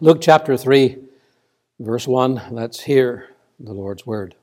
Luke 0.00 0.20
chapter 0.22 0.56
3, 0.56 0.96
verse 1.78 2.08
1. 2.08 2.42
Let's 2.50 2.80
hear 2.80 3.28
the 3.60 3.72
Lord's 3.72 4.06
word. 4.06 4.34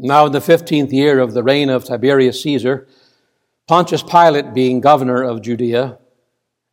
Now, 0.00 0.26
in 0.26 0.32
the 0.32 0.40
fifteenth 0.40 0.92
year 0.92 1.20
of 1.20 1.34
the 1.34 1.42
reign 1.42 1.68
of 1.68 1.84
Tiberius 1.84 2.42
Caesar, 2.42 2.88
Pontius 3.68 4.02
Pilate 4.02 4.54
being 4.54 4.80
governor 4.80 5.22
of 5.22 5.42
Judea, 5.42 5.98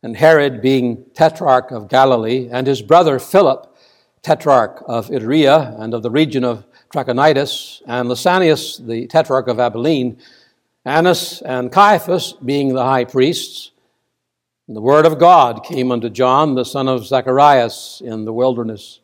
and 0.02 0.16
Herod 0.16 0.62
being 0.62 1.04
tetrarch 1.14 1.70
of 1.70 1.88
Galilee, 1.88 2.48
and 2.50 2.66
his 2.66 2.80
brother 2.80 3.18
Philip, 3.18 3.76
tetrarch 4.22 4.82
of 4.86 5.08
Iturea 5.08 5.78
and 5.78 5.92
of 5.92 6.02
the 6.02 6.10
region 6.10 6.44
of 6.44 6.64
Trachonitis, 6.92 7.82
and 7.86 8.08
Lysanias, 8.08 8.84
the 8.84 9.06
tetrarch 9.06 9.48
of 9.48 9.60
Abilene, 9.60 10.18
Annas 10.84 11.42
and 11.42 11.70
Caiaphas 11.70 12.32
being 12.44 12.72
the 12.72 12.84
high 12.84 13.04
priests. 13.04 13.70
The 14.74 14.80
word 14.80 15.04
of 15.04 15.18
God 15.18 15.64
came 15.64 15.90
unto 15.90 16.08
John, 16.08 16.54
the 16.54 16.64
son 16.64 16.86
of 16.86 17.04
Zacharias, 17.04 18.00
in 18.04 18.24
the 18.24 18.32
wilderness. 18.32 19.00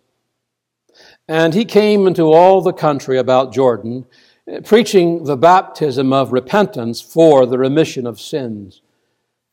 And 1.26 1.54
he 1.54 1.64
came 1.64 2.06
into 2.06 2.32
all 2.32 2.60
the 2.60 2.72
country 2.72 3.18
about 3.18 3.52
Jordan, 3.52 4.06
eh, 4.46 4.60
preaching 4.60 5.24
the 5.24 5.36
baptism 5.36 6.12
of 6.12 6.32
repentance 6.32 7.00
for 7.00 7.46
the 7.46 7.58
remission 7.58 8.06
of 8.06 8.20
sins. 8.20 8.80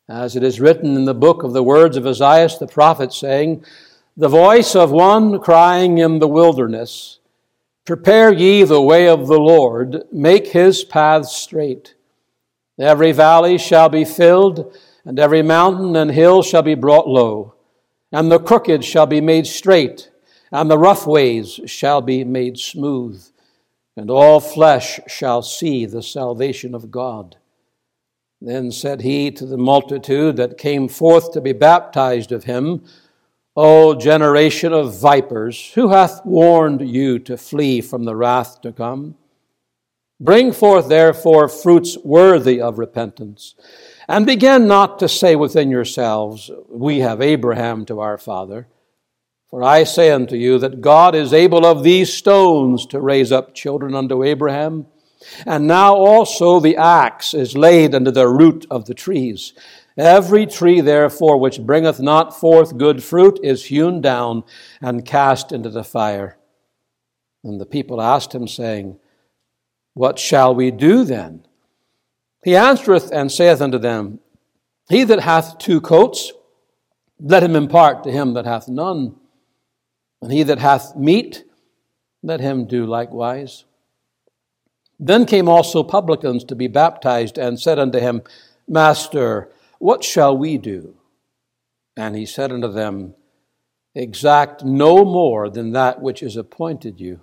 As 0.08 0.36
it 0.36 0.44
is 0.44 0.60
written 0.60 0.94
in 0.94 1.04
the 1.04 1.14
book 1.14 1.42
of 1.42 1.52
the 1.52 1.64
words 1.64 1.96
of 1.96 2.06
Isaiah 2.06 2.48
the 2.60 2.68
prophet, 2.68 3.12
saying, 3.12 3.64
The 4.16 4.28
voice 4.28 4.76
of 4.76 4.92
one 4.92 5.40
crying 5.40 5.98
in 5.98 6.20
the 6.20 6.28
wilderness, 6.28 7.18
Prepare 7.84 8.32
ye 8.32 8.62
the 8.62 8.80
way 8.80 9.08
of 9.08 9.26
the 9.26 9.40
Lord, 9.40 10.04
make 10.12 10.48
his 10.48 10.84
paths 10.84 11.34
straight. 11.34 11.94
Every 12.78 13.10
valley 13.10 13.58
shall 13.58 13.88
be 13.88 14.04
filled, 14.04 14.76
and 15.04 15.18
every 15.18 15.42
mountain 15.42 15.96
and 15.96 16.10
hill 16.10 16.42
shall 16.42 16.62
be 16.62 16.74
brought 16.74 17.08
low, 17.08 17.54
and 18.12 18.30
the 18.30 18.38
crooked 18.38 18.84
shall 18.84 19.06
be 19.06 19.20
made 19.20 19.46
straight, 19.46 20.10
and 20.50 20.70
the 20.70 20.78
rough 20.78 21.06
ways 21.06 21.60
shall 21.66 22.00
be 22.00 22.24
made 22.24 22.58
smooth, 22.58 23.24
and 23.96 24.10
all 24.10 24.40
flesh 24.40 25.00
shall 25.06 25.42
see 25.42 25.84
the 25.86 26.02
salvation 26.02 26.74
of 26.74 26.90
God. 26.90 27.36
Then 28.40 28.70
said 28.70 29.00
he 29.00 29.30
to 29.32 29.46
the 29.46 29.56
multitude 29.56 30.36
that 30.36 30.58
came 30.58 30.88
forth 30.88 31.32
to 31.32 31.40
be 31.40 31.52
baptized 31.52 32.30
of 32.32 32.44
him, 32.44 32.84
O 33.56 33.94
generation 33.94 34.72
of 34.72 34.98
vipers, 35.00 35.72
who 35.74 35.88
hath 35.88 36.24
warned 36.26 36.80
you 36.88 37.18
to 37.20 37.36
flee 37.36 37.80
from 37.80 38.04
the 38.04 38.16
wrath 38.16 38.60
to 38.62 38.72
come? 38.72 39.16
Bring 40.20 40.52
forth, 40.52 40.88
therefore, 40.88 41.48
fruits 41.48 41.96
worthy 41.98 42.60
of 42.60 42.78
repentance, 42.78 43.54
and 44.08 44.26
begin 44.26 44.66
not 44.66 44.98
to 44.98 45.08
say 45.08 45.36
within 45.36 45.70
yourselves, 45.70 46.50
We 46.68 47.00
have 47.00 47.20
Abraham 47.20 47.84
to 47.86 48.00
our 48.00 48.18
father. 48.18 48.68
For 49.48 49.62
I 49.62 49.84
say 49.84 50.10
unto 50.10 50.36
you 50.36 50.58
that 50.58 50.80
God 50.80 51.14
is 51.14 51.32
able 51.32 51.64
of 51.64 51.82
these 51.82 52.12
stones 52.12 52.86
to 52.86 53.00
raise 53.00 53.30
up 53.30 53.54
children 53.54 53.94
unto 53.94 54.24
Abraham. 54.24 54.86
And 55.46 55.66
now 55.66 55.94
also 55.94 56.60
the 56.60 56.76
axe 56.76 57.34
is 57.34 57.56
laid 57.56 57.94
under 57.94 58.10
the 58.10 58.28
root 58.28 58.66
of 58.70 58.86
the 58.86 58.94
trees. 58.94 59.52
Every 59.96 60.44
tree, 60.46 60.80
therefore, 60.80 61.38
which 61.38 61.60
bringeth 61.60 62.00
not 62.00 62.38
forth 62.38 62.76
good 62.76 63.02
fruit 63.02 63.38
is 63.42 63.66
hewn 63.66 64.00
down 64.00 64.42
and 64.82 65.04
cast 65.06 65.52
into 65.52 65.70
the 65.70 65.84
fire. 65.84 66.36
And 67.44 67.60
the 67.60 67.66
people 67.66 68.02
asked 68.02 68.34
him, 68.34 68.48
saying, 68.48 68.98
what 69.94 70.18
shall 70.18 70.54
we 70.54 70.72
do 70.72 71.04
then? 71.04 71.46
He 72.44 72.54
answereth 72.54 73.10
and 73.10 73.32
saith 73.32 73.62
unto 73.62 73.78
them, 73.78 74.20
He 74.90 75.02
that 75.04 75.20
hath 75.20 75.56
two 75.56 75.80
coats, 75.80 76.30
let 77.18 77.42
him 77.42 77.56
impart 77.56 78.04
to 78.04 78.12
him 78.12 78.34
that 78.34 78.44
hath 78.44 78.68
none. 78.68 79.16
And 80.20 80.30
he 80.30 80.42
that 80.42 80.58
hath 80.58 80.94
meat, 80.94 81.44
let 82.22 82.40
him 82.40 82.66
do 82.66 82.84
likewise. 82.84 83.64
Then 85.00 85.24
came 85.24 85.48
also 85.48 85.82
publicans 85.82 86.44
to 86.44 86.54
be 86.54 86.68
baptized, 86.68 87.38
and 87.38 87.58
said 87.58 87.78
unto 87.78 87.98
him, 87.98 88.22
Master, 88.68 89.50
what 89.78 90.04
shall 90.04 90.36
we 90.36 90.58
do? 90.58 90.96
And 91.96 92.14
he 92.14 92.26
said 92.26 92.52
unto 92.52 92.70
them, 92.70 93.14
Exact 93.94 94.64
no 94.64 95.04
more 95.04 95.48
than 95.48 95.72
that 95.72 96.02
which 96.02 96.22
is 96.22 96.36
appointed 96.36 97.00
you. 97.00 97.20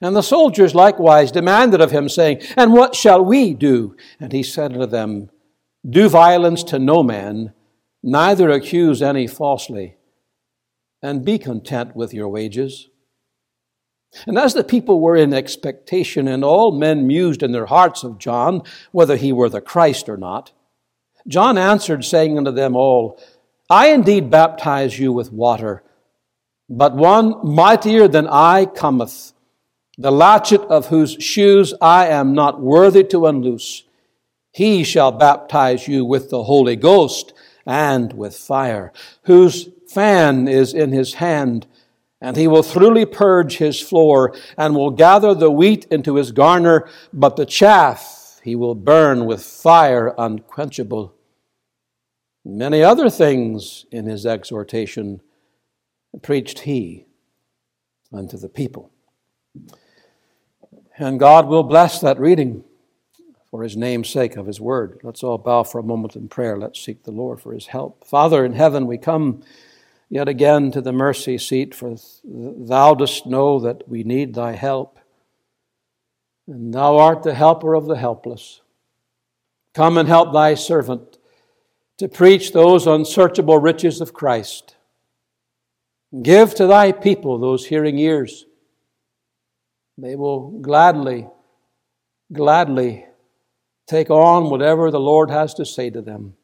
And 0.00 0.14
the 0.14 0.22
soldiers 0.22 0.74
likewise 0.74 1.32
demanded 1.32 1.80
of 1.80 1.90
him, 1.90 2.08
saying, 2.08 2.42
And 2.56 2.72
what 2.72 2.94
shall 2.94 3.24
we 3.24 3.54
do? 3.54 3.96
And 4.20 4.32
he 4.32 4.42
said 4.42 4.72
unto 4.72 4.86
them, 4.86 5.30
Do 5.88 6.08
violence 6.08 6.62
to 6.64 6.78
no 6.78 7.02
man, 7.02 7.52
neither 8.02 8.50
accuse 8.50 9.02
any 9.02 9.26
falsely, 9.26 9.96
and 11.02 11.24
be 11.24 11.38
content 11.38 11.96
with 11.96 12.14
your 12.14 12.28
wages. 12.28 12.88
And 14.26 14.38
as 14.38 14.54
the 14.54 14.64
people 14.64 15.00
were 15.00 15.16
in 15.16 15.34
expectation, 15.34 16.28
and 16.28 16.44
all 16.44 16.72
men 16.72 17.06
mused 17.06 17.42
in 17.42 17.52
their 17.52 17.66
hearts 17.66 18.04
of 18.04 18.18
John, 18.18 18.62
whether 18.92 19.16
he 19.16 19.32
were 19.32 19.48
the 19.48 19.60
Christ 19.60 20.08
or 20.08 20.16
not, 20.16 20.52
John 21.26 21.58
answered, 21.58 22.04
saying 22.04 22.38
unto 22.38 22.50
them 22.50 22.74
all, 22.74 23.20
I 23.68 23.88
indeed 23.88 24.30
baptize 24.30 24.98
you 24.98 25.12
with 25.12 25.30
water, 25.30 25.82
but 26.70 26.94
one 26.94 27.34
mightier 27.44 28.08
than 28.08 28.26
I 28.26 28.64
cometh 28.64 29.34
the 29.98 30.12
latchet 30.12 30.62
of 30.62 30.86
whose 30.86 31.16
shoes 31.20 31.74
I 31.80 32.06
am 32.06 32.32
not 32.32 32.60
worthy 32.60 33.02
to 33.04 33.26
unloose. 33.26 33.82
He 34.52 34.84
shall 34.84 35.10
baptize 35.10 35.88
you 35.88 36.04
with 36.04 36.30
the 36.30 36.44
Holy 36.44 36.76
Ghost 36.76 37.32
and 37.66 38.12
with 38.12 38.36
fire, 38.36 38.92
whose 39.24 39.68
fan 39.88 40.46
is 40.46 40.72
in 40.72 40.92
his 40.92 41.14
hand, 41.14 41.66
and 42.20 42.36
he 42.36 42.46
will 42.46 42.62
thoroughly 42.62 43.06
purge 43.06 43.58
his 43.58 43.80
floor, 43.80 44.34
and 44.56 44.74
will 44.74 44.90
gather 44.90 45.34
the 45.34 45.50
wheat 45.50 45.84
into 45.90 46.14
his 46.14 46.30
garner, 46.32 46.88
but 47.12 47.36
the 47.36 47.46
chaff 47.46 48.40
he 48.44 48.54
will 48.54 48.74
burn 48.74 49.26
with 49.26 49.44
fire 49.44 50.14
unquenchable. 50.16 51.12
Many 52.44 52.82
other 52.82 53.10
things 53.10 53.84
in 53.90 54.06
his 54.06 54.24
exhortation 54.24 55.20
preached 56.22 56.60
he 56.60 57.06
unto 58.12 58.38
the 58.38 58.48
people. 58.48 58.90
And 61.00 61.20
God 61.20 61.46
will 61.46 61.62
bless 61.62 62.00
that 62.00 62.18
reading 62.18 62.64
for 63.52 63.62
his 63.62 63.76
name's 63.76 64.08
sake 64.08 64.36
of 64.36 64.48
his 64.48 64.60
word. 64.60 64.98
Let's 65.04 65.22
all 65.22 65.38
bow 65.38 65.62
for 65.62 65.78
a 65.78 65.84
moment 65.84 66.16
in 66.16 66.28
prayer. 66.28 66.58
Let's 66.58 66.80
seek 66.80 67.04
the 67.04 67.12
Lord 67.12 67.40
for 67.40 67.52
his 67.52 67.68
help. 67.68 68.04
Father 68.04 68.44
in 68.44 68.54
heaven, 68.54 68.84
we 68.88 68.98
come 68.98 69.44
yet 70.10 70.26
again 70.26 70.72
to 70.72 70.80
the 70.80 70.92
mercy 70.92 71.38
seat, 71.38 71.72
for 71.72 71.94
thou 72.24 72.94
dost 72.94 73.26
know 73.26 73.60
that 73.60 73.88
we 73.88 74.02
need 74.02 74.34
thy 74.34 74.56
help. 74.56 74.98
And 76.48 76.74
thou 76.74 76.98
art 76.98 77.22
the 77.22 77.34
helper 77.34 77.74
of 77.74 77.86
the 77.86 77.96
helpless. 77.96 78.60
Come 79.74 79.98
and 79.98 80.08
help 80.08 80.32
thy 80.32 80.54
servant 80.54 81.18
to 81.98 82.08
preach 82.08 82.52
those 82.52 82.88
unsearchable 82.88 83.58
riches 83.58 84.00
of 84.00 84.12
Christ. 84.12 84.74
Give 86.22 86.52
to 86.56 86.66
thy 86.66 86.90
people 86.90 87.38
those 87.38 87.66
hearing 87.66 87.98
ears 87.98 88.46
they 89.98 90.14
will 90.14 90.50
gladly, 90.60 91.26
gladly 92.32 93.04
take 93.86 94.10
on 94.10 94.48
whatever 94.48 94.90
the 94.90 95.00
Lord 95.00 95.28
has 95.28 95.52
to 95.54 95.66
say 95.66 95.90
to 95.90 96.00
them. 96.00 96.34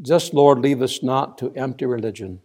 Just, 0.00 0.32
Lord, 0.32 0.60
leave 0.60 0.80
us 0.80 1.02
not 1.02 1.36
to 1.38 1.52
empty 1.54 1.84
religion. 1.84 2.40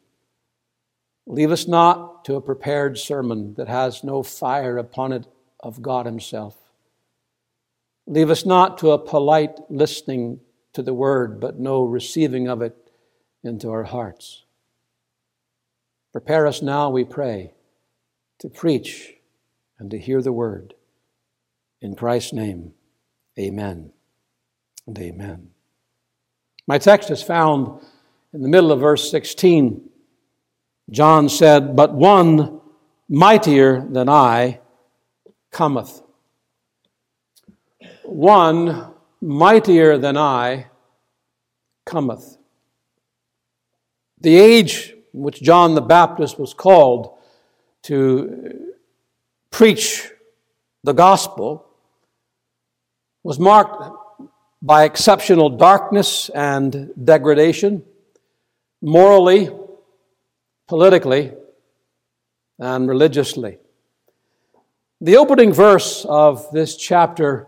Leave 1.27 1.51
us 1.51 1.67
not 1.67 2.25
to 2.25 2.35
a 2.35 2.41
prepared 2.41 2.97
sermon 2.97 3.53
that 3.55 3.67
has 3.67 4.03
no 4.03 4.23
fire 4.23 4.77
upon 4.77 5.13
it 5.13 5.27
of 5.59 5.81
God 5.81 6.05
Himself. 6.05 6.57
Leave 8.07 8.29
us 8.29 8.45
not 8.45 8.77
to 8.79 8.91
a 8.91 8.97
polite 8.97 9.59
listening 9.69 10.39
to 10.73 10.81
the 10.81 10.93
word, 10.93 11.39
but 11.39 11.59
no 11.59 11.83
receiving 11.83 12.47
of 12.47 12.61
it 12.61 12.75
into 13.43 13.69
our 13.69 13.83
hearts. 13.83 14.43
Prepare 16.13 16.47
us 16.47 16.61
now, 16.61 16.89
we 16.89 17.03
pray, 17.03 17.53
to 18.39 18.49
preach 18.49 19.16
and 19.79 19.91
to 19.91 19.99
hear 19.99 20.21
the 20.21 20.31
word. 20.31 20.73
In 21.81 21.95
Christ's 21.95 22.33
name, 22.33 22.73
amen 23.37 23.91
and 24.85 24.97
amen. 24.97 25.49
My 26.65 26.77
text 26.77 27.11
is 27.11 27.21
found 27.21 27.81
in 28.33 28.41
the 28.41 28.49
middle 28.49 28.71
of 28.71 28.79
verse 28.79 29.09
16. 29.11 29.89
John 30.89 31.29
said, 31.29 31.75
But 31.75 31.93
one 31.93 32.61
mightier 33.09 33.85
than 33.89 34.09
I 34.09 34.59
cometh. 35.51 36.01
One 38.03 38.93
mightier 39.21 39.97
than 39.97 40.17
I 40.17 40.67
cometh. 41.85 42.37
The 44.19 44.35
age 44.37 44.93
in 45.13 45.21
which 45.21 45.41
John 45.41 45.75
the 45.75 45.81
Baptist 45.81 46.39
was 46.39 46.53
called 46.53 47.17
to 47.83 48.73
preach 49.51 50.09
the 50.83 50.93
gospel 50.93 51.65
was 53.23 53.39
marked 53.39 53.91
by 54.61 54.83
exceptional 54.83 55.49
darkness 55.49 56.29
and 56.29 56.91
degradation. 57.03 57.83
morally, 58.81 59.49
politically, 60.67 61.33
and 62.59 62.87
religiously. 62.87 63.57
The 65.01 65.17
opening 65.17 65.53
verse 65.53 66.05
of 66.07 66.49
this 66.51 66.75
chapter 66.75 67.47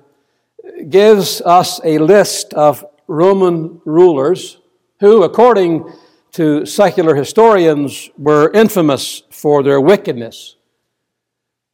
gives 0.90 1.42
us 1.42 1.80
a 1.84 1.98
list 1.98 2.54
of 2.54 2.86
Roman 3.08 3.82
rulers 3.86 4.60
who, 5.00 5.24
according 5.24 5.92
to 6.32 6.66
secular 6.66 7.16
historians, 7.16 8.10
were 8.18 8.52
infamous 8.52 9.24
for 9.32 9.64
their 9.64 9.82
wickedness, 9.82 10.56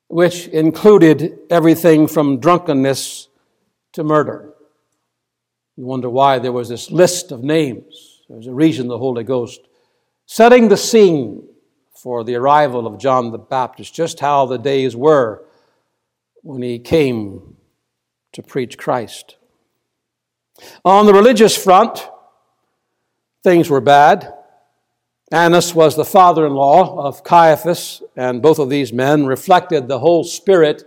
which 0.08 0.48
included 0.48 1.40
everything 1.50 2.08
from 2.08 2.40
drunkenness 2.40 3.28
to 3.94 4.04
murder. 4.04 4.54
You 5.76 5.86
wonder 5.86 6.10
why 6.10 6.40
there 6.40 6.52
was 6.52 6.70
this 6.70 6.92
list 6.92 7.32
of 7.32 7.44
names. 7.44 8.22
There's 8.30 8.48
a 8.48 8.54
reason 8.54 8.88
the 8.88 8.98
Holy 8.98 9.24
Ghost 9.24 9.62
setting 10.26 10.70
the 10.70 10.78
scene 10.78 11.48
for 11.94 12.24
the 12.24 12.36
arrival 12.36 12.88
of 12.88 13.00
John 13.00 13.32
the 13.32 13.38
Baptist, 13.38 13.94
just 13.94 14.20
how 14.20 14.46
the 14.46 14.58
days 14.58 14.96
were 14.96 15.44
when 16.44 16.62
he 16.62 16.78
came 16.78 17.58
to 18.34 18.44
preach 18.44 18.78
Christ. 18.78 19.38
On 20.84 21.06
the 21.06 21.14
religious 21.14 21.62
front, 21.62 22.08
things 23.44 23.70
were 23.70 23.82
bad. 23.82 24.32
Annas 25.32 25.74
was 25.74 25.96
the 25.96 26.06
father 26.06 26.46
in 26.46 26.54
law 26.54 27.04
of 27.04 27.24
Caiaphas, 27.24 28.04
and 28.16 28.44
both 28.44 28.60
of 28.60 28.70
these 28.70 28.94
men 28.94 29.26
reflected 29.26 29.88
the 29.88 30.00
whole 30.00 30.24
spirit 30.24 30.84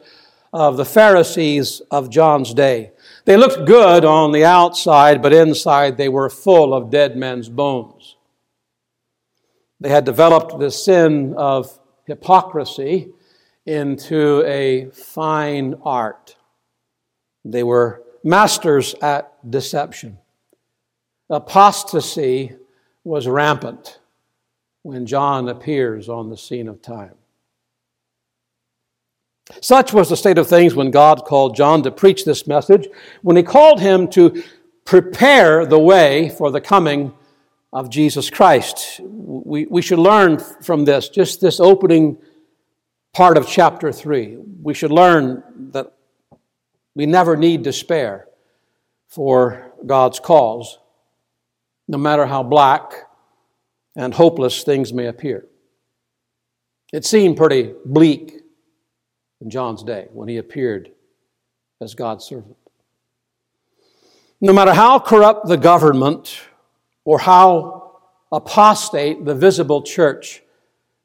of 0.52 0.76
the 0.76 0.84
Pharisees 0.84 1.82
of 1.90 2.08
John's 2.08 2.54
day. 2.54 2.92
They 3.24 3.36
looked 3.36 3.66
good 3.66 4.04
on 4.04 4.30
the 4.30 4.44
outside, 4.44 5.22
but 5.22 5.32
inside 5.32 5.96
they 5.96 6.08
were 6.08 6.30
full 6.30 6.72
of 6.72 6.88
dead 6.88 7.16
men's 7.16 7.48
bones. 7.48 8.16
They 9.80 9.88
had 9.88 10.04
developed 10.04 10.58
the 10.58 10.70
sin 10.70 11.34
of 11.36 11.76
hypocrisy 12.06 13.10
into 13.66 14.44
a 14.46 14.88
fine 14.90 15.74
art. 15.84 16.36
They 17.44 17.64
were 17.64 18.02
masters 18.22 18.94
at 19.02 19.32
deception. 19.48 20.18
Apostasy 21.28 22.56
was 23.02 23.26
rampant 23.26 23.98
when 24.82 25.06
John 25.06 25.48
appears 25.48 26.08
on 26.08 26.30
the 26.30 26.36
scene 26.36 26.68
of 26.68 26.80
time. 26.82 27.14
Such 29.60 29.92
was 29.92 30.08
the 30.08 30.16
state 30.16 30.38
of 30.38 30.46
things 30.46 30.74
when 30.74 30.90
God 30.90 31.24
called 31.24 31.56
John 31.56 31.82
to 31.82 31.90
preach 31.90 32.24
this 32.24 32.46
message, 32.46 32.86
when 33.22 33.36
he 33.36 33.42
called 33.42 33.80
him 33.80 34.08
to 34.08 34.42
prepare 34.84 35.66
the 35.66 35.78
way 35.78 36.28
for 36.28 36.50
the 36.50 36.60
coming 36.60 37.14
of 37.72 37.90
Jesus 37.90 38.30
Christ. 38.30 39.00
We, 39.02 39.66
we 39.66 39.82
should 39.82 39.98
learn 39.98 40.38
from 40.38 40.84
this, 40.84 41.08
just 41.08 41.40
this 41.40 41.60
opening 41.60 42.18
part 43.12 43.36
of 43.36 43.46
chapter 43.46 43.92
3. 43.92 44.38
We 44.62 44.74
should 44.74 44.92
learn 44.92 45.42
that 45.72 45.92
we 46.94 47.06
never 47.06 47.36
need 47.36 47.62
despair 47.62 48.28
for 49.08 49.72
God's 49.86 50.20
cause, 50.20 50.78
no 51.86 51.98
matter 51.98 52.26
how 52.26 52.42
black 52.42 53.07
and 53.98 54.14
hopeless 54.14 54.62
things 54.62 54.92
may 54.92 55.06
appear. 55.06 55.44
It 56.92 57.04
seemed 57.04 57.36
pretty 57.36 57.74
bleak 57.84 58.32
in 59.40 59.50
John's 59.50 59.82
day 59.82 60.06
when 60.12 60.28
he 60.28 60.38
appeared 60.38 60.92
as 61.80 61.94
God's 61.94 62.24
servant. 62.24 62.56
No 64.40 64.52
matter 64.52 64.72
how 64.72 65.00
corrupt 65.00 65.48
the 65.48 65.56
government 65.56 66.40
or 67.04 67.18
how 67.18 67.98
apostate 68.30 69.24
the 69.24 69.34
visible 69.34 69.82
church 69.82 70.42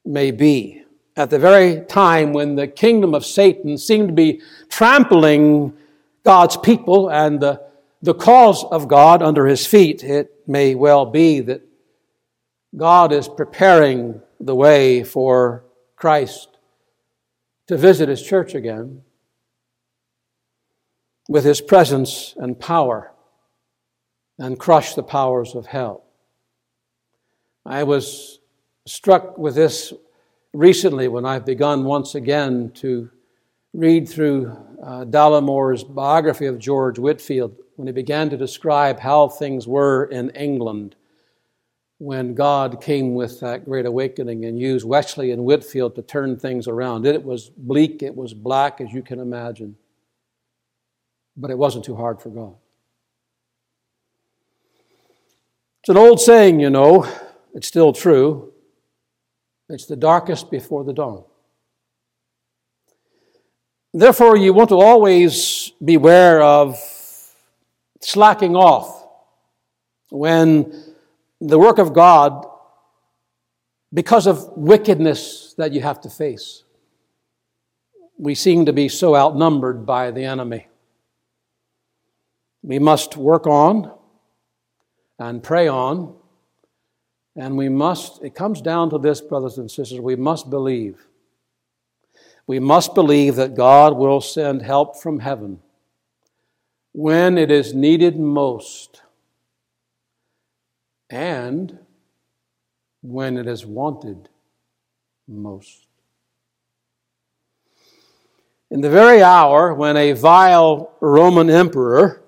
may 0.05 0.29
be. 0.29 0.83
At 1.15 1.31
the 1.31 1.39
very 1.39 1.81
time 1.85 2.31
when 2.31 2.55
the 2.55 2.67
kingdom 2.67 3.15
of 3.15 3.25
Satan 3.25 3.77
seemed 3.77 4.09
to 4.09 4.13
be 4.13 4.41
trampling 4.69 5.73
God's 6.23 6.57
people 6.57 7.09
and 7.09 7.39
the, 7.39 7.61
the 8.03 8.13
cause 8.13 8.63
of 8.65 8.87
God 8.87 9.23
under 9.23 9.47
his 9.47 9.65
feet, 9.65 10.03
it 10.03 10.31
may 10.45 10.75
well 10.75 11.05
be 11.05 11.39
that 11.41 11.61
God 12.75 13.11
is 13.11 13.27
preparing 13.27 14.21
the 14.39 14.55
way 14.55 15.03
for 15.03 15.63
Christ 15.95 16.57
to 17.67 17.77
visit 17.77 18.09
his 18.09 18.21
church 18.21 18.55
again 18.55 19.03
with 21.29 21.45
his 21.45 21.61
presence 21.61 22.33
and 22.37 22.59
power 22.59 23.11
and 24.39 24.59
crush 24.59 24.95
the 24.95 25.03
powers 25.03 25.55
of 25.55 25.67
hell. 25.67 26.03
I 27.65 27.83
was 27.83 28.39
struck 28.85 29.37
with 29.37 29.55
this 29.55 29.93
recently 30.53 31.07
when 31.07 31.25
I've 31.25 31.45
begun 31.45 31.85
once 31.85 32.15
again 32.15 32.71
to 32.75 33.09
read 33.73 34.09
through 34.09 34.57
uh, 34.83 35.05
biography 35.05 36.47
of 36.47 36.59
George 36.59 36.99
Whitefield 36.99 37.55
when 37.75 37.87
he 37.87 37.93
began 37.93 38.29
to 38.31 38.37
describe 38.37 38.99
how 38.99 39.27
things 39.27 39.67
were 39.67 40.05
in 40.05 40.31
England 40.31 40.95
when 42.03 42.33
God 42.33 42.81
came 42.81 43.13
with 43.13 43.39
that 43.39 43.63
great 43.63 43.85
awakening 43.85 44.43
and 44.43 44.59
used 44.59 44.85
Wesley 44.85 45.31
and 45.31 45.45
Whitefield 45.45 45.95
to 45.95 46.01
turn 46.01 46.37
things 46.37 46.67
around. 46.67 47.05
It 47.05 47.23
was 47.23 47.49
bleak, 47.49 48.03
it 48.03 48.13
was 48.13 48.33
black, 48.33 48.81
as 48.81 48.91
you 48.91 49.01
can 49.01 49.21
imagine, 49.21 49.77
but 51.37 51.49
it 51.49 51.57
wasn't 51.57 51.85
too 51.85 51.95
hard 51.95 52.21
for 52.21 52.29
God. 52.29 52.55
It's 55.79 55.87
an 55.87 55.95
old 55.95 56.19
saying, 56.19 56.59
you 56.59 56.69
know, 56.69 57.07
it's 57.53 57.69
still 57.69 57.93
true. 57.93 58.51
It's 59.69 59.85
the 59.85 59.95
darkest 59.95 60.51
before 60.51 60.83
the 60.83 60.91
dawn. 60.91 61.23
Therefore, 63.93 64.35
you 64.35 64.51
want 64.51 64.67
to 64.71 64.79
always 64.81 65.71
beware 65.81 66.41
of 66.41 66.77
slacking 68.01 68.57
off 68.57 69.07
when 70.09 70.92
the 71.45 71.59
work 71.59 71.77
of 71.77 71.93
God, 71.93 72.47
because 73.93 74.27
of 74.27 74.47
wickedness 74.55 75.53
that 75.57 75.73
you 75.73 75.81
have 75.81 75.99
to 76.01 76.09
face, 76.09 76.63
we 78.17 78.33
seem 78.33 78.65
to 78.65 78.73
be 78.73 78.87
so 78.87 79.15
outnumbered 79.15 79.85
by 79.85 80.09
the 80.11 80.23
enemy. 80.23 80.67
We 82.61 82.79
must 82.79 83.17
work 83.17 83.45
on 83.45 83.91
and 85.19 85.43
pray 85.43 85.67
on. 85.67 86.15
And 87.35 87.57
we 87.57 87.67
must, 87.67 88.23
it 88.23 88.35
comes 88.35 88.61
down 88.61 88.89
to 88.91 88.97
this, 88.97 89.19
brothers 89.19 89.57
and 89.57 89.69
sisters, 89.69 89.99
we 89.99 90.15
must 90.15 90.49
believe. 90.49 91.07
We 92.47 92.59
must 92.59 92.95
believe 92.95 93.35
that 93.35 93.55
God 93.55 93.97
will 93.97 94.21
send 94.21 94.61
help 94.61 94.95
from 94.95 95.19
heaven 95.19 95.59
when 96.93 97.37
it 97.37 97.51
is 97.51 97.73
needed 97.73 98.17
most 98.17 99.02
and 101.13 101.77
when 103.03 103.37
it 103.37 103.45
is 103.45 103.67
wanted 103.67 104.29
most. 105.27 105.85
In 108.71 108.81
the 108.81 108.89
very 108.89 109.21
hour 109.21 109.75
when 109.75 109.95
a 109.95 110.13
vile 110.13 110.91
Roman 110.99 111.51
emperor 111.51 112.23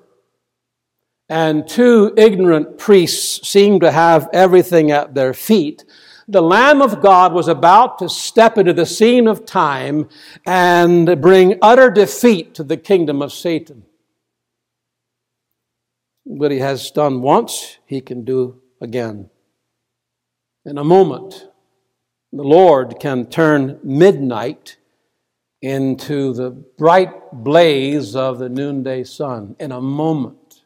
and 1.28 1.68
two 1.68 2.14
ignorant 2.16 2.78
priests 2.78 3.48
seemed 3.48 3.82
to 3.82 3.92
have 3.92 4.30
everything 4.32 4.92
at 4.92 5.16
their 5.16 5.34
feet, 5.34 5.84
the 6.28 6.44
Lamb 6.44 6.84
of 6.84 7.02
God 7.02 7.34
was 7.34 7.48
about 7.48 7.98
to 8.00 8.08
step 8.08 8.60
into 8.60 8.74
the 8.74 8.86
scene 8.86 9.28
of 9.28 9.48
time 9.48 10.10
and 10.46 11.20
bring 11.20 11.58
utter 11.60 11.90
defeat 11.90 12.54
to 12.54 12.64
the 12.64 12.78
kingdom 12.78 13.24
of 13.24 13.34
Satan. 13.34 13.84
What 16.24 16.52
he 16.52 16.60
has 16.60 16.92
done 16.92 17.24
once, 17.24 17.80
he 17.88 18.00
can 18.00 18.24
do 18.24 18.62
again. 18.86 19.30
In 20.64 20.78
a 20.78 20.84
moment, 20.86 21.50
the 22.32 22.44
Lord 22.44 22.96
can 23.02 23.26
turn 23.26 23.80
midnight 23.84 24.78
into 25.62 26.34
the 26.34 26.52
bright 26.52 27.12
blaze 27.34 28.16
of 28.16 28.40
the 28.40 28.48
noonday 28.48 29.04
sun. 29.04 29.58
In 29.60 29.74
a 29.74 29.82
moment. 29.82 30.62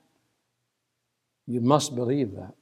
You 1.48 1.62
must 1.62 1.96
believe 1.96 2.36
that. 2.36 2.54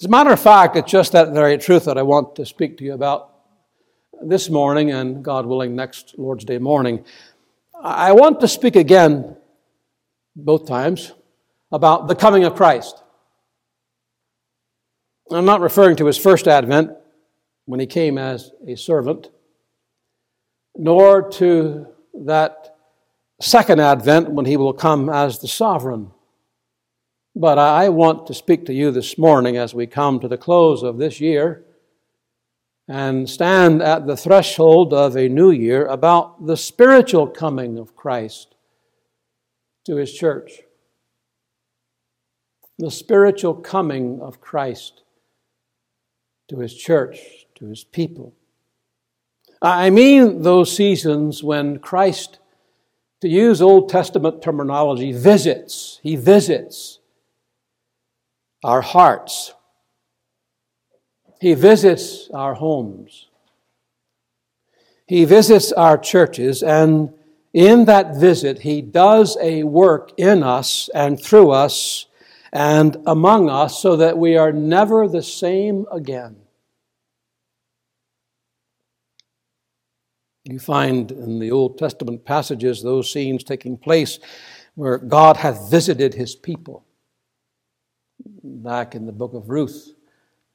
As 0.00 0.06
a 0.06 0.08
matter 0.08 0.32
of 0.32 0.40
fact, 0.40 0.74
it's 0.74 0.90
just 0.90 1.12
that 1.12 1.32
very 1.32 1.56
truth 1.58 1.84
that 1.84 1.98
I 1.98 2.02
want 2.02 2.34
to 2.36 2.46
speak 2.46 2.78
to 2.78 2.84
you 2.84 2.94
about 2.94 3.32
this 4.22 4.50
morning 4.50 4.90
and, 4.90 5.22
God 5.22 5.46
willing, 5.46 5.76
next 5.76 6.14
Lord's 6.18 6.44
Day 6.44 6.58
morning. 6.58 7.04
I 7.80 8.12
want 8.12 8.40
to 8.40 8.48
speak 8.48 8.76
again, 8.76 9.36
both 10.34 10.66
times, 10.66 11.12
about 11.72 12.08
the 12.08 12.14
coming 12.14 12.44
of 12.44 12.54
Christ. 12.54 13.02
I'm 15.30 15.44
not 15.44 15.60
referring 15.60 15.96
to 15.96 16.06
his 16.06 16.18
first 16.18 16.48
advent 16.48 16.90
when 17.66 17.78
he 17.78 17.86
came 17.86 18.18
as 18.18 18.50
a 18.66 18.76
servant, 18.76 19.30
nor 20.76 21.28
to 21.30 21.86
that 22.24 22.76
second 23.40 23.80
advent 23.80 24.30
when 24.30 24.44
he 24.44 24.56
will 24.56 24.72
come 24.72 25.08
as 25.08 25.38
the 25.38 25.48
sovereign. 25.48 26.10
But 27.36 27.58
I 27.58 27.88
want 27.90 28.26
to 28.26 28.34
speak 28.34 28.66
to 28.66 28.74
you 28.74 28.90
this 28.90 29.16
morning 29.16 29.56
as 29.56 29.72
we 29.72 29.86
come 29.86 30.18
to 30.20 30.28
the 30.28 30.36
close 30.36 30.82
of 30.82 30.98
this 30.98 31.20
year 31.20 31.64
and 32.88 33.30
stand 33.30 33.82
at 33.82 34.08
the 34.08 34.16
threshold 34.16 34.92
of 34.92 35.16
a 35.16 35.28
new 35.28 35.52
year 35.52 35.86
about 35.86 36.44
the 36.44 36.56
spiritual 36.56 37.28
coming 37.28 37.78
of 37.78 37.94
Christ 37.94 38.56
to 39.86 39.94
his 39.94 40.12
church. 40.12 40.62
The 42.80 42.90
spiritual 42.90 43.54
coming 43.54 44.22
of 44.22 44.40
Christ 44.40 45.02
to 46.48 46.60
his 46.60 46.74
church, 46.74 47.46
to 47.56 47.66
his 47.66 47.84
people. 47.84 48.32
I 49.60 49.90
mean 49.90 50.40
those 50.40 50.74
seasons 50.74 51.42
when 51.42 51.78
Christ, 51.78 52.38
to 53.20 53.28
use 53.28 53.60
Old 53.60 53.90
Testament 53.90 54.40
terminology, 54.40 55.12
visits. 55.12 56.00
He 56.02 56.16
visits 56.16 57.00
our 58.64 58.80
hearts. 58.80 59.52
He 61.38 61.52
visits 61.52 62.30
our 62.32 62.54
homes. 62.54 63.28
He 65.06 65.26
visits 65.26 65.70
our 65.70 65.98
churches, 65.98 66.62
and 66.62 67.12
in 67.52 67.84
that 67.84 68.16
visit, 68.16 68.60
He 68.60 68.80
does 68.80 69.36
a 69.38 69.64
work 69.64 70.12
in 70.16 70.42
us 70.42 70.88
and 70.94 71.22
through 71.22 71.50
us 71.50 72.06
and 72.52 72.96
among 73.06 73.48
us 73.48 73.80
so 73.80 73.96
that 73.96 74.18
we 74.18 74.36
are 74.36 74.52
never 74.52 75.06
the 75.06 75.22
same 75.22 75.86
again. 75.92 76.36
You 80.44 80.58
find 80.58 81.12
in 81.12 81.38
the 81.38 81.52
Old 81.52 81.78
Testament 81.78 82.24
passages 82.24 82.82
those 82.82 83.12
scenes 83.12 83.44
taking 83.44 83.76
place 83.76 84.18
where 84.74 84.98
God 84.98 85.36
hath 85.36 85.70
visited 85.70 86.14
his 86.14 86.34
people. 86.34 86.84
Back 88.42 88.94
in 88.94 89.06
the 89.06 89.12
book 89.12 89.34
of 89.34 89.48
Ruth, 89.48 89.94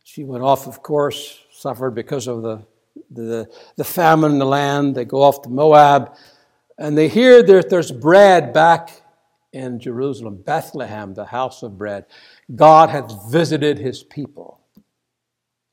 she 0.04 0.24
went 0.24 0.44
off, 0.44 0.68
of 0.68 0.84
course, 0.84 1.40
suffered 1.52 1.92
because 1.92 2.28
of 2.28 2.42
the, 2.42 2.66
the, 3.10 3.50
the 3.76 3.84
famine 3.84 4.34
in 4.34 4.40
the 4.40 4.46
land. 4.46 4.96
They 4.96 5.06
go 5.06 5.22
off 5.22 5.42
to 5.44 5.50
Moab, 5.50 6.16
and 6.78 6.98
they 6.98 7.08
hear 7.08 7.42
that 7.42 7.70
there's 7.70 7.92
bread 7.92 8.54
back 8.54 8.90
in 9.56 9.80
Jerusalem, 9.80 10.44
Bethlehem, 10.46 11.14
the 11.14 11.26
house 11.26 11.64
of 11.64 11.78
bread. 11.78 12.06
God 12.54 12.90
had 12.90 13.12
visited 13.30 13.80
his 13.80 14.04
people. 14.04 14.60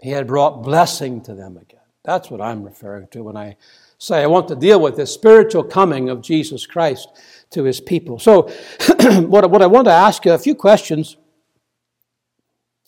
He 0.00 0.10
had 0.10 0.28
brought 0.28 0.62
blessing 0.62 1.20
to 1.22 1.34
them 1.34 1.56
again. 1.56 1.80
That's 2.04 2.30
what 2.30 2.40
I'm 2.40 2.62
referring 2.62 3.08
to 3.08 3.24
when 3.24 3.36
I 3.36 3.56
say 3.98 4.22
I 4.22 4.26
want 4.28 4.48
to 4.48 4.56
deal 4.56 4.80
with 4.80 4.96
the 4.96 5.06
spiritual 5.06 5.64
coming 5.64 6.08
of 6.08 6.22
Jesus 6.22 6.64
Christ 6.64 7.08
to 7.50 7.64
his 7.64 7.80
people. 7.80 8.18
So, 8.18 8.42
what, 9.26 9.50
what 9.50 9.62
I 9.62 9.66
want 9.66 9.86
to 9.86 9.92
ask 9.92 10.24
you 10.24 10.32
a 10.32 10.38
few 10.38 10.54
questions. 10.54 11.16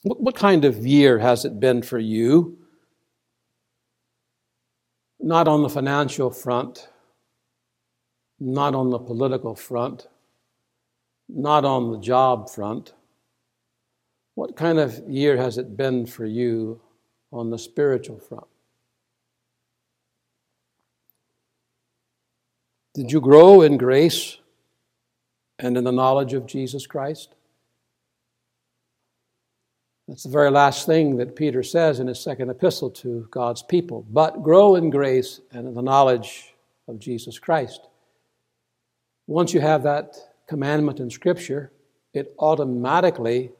What, 0.02 0.20
what 0.20 0.34
kind 0.36 0.64
of 0.64 0.86
year 0.86 1.18
has 1.18 1.44
it 1.44 1.58
been 1.58 1.82
for 1.82 1.98
you? 1.98 2.58
Not 5.20 5.48
on 5.48 5.62
the 5.62 5.68
financial 5.68 6.30
front, 6.30 6.88
not 8.38 8.74
on 8.74 8.90
the 8.90 8.98
political 8.98 9.54
front, 9.54 10.08
not 11.28 11.64
on 11.64 11.90
the 11.90 11.98
job 11.98 12.50
front. 12.50 12.92
What 14.34 14.56
kind 14.56 14.78
of 14.78 14.98
year 15.08 15.36
has 15.36 15.58
it 15.58 15.76
been 15.76 16.06
for 16.06 16.26
you 16.26 16.80
on 17.32 17.50
the 17.50 17.58
spiritual 17.58 18.18
front? 18.18 18.46
Did 22.94 23.10
you 23.10 23.20
grow 23.20 23.62
in 23.62 23.76
grace 23.76 24.38
and 25.58 25.76
in 25.76 25.84
the 25.84 25.92
knowledge 25.92 26.32
of 26.32 26.46
Jesus 26.46 26.86
Christ? 26.86 27.34
That's 30.06 30.24
the 30.24 30.28
very 30.28 30.50
last 30.50 30.86
thing 30.86 31.16
that 31.16 31.34
Peter 31.34 31.62
says 31.62 31.98
in 31.98 32.06
his 32.06 32.20
second 32.20 32.50
epistle 32.50 32.90
to 32.90 33.26
God's 33.30 33.62
people. 33.62 34.06
But 34.10 34.42
grow 34.42 34.74
in 34.74 34.90
grace 34.90 35.40
and 35.50 35.66
in 35.66 35.74
the 35.74 35.82
knowledge 35.82 36.54
of 36.86 36.98
Jesus 36.98 37.38
Christ. 37.38 37.88
Once 39.26 39.54
you 39.54 39.60
have 39.60 39.82
that 39.84 40.16
commandment 40.48 41.00
in 41.00 41.10
Scripture, 41.10 41.72
it 42.12 42.34
automatically 42.38 43.50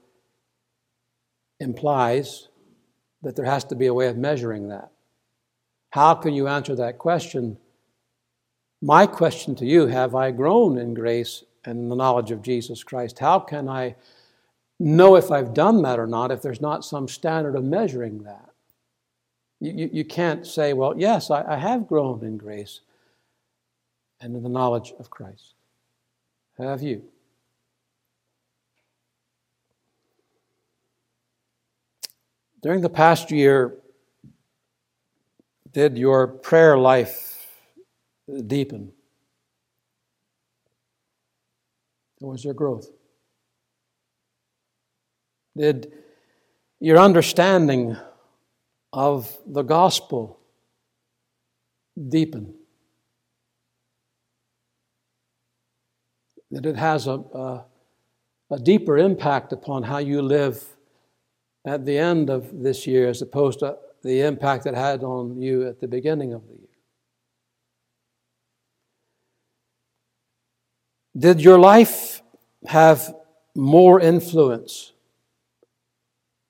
implies 1.60 2.48
that 3.22 3.36
there 3.36 3.44
has 3.44 3.64
to 3.64 3.74
be 3.74 3.86
a 3.86 3.94
way 3.94 4.08
of 4.08 4.16
measuring 4.16 4.68
that. 4.68 4.90
How 5.90 6.14
can 6.14 6.34
you 6.34 6.48
answer 6.48 6.74
that 6.76 6.98
question 6.98 7.56
my 8.84 9.06
question 9.06 9.54
to 9.54 9.64
you 9.64 9.86
have 9.86 10.14
I 10.14 10.30
grown 10.30 10.76
in 10.76 10.92
grace 10.92 11.42
and 11.64 11.78
in 11.78 11.88
the 11.88 11.96
knowledge 11.96 12.30
of 12.30 12.42
Jesus 12.42 12.84
Christ? 12.84 13.18
How 13.18 13.38
can 13.40 13.66
I 13.66 13.94
know 14.78 15.16
if 15.16 15.30
I've 15.30 15.54
done 15.54 15.80
that 15.82 15.98
or 15.98 16.06
not 16.06 16.30
if 16.30 16.42
there's 16.42 16.60
not 16.60 16.84
some 16.84 17.08
standard 17.08 17.56
of 17.56 17.64
measuring 17.64 18.24
that? 18.24 18.50
You, 19.58 19.72
you, 19.72 19.90
you 19.90 20.04
can't 20.04 20.46
say, 20.46 20.74
well, 20.74 20.92
yes, 20.98 21.30
I, 21.30 21.54
I 21.54 21.56
have 21.56 21.88
grown 21.88 22.22
in 22.22 22.36
grace 22.36 22.80
and 24.20 24.36
in 24.36 24.42
the 24.42 24.50
knowledge 24.50 24.92
of 24.98 25.08
Christ. 25.08 25.53
Have 26.58 26.82
you? 26.82 27.02
During 32.62 32.80
the 32.80 32.88
past 32.88 33.30
year, 33.30 33.76
did 35.72 35.98
your 35.98 36.28
prayer 36.28 36.78
life 36.78 37.46
deepen? 38.46 38.92
Or 42.20 42.30
was 42.30 42.44
there 42.44 42.54
growth? 42.54 42.88
Did 45.56 45.92
your 46.80 46.98
understanding 46.98 47.96
of 48.92 49.36
the 49.46 49.62
gospel 49.62 50.38
deepen? 52.08 52.54
That 56.54 56.66
it 56.66 56.76
has 56.76 57.08
a, 57.08 57.14
a, 57.14 57.64
a 58.52 58.58
deeper 58.60 58.96
impact 58.96 59.52
upon 59.52 59.82
how 59.82 59.98
you 59.98 60.22
live 60.22 60.64
at 61.66 61.84
the 61.84 61.98
end 61.98 62.30
of 62.30 62.62
this 62.62 62.86
year 62.86 63.08
as 63.08 63.20
opposed 63.20 63.58
to 63.58 63.76
the 64.04 64.20
impact 64.20 64.64
it 64.66 64.74
had 64.76 65.02
on 65.02 65.42
you 65.42 65.66
at 65.66 65.80
the 65.80 65.88
beginning 65.88 66.32
of 66.32 66.46
the 66.46 66.54
year. 66.54 66.68
Did 71.16 71.40
your 71.40 71.58
life 71.58 72.22
have 72.66 73.12
more 73.56 74.00
influence 74.00 74.92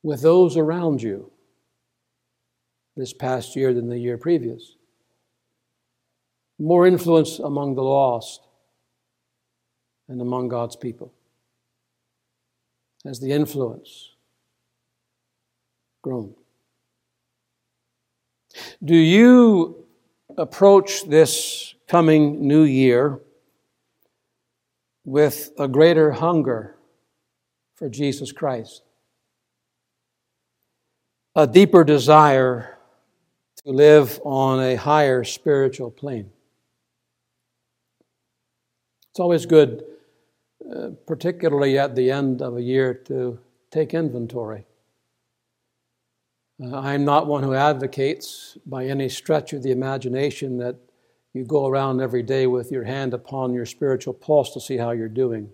with 0.03 0.21
those 0.21 0.59
around 0.59 1.01
you 1.01 1.33
this 2.95 3.15
past 3.15 3.57
year 3.57 3.73
than 3.73 3.89
the 3.89 3.99
year 3.99 4.19
previous? 4.19 4.77
More 6.59 6.87
influence 6.87 7.39
among 7.39 7.75
the 7.75 7.83
lost 7.83 8.44
and 10.09 10.21
among 10.21 10.49
God's 10.49 10.77
people? 10.77 11.13
Has 13.05 13.21
the 13.21 13.33
influence 13.33 14.11
grown? 16.03 16.35
Do 18.83 18.97
you 18.97 19.87
approach 20.37 21.05
this 21.09 21.75
coming 21.87 22.47
new 22.47 22.63
year? 22.63 23.21
with 25.05 25.53
a 25.59 25.69
greater 25.69 26.13
hunger 26.13 26.77
for 27.75 27.89
Jesus 27.89 28.33
Christ, 28.33 28.83
a 31.35 31.47
deeper 31.47 31.85
desire 31.85 32.79
to 33.65 33.71
live 33.71 34.21
on 34.25 34.61
a 34.61 34.77
higher 34.77 35.25
spiritual 35.25 35.91
plane. 35.91 36.31
It's 39.11 39.21
always 39.21 39.47
good, 39.47 39.85
uh, 40.73 40.91
particularly 41.07 41.79
at 41.79 41.95
the 41.95 42.11
end 42.11 42.41
of 42.41 42.57
a 42.57 42.63
year, 42.63 42.95
to 42.95 43.39
take 43.71 43.95
inventory. 43.95 44.65
Uh, 46.63 46.79
I'm 46.79 47.05
not 47.05 47.27
one 47.27 47.43
who 47.43 47.55
advocates 47.55 48.57
by 48.65 48.87
any 48.87 49.09
stretch 49.09 49.53
of 49.53 49.63
the 49.63 49.73
imagination 49.73 50.59
that 50.59 50.77
you 51.33 51.45
go 51.45 51.67
around 51.67 52.01
every 52.01 52.23
day 52.23 52.47
with 52.47 52.71
your 52.71 52.85
hand 52.85 53.13
upon 53.13 53.53
your 53.53 53.67
spiritual 53.67 54.15
pulse 54.15 54.53
to 54.55 54.61
see 54.61 54.77
how 54.77 54.93
you're 54.93 55.09
doing. 55.09 55.51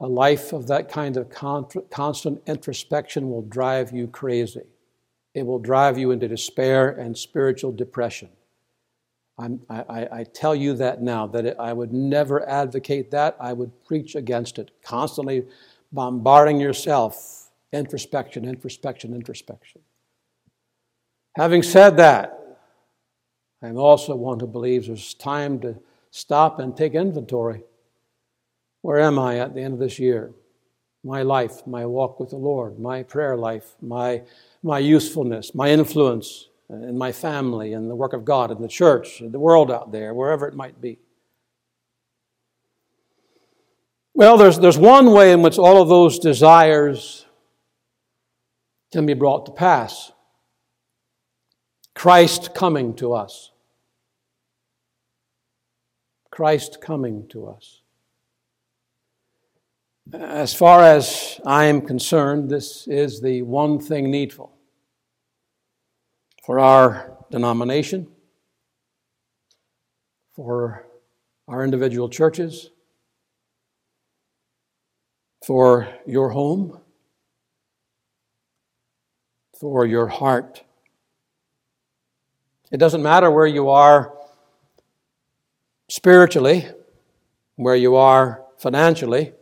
A 0.00 0.06
life 0.06 0.52
of 0.52 0.66
that 0.66 0.90
kind 0.90 1.16
of 1.16 1.30
constant 1.30 2.42
introspection 2.46 3.30
will 3.30 3.42
drive 3.42 3.92
you 3.92 4.06
crazy. 4.06 4.60
It 5.32 5.46
will 5.46 5.58
drive 5.58 5.96
you 5.96 6.10
into 6.10 6.28
despair 6.28 6.90
and 6.90 7.16
spiritual 7.16 7.72
depression. 7.72 8.28
I, 9.38 10.06
I, 10.12 10.24
tell 10.24 10.54
you 10.54 10.74
that 10.74 11.02
now, 11.02 11.26
that 11.26 11.44
it, 11.44 11.56
I 11.58 11.72
would 11.72 11.92
never 11.92 12.48
advocate 12.48 13.10
that. 13.10 13.36
I 13.40 13.52
would 13.52 13.84
preach 13.84 14.14
against 14.14 14.60
it, 14.60 14.70
constantly 14.82 15.46
bombarding 15.90 16.60
yourself. 16.60 17.50
Introspection, 17.72 18.44
introspection, 18.44 19.12
introspection. 19.12 19.80
Having 21.36 21.64
said 21.64 21.96
that, 21.96 22.38
I'm 23.60 23.76
also 23.76 24.14
one 24.14 24.38
who 24.38 24.46
believes 24.46 24.86
there's 24.86 25.14
time 25.14 25.58
to 25.60 25.80
stop 26.12 26.60
and 26.60 26.76
take 26.76 26.94
inventory. 26.94 27.64
Where 28.82 29.00
am 29.00 29.18
I 29.18 29.40
at 29.40 29.54
the 29.54 29.62
end 29.62 29.74
of 29.74 29.80
this 29.80 29.98
year? 29.98 30.32
my 31.04 31.22
life, 31.22 31.66
my 31.66 31.84
walk 31.84 32.18
with 32.18 32.30
the 32.30 32.36
Lord, 32.36 32.78
my 32.78 33.02
prayer 33.02 33.36
life, 33.36 33.76
my, 33.82 34.22
my 34.62 34.78
usefulness, 34.78 35.54
my 35.54 35.68
influence 35.68 36.48
Uh, 36.70 36.76
in 36.76 36.96
my 36.96 37.12
family 37.12 37.74
and 37.74 37.90
the 37.90 37.94
work 37.94 38.14
of 38.14 38.24
God 38.24 38.50
in 38.50 38.62
the 38.62 38.68
church, 38.68 39.20
in 39.20 39.32
the 39.32 39.38
world 39.38 39.70
out 39.70 39.92
there, 39.92 40.14
wherever 40.14 40.48
it 40.48 40.54
might 40.54 40.80
be. 40.80 40.98
Well, 44.14 44.38
there's, 44.38 44.58
there's 44.58 44.78
one 44.78 45.12
way 45.12 45.32
in 45.32 45.42
which 45.42 45.58
all 45.58 45.82
of 45.82 45.88
those 45.88 46.18
desires 46.18 47.26
can 48.92 49.04
be 49.04 49.12
brought 49.12 49.44
to 49.46 49.52
pass 49.52 50.12
Christ 51.94 52.54
coming 52.54 52.94
to 52.94 53.12
us. 53.12 53.50
Christ 56.30 56.80
coming 56.80 57.28
to 57.28 57.46
us. 57.46 57.82
As 60.12 60.54
far 60.54 60.82
as 60.82 61.40
I 61.44 61.66
am 61.66 61.82
concerned, 61.82 62.48
this 62.48 62.88
is 62.88 63.20
the 63.20 63.42
one 63.42 63.78
thing 63.78 64.10
needful 64.10 64.53
for 66.44 66.58
our 66.58 67.16
denomination, 67.30 68.08
for 70.34 70.86
our 71.48 71.64
individual 71.64 72.08
churches, 72.08 72.70
for 75.46 75.88
your 76.06 76.30
home, 76.30 76.80
for 79.58 79.86
your 79.86 80.08
heart. 80.08 80.62
It 82.70 82.78
doesn't 82.78 83.02
matter 83.02 83.30
where 83.30 83.46
you 83.46 83.68
are 83.70 84.12
spiritually, 85.88 86.66
where 87.56 87.76
you 87.76 87.94
are 87.96 88.44
financially 88.58 89.32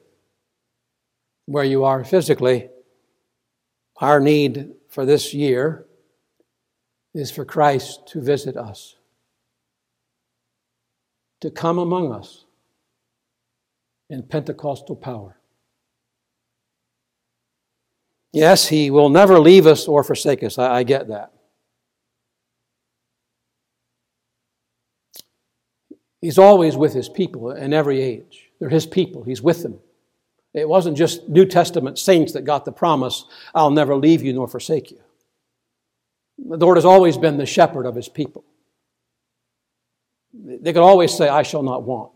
where 1.46 1.64
you 1.64 1.84
are 1.84 2.04
physically, 2.04 2.68
our 3.98 4.20
need 4.20 4.72
for 4.88 5.04
this 5.04 5.34
year 5.34 5.86
is 7.14 7.30
for 7.30 7.44
Christ 7.44 8.06
to 8.08 8.20
visit 8.20 8.56
us, 8.56 8.96
to 11.40 11.50
come 11.50 11.78
among 11.78 12.12
us 12.12 12.44
in 14.08 14.22
Pentecostal 14.22 14.96
power. 14.96 15.36
Yes, 18.32 18.68
He 18.68 18.90
will 18.90 19.10
never 19.10 19.38
leave 19.38 19.66
us 19.66 19.86
or 19.86 20.02
forsake 20.02 20.42
us. 20.42 20.58
I, 20.58 20.76
I 20.76 20.82
get 20.84 21.08
that. 21.08 21.32
He's 26.20 26.38
always 26.38 26.76
with 26.76 26.94
His 26.94 27.08
people 27.08 27.50
in 27.50 27.74
every 27.74 28.00
age. 28.00 28.50
They're 28.58 28.70
His 28.70 28.86
people, 28.86 29.22
He's 29.22 29.42
with 29.42 29.62
them. 29.62 29.78
It 30.54 30.68
wasn't 30.68 30.96
just 30.96 31.28
New 31.28 31.46
Testament 31.46 31.98
saints 31.98 32.32
that 32.32 32.42
got 32.42 32.64
the 32.64 32.72
promise, 32.72 33.24
I'll 33.54 33.70
never 33.70 33.96
leave 33.96 34.22
you 34.22 34.32
nor 34.32 34.48
forsake 34.48 34.90
you. 34.90 35.00
The 36.38 36.56
Lord 36.56 36.76
has 36.76 36.84
always 36.84 37.16
been 37.16 37.36
the 37.36 37.46
shepherd 37.46 37.86
of 37.86 37.94
his 37.94 38.08
people. 38.08 38.44
They 40.34 40.72
could 40.72 40.82
always 40.82 41.12
say, 41.14 41.28
I 41.28 41.42
shall 41.42 41.62
not 41.62 41.82
want. 41.82 42.10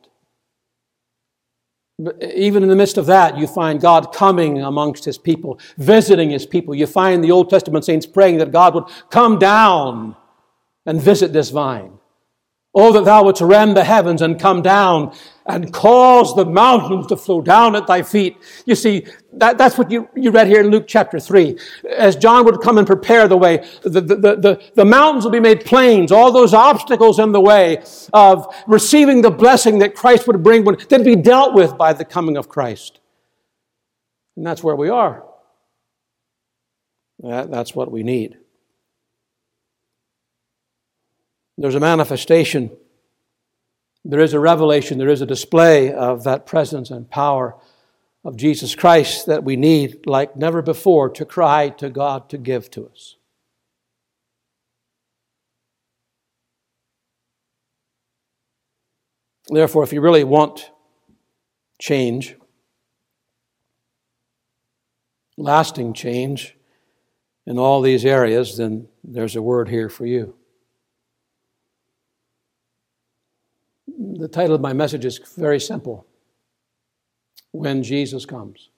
But 1.99 2.23
even 2.23 2.63
in 2.63 2.69
the 2.69 2.77
midst 2.77 2.99
of 2.99 3.07
that, 3.07 3.39
you 3.39 3.47
find 3.47 3.81
God 3.81 4.13
coming 4.13 4.61
amongst 4.63 5.05
his 5.05 5.17
people, 5.17 5.59
visiting 5.79 6.31
his 6.31 6.45
people. 6.45 6.75
You 6.75 6.87
find 6.87 7.25
the 7.25 7.31
Old 7.31 7.49
Testament 7.49 7.85
saints 7.85 8.05
praying 8.05 8.39
that 8.39 8.53
God 8.53 8.75
would 8.75 8.85
come 9.11 9.39
down 9.39 10.17
and 10.85 11.01
visit 11.01 11.33
this 11.33 11.51
vine. 11.51 11.99
Oh, 12.75 12.93
that 12.93 13.07
thou 13.07 13.25
wouldst 13.25 13.41
rend 13.41 13.77
the 13.77 13.85
heavens 13.85 14.21
and 14.21 14.39
come 14.39 14.61
down 14.61 15.15
and 15.49 15.73
cause 15.73 16.35
the 16.35 16.45
mountains 16.45 17.07
to 17.07 17.17
flow 17.17 17.41
down 17.41 17.77
at 17.77 17.87
thy 17.87 18.03
feet. 18.03 18.37
You 18.65 18.75
see, 18.75 19.07
that, 19.35 19.59
that's 19.59 19.79
what 19.79 19.91
you, 19.91 20.09
you 20.15 20.31
read 20.31 20.49
here 20.49 20.61
in 20.61 20.69
Luke 20.69 20.87
chapter 20.89 21.21
3. 21.21 21.59
As 21.97 22.17
John 22.17 22.45
would 22.45 22.61
come 22.61 22.79
and 22.79 22.87
prepare 22.87 23.29
the 23.29 23.37
way, 23.37 23.65
the, 23.83 24.01
the, 24.01 24.17
the, 24.17 24.73
the 24.75 24.85
mountains 24.85 25.25
will 25.25 25.33
be 25.33 25.41
made 25.41 25.65
plains. 25.65 26.11
All 26.11 26.33
those 26.33 26.53
obstacles 26.53 27.19
in 27.19 27.33
the 27.33 27.41
way 27.41 27.83
of 28.13 28.53
receiving 28.67 29.23
the 29.23 29.31
blessing 29.31 29.79
that 29.79 29.95
Christ 29.95 30.27
would 30.27 30.43
bring 30.43 30.65
would 30.65 30.81
then 30.89 31.05
be 31.05 31.17
dealt 31.17 31.55
with 31.55 31.79
by 31.79 31.93
the 31.93 32.05
coming 32.05 32.37
of 32.37 32.49
Christ. 32.49 33.01
And 34.37 34.47
that's 34.47 34.63
where 34.63 34.77
we 34.77 34.89
are. 34.89 35.25
That, 37.21 37.51
that's 37.51 37.75
what 37.75 37.91
we 37.91 38.03
need. 38.03 38.37
There's 41.59 41.75
a 41.75 41.81
manifestation, 41.81 42.71
there 44.09 44.21
is 44.21 44.33
a 44.33 44.41
revelation, 44.41 44.99
there 44.99 45.09
is 45.09 45.21
a 45.21 45.27
display 45.27 45.93
of 45.93 46.23
that 46.25 46.47
presence 46.47 46.91
and 46.91 47.11
power 47.11 47.57
of 48.25 48.37
Jesus 48.37 48.75
Christ 48.75 49.27
that 49.27 49.43
we 49.43 49.57
need 49.57 50.07
like 50.07 50.37
never 50.37 50.63
before 50.63 51.09
to 51.11 51.25
cry 51.25 51.71
to 51.71 51.91
God 51.91 52.29
to 52.31 52.39
give 52.39 52.71
to 52.73 52.87
us. 52.87 53.17
Therefore, 59.49 59.83
if 59.83 59.93
you 59.93 60.01
really 60.01 60.25
want 60.25 60.71
change, 61.81 62.37
lasting 65.37 65.95
change 65.95 66.57
in 67.45 67.59
all 67.59 67.81
these 67.81 68.05
areas, 68.05 68.57
then 68.57 68.89
there's 69.05 69.37
a 69.37 69.43
word 69.43 69.69
here 69.69 69.89
for 69.89 70.07
you. 70.07 70.35
The 74.19 74.29
title 74.29 74.55
of 74.55 74.61
my 74.61 74.73
message 74.73 75.05
is 75.05 75.21
very 75.37 75.61
simple 75.61 76.07
When 77.53 77.83
Jesus 77.83 78.25
Comes. 78.25 78.71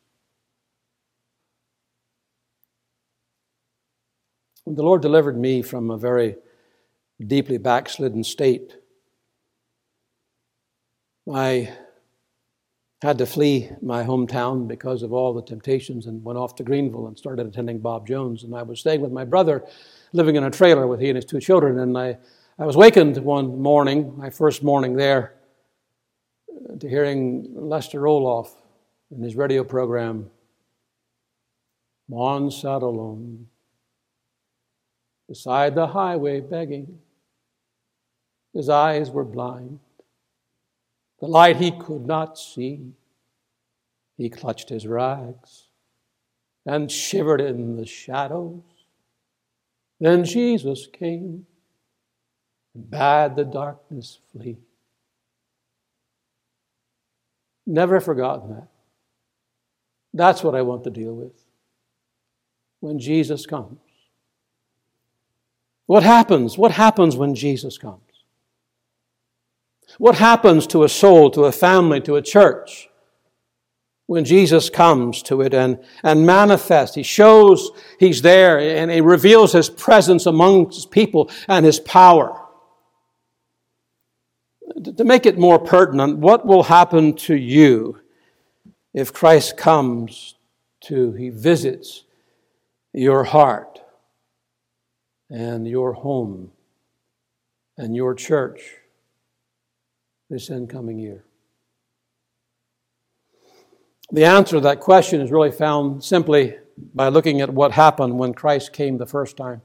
When 4.64 4.76
the 4.76 4.82
Lord 4.82 5.00
delivered 5.00 5.38
me 5.38 5.62
from 5.62 5.90
a 5.90 5.96
very 5.96 6.36
deeply 7.24 7.58
backslidden 7.58 8.24
state, 8.24 8.76
I 11.32 11.72
had 13.00 13.18
to 13.18 13.26
flee 13.26 13.70
my 13.80 14.02
hometown 14.02 14.66
because 14.66 15.02
of 15.02 15.12
all 15.12 15.32
the 15.32 15.42
temptations 15.42 16.06
and 16.06 16.24
went 16.24 16.38
off 16.38 16.56
to 16.56 16.64
Greenville 16.64 17.06
and 17.06 17.16
started 17.16 17.46
attending 17.46 17.78
Bob 17.78 18.08
Jones. 18.08 18.42
And 18.42 18.54
I 18.54 18.62
was 18.62 18.80
staying 18.80 19.00
with 19.00 19.12
my 19.12 19.24
brother, 19.24 19.64
living 20.12 20.36
in 20.36 20.44
a 20.44 20.50
trailer 20.50 20.86
with 20.86 21.00
he 21.00 21.08
and 21.08 21.16
his 21.16 21.24
two 21.24 21.38
children. 21.38 21.78
And 21.78 21.96
I 21.96 22.18
I 22.60 22.66
was 22.66 22.76
wakened 22.76 23.16
one 23.18 23.62
morning, 23.62 24.16
my 24.16 24.30
first 24.30 24.64
morning 24.64 24.96
there, 24.96 25.34
to 26.80 26.88
hearing 26.88 27.46
Lester 27.54 28.00
Roloff 28.00 28.50
in 29.12 29.22
his 29.22 29.36
radio 29.36 29.62
program, 29.62 30.28
One 32.08 32.50
sat 32.50 32.82
alone 32.82 33.46
beside 35.28 35.76
the 35.76 35.86
highway 35.86 36.40
begging. 36.40 36.98
His 38.52 38.68
eyes 38.68 39.08
were 39.08 39.24
blind. 39.24 39.78
The 41.20 41.28
light 41.28 41.58
he 41.58 41.70
could 41.70 42.06
not 42.06 42.36
see. 42.40 42.92
He 44.16 44.28
clutched 44.28 44.68
his 44.68 44.84
rags 44.84 45.68
and 46.66 46.90
shivered 46.90 47.40
in 47.40 47.76
the 47.76 47.86
shadows. 47.86 48.62
Then 50.00 50.24
Jesus 50.24 50.88
came 50.92 51.46
bade 52.74 53.36
the 53.36 53.44
darkness 53.44 54.18
flee. 54.32 54.58
Never 57.66 58.00
forgotten 58.00 58.50
that. 58.50 58.68
That's 60.14 60.42
what 60.42 60.54
I 60.54 60.62
want 60.62 60.84
to 60.84 60.90
deal 60.90 61.14
with 61.14 61.32
when 62.80 62.98
Jesus 62.98 63.44
comes. 63.46 63.78
What 65.86 66.02
happens? 66.02 66.56
What 66.56 66.72
happens 66.72 67.16
when 67.16 67.34
Jesus 67.34 67.78
comes? 67.78 68.00
What 69.98 70.16
happens 70.16 70.66
to 70.68 70.84
a 70.84 70.88
soul, 70.88 71.30
to 71.30 71.44
a 71.44 71.52
family, 71.52 72.00
to 72.02 72.16
a 72.16 72.22
church 72.22 72.88
when 74.06 74.24
Jesus 74.24 74.70
comes 74.70 75.22
to 75.24 75.40
it 75.42 75.54
and, 75.54 75.78
and 76.02 76.26
manifests? 76.26 76.94
He 76.94 77.02
shows 77.02 77.70
He's 77.98 78.22
there 78.22 78.58
and 78.58 78.90
He 78.90 79.00
reveals 79.00 79.52
His 79.52 79.70
presence 79.70 80.26
among 80.26 80.72
His 80.72 80.86
people 80.86 81.30
and 81.48 81.64
His 81.64 81.80
power 81.80 82.47
to 84.80 85.04
make 85.04 85.26
it 85.26 85.38
more 85.38 85.58
pertinent, 85.58 86.18
what 86.18 86.46
will 86.46 86.64
happen 86.64 87.14
to 87.14 87.34
you 87.34 88.00
if 88.94 89.12
Christ 89.12 89.56
comes 89.56 90.34
to, 90.82 91.12
he 91.12 91.28
visits 91.30 92.04
your 92.92 93.24
heart 93.24 93.80
and 95.30 95.66
your 95.66 95.92
home 95.92 96.52
and 97.76 97.94
your 97.94 98.14
church 98.14 98.74
this 100.30 100.50
incoming 100.50 100.98
year? 100.98 101.24
The 104.10 104.24
answer 104.24 104.56
to 104.56 104.60
that 104.60 104.80
question 104.80 105.20
is 105.20 105.30
really 105.30 105.52
found 105.52 106.02
simply 106.02 106.56
by 106.94 107.08
looking 107.08 107.40
at 107.40 107.52
what 107.52 107.72
happened 107.72 108.18
when 108.18 108.32
Christ 108.32 108.72
came 108.72 108.96
the 108.96 109.06
first 109.06 109.36
time. 109.36 109.62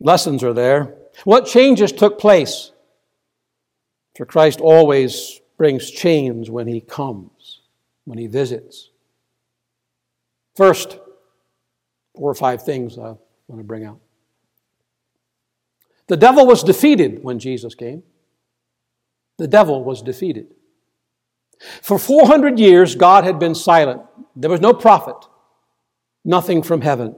Lessons 0.00 0.44
are 0.44 0.52
there. 0.52 0.94
What 1.24 1.46
changes 1.46 1.92
took 1.92 2.18
place? 2.18 2.70
For 4.16 4.26
Christ 4.26 4.60
always 4.60 5.40
brings 5.56 5.90
change 5.90 6.48
when 6.48 6.66
he 6.66 6.80
comes. 6.80 7.60
when 8.04 8.18
he 8.18 8.26
visits. 8.26 8.90
First, 10.56 10.98
four 12.16 12.30
or 12.30 12.34
five 12.34 12.62
things 12.64 12.98
I 12.98 13.14
want 13.46 13.58
to 13.60 13.62
bring 13.62 13.84
out. 13.84 14.00
The 16.08 16.16
devil 16.16 16.44
was 16.44 16.64
defeated 16.64 17.22
when 17.22 17.38
Jesus 17.38 17.74
came. 17.74 18.02
The 19.38 19.46
devil 19.46 19.84
was 19.84 20.02
defeated. 20.02 20.54
For 21.82 21.98
400 21.98 22.58
years, 22.58 22.94
God 22.96 23.24
had 23.24 23.38
been 23.38 23.54
silent. 23.54 24.02
There 24.34 24.50
was 24.50 24.60
no 24.60 24.72
prophet, 24.72 25.16
nothing 26.24 26.62
from 26.62 26.80
heaven. 26.80 27.16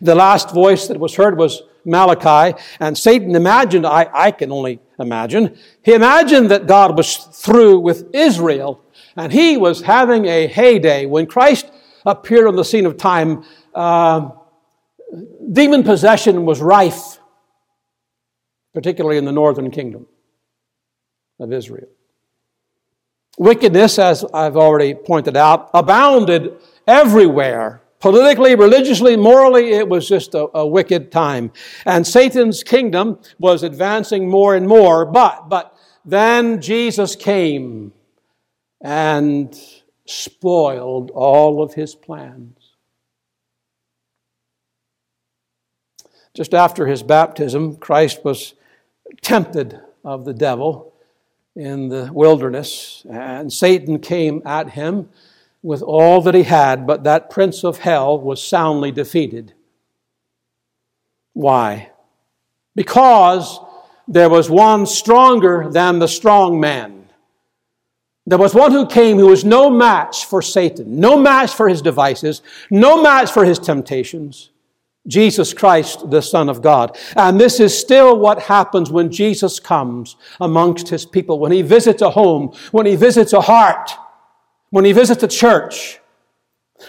The 0.00 0.14
last 0.14 0.52
voice 0.52 0.88
that 0.88 0.98
was 0.98 1.14
heard 1.14 1.38
was 1.38 1.62
Malachi, 1.84 2.58
and 2.80 2.96
Satan 2.96 3.34
imagined, 3.34 3.86
I, 3.86 4.08
I 4.12 4.30
can 4.30 4.50
only 4.50 4.80
imagine, 5.02 5.58
he 5.84 5.92
imagined 5.92 6.50
that 6.50 6.66
God 6.66 6.96
was 6.96 7.16
through 7.16 7.80
with 7.80 8.14
Israel, 8.14 8.82
and 9.16 9.32
he 9.32 9.56
was 9.56 9.82
having 9.82 10.24
a 10.26 10.46
heyday. 10.46 11.04
When 11.06 11.26
Christ 11.26 11.70
appeared 12.06 12.46
on 12.46 12.56
the 12.56 12.64
scene 12.64 12.86
of 12.86 12.96
time, 12.96 13.44
uh, 13.74 14.30
demon 15.52 15.82
possession 15.82 16.46
was 16.46 16.60
rife, 16.60 17.18
particularly 18.72 19.18
in 19.18 19.26
the 19.26 19.32
northern 19.32 19.70
kingdom 19.70 20.06
of 21.38 21.52
Israel. 21.52 21.88
Wickedness, 23.38 23.98
as 23.98 24.24
I've 24.32 24.56
already 24.56 24.94
pointed 24.94 25.36
out, 25.36 25.70
abounded 25.74 26.56
everywhere. 26.86 27.81
Politically, 28.02 28.56
religiously, 28.56 29.16
morally, 29.16 29.70
it 29.70 29.88
was 29.88 30.08
just 30.08 30.34
a, 30.34 30.48
a, 30.58 30.66
wicked 30.66 31.12
time. 31.12 31.52
And 31.86 32.04
Satan's 32.04 32.64
kingdom 32.64 33.20
was 33.38 33.62
advancing 33.62 34.28
more 34.28 34.56
and 34.56 34.66
more. 34.66 35.06
But, 35.06 35.48
but 35.48 35.78
then 36.04 36.60
Jesus 36.60 37.14
came 37.14 37.92
and 38.80 39.56
spoiled 40.04 41.12
all 41.12 41.62
of 41.62 41.74
his 41.74 41.94
plans. 41.94 42.72
Just 46.34 46.54
after 46.54 46.88
his 46.88 47.04
baptism, 47.04 47.76
Christ 47.76 48.24
was 48.24 48.54
tempted 49.20 49.80
of 50.04 50.24
the 50.24 50.34
devil 50.34 50.92
in 51.54 51.88
the 51.88 52.10
wilderness, 52.12 53.06
and 53.08 53.52
Satan 53.52 54.00
came 54.00 54.42
at 54.44 54.70
him 54.70 55.08
with 55.62 55.82
all 55.82 56.20
that 56.22 56.34
he 56.34 56.42
had, 56.42 56.86
but 56.86 57.04
that 57.04 57.30
prince 57.30 57.64
of 57.64 57.78
hell 57.78 58.20
was 58.20 58.42
soundly 58.42 58.90
defeated. 58.90 59.54
Why? 61.32 61.90
Because 62.74 63.60
there 64.08 64.28
was 64.28 64.50
one 64.50 64.86
stronger 64.86 65.68
than 65.70 65.98
the 65.98 66.08
strong 66.08 66.58
man. 66.58 67.06
There 68.26 68.38
was 68.38 68.54
one 68.54 68.72
who 68.72 68.86
came 68.86 69.18
who 69.18 69.28
was 69.28 69.44
no 69.44 69.70
match 69.70 70.26
for 70.26 70.42
Satan, 70.42 71.00
no 71.00 71.18
match 71.18 71.52
for 71.52 71.68
his 71.68 71.82
devices, 71.82 72.42
no 72.70 73.02
match 73.02 73.30
for 73.30 73.44
his 73.44 73.58
temptations. 73.58 74.50
Jesus 75.08 75.52
Christ, 75.52 76.10
the 76.10 76.22
Son 76.22 76.48
of 76.48 76.62
God. 76.62 76.96
And 77.16 77.40
this 77.40 77.58
is 77.58 77.76
still 77.76 78.16
what 78.16 78.42
happens 78.42 78.90
when 78.90 79.10
Jesus 79.10 79.58
comes 79.58 80.14
amongst 80.40 80.88
his 80.88 81.04
people, 81.04 81.40
when 81.40 81.50
he 81.50 81.62
visits 81.62 82.02
a 82.02 82.10
home, 82.10 82.54
when 82.70 82.86
he 82.86 82.94
visits 82.94 83.32
a 83.32 83.40
heart, 83.40 83.90
when 84.72 84.86
he 84.86 84.92
visits 84.92 85.22
a 85.22 85.28
church. 85.28 86.00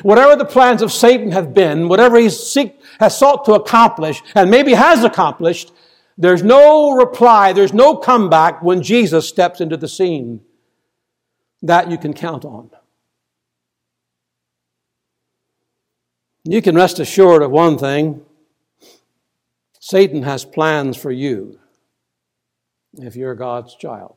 Whatever 0.04 0.38
the 0.38 0.46
plans 0.46 0.82
of 0.82 0.91
Satan 0.91 1.32
have 1.32 1.54
been, 1.54 1.89
whatever 1.89 2.17
he 2.17 2.30
seek, 2.30 2.80
has 3.02 3.17
sought 3.17 3.43
to 3.46 3.54
accomplish, 3.54 4.24
and 4.34 4.50
maybe 4.50 4.74
has 4.74 5.04
accomplished, 5.04 5.74
there's 6.17 6.41
no 6.41 6.91
reply, 6.93 7.52
there's 7.52 7.74
no 7.74 7.98
comeback 7.98 8.63
when 8.63 8.82
Jesus 8.82 9.28
steps 9.28 9.60
into 9.60 9.76
the 9.76 9.89
scene. 9.89 10.39
That 11.62 11.91
you 11.91 11.98
can 11.98 12.13
count 12.13 12.46
on. 12.46 12.69
You 16.46 16.62
can 16.62 16.76
rest 16.76 17.00
assured 17.00 17.41
of 17.41 17.52
one 17.52 17.78
thing 17.78 18.22
Satan 19.80 20.24
has 20.24 20.46
plans 20.46 20.96
for 20.96 21.12
you 21.12 21.60
if 22.93 23.17
you're 23.17 23.36
God's 23.36 23.76
child. 23.76 24.15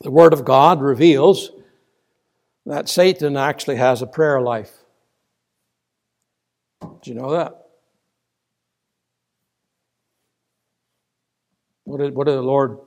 The 0.00 0.10
Word 0.10 0.32
of 0.32 0.46
God 0.46 0.80
reveals 0.80 1.50
that 2.64 2.88
Satan 2.88 3.36
actually 3.36 3.76
has 3.76 4.00
a 4.00 4.06
prayer 4.06 4.40
life. 4.40 4.72
Do 6.80 7.10
you 7.10 7.14
know 7.14 7.32
that? 7.32 7.66
What 11.84 11.98
did, 11.98 12.14
what 12.14 12.26
did 12.26 12.36
the 12.36 12.42
Lord, 12.42 12.78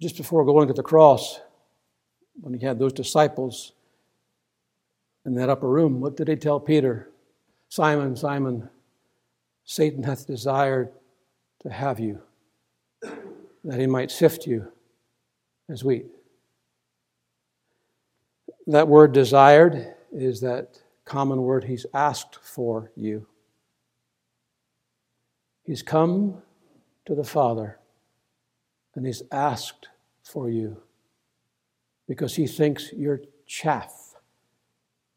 just 0.00 0.16
before 0.16 0.44
going 0.44 0.68
to 0.68 0.74
the 0.74 0.82
cross, 0.82 1.40
when 2.40 2.52
he 2.52 2.64
had 2.64 2.78
those 2.78 2.92
disciples, 2.92 3.72
in 5.24 5.34
that 5.34 5.48
upper 5.48 5.68
room, 5.68 6.00
what 6.00 6.16
did 6.16 6.28
he 6.28 6.36
tell 6.36 6.60
Peter? 6.60 7.08
Simon, 7.68 8.16
Simon, 8.16 8.68
Satan 9.64 10.02
hath 10.02 10.26
desired 10.26 10.90
to 11.60 11.70
have 11.70 11.98
you, 11.98 12.20
that 13.64 13.78
he 13.78 13.86
might 13.86 14.10
sift 14.10 14.46
you 14.46 14.70
as 15.68 15.84
wheat. 15.84 16.06
That 18.66 18.88
word 18.88 19.12
desired 19.12 19.94
is 20.12 20.40
that 20.40 20.80
common 21.04 21.42
word 21.42 21.64
he's 21.64 21.86
asked 21.94 22.38
for 22.42 22.90
you. 22.96 23.26
He's 25.64 25.82
come 25.82 26.42
to 27.06 27.14
the 27.14 27.24
Father 27.24 27.78
and 28.94 29.06
he's 29.06 29.22
asked 29.30 29.88
for 30.22 30.50
you 30.50 30.82
because 32.06 32.36
he 32.36 32.46
thinks 32.46 32.92
you're 32.92 33.20
chaff 33.46 34.08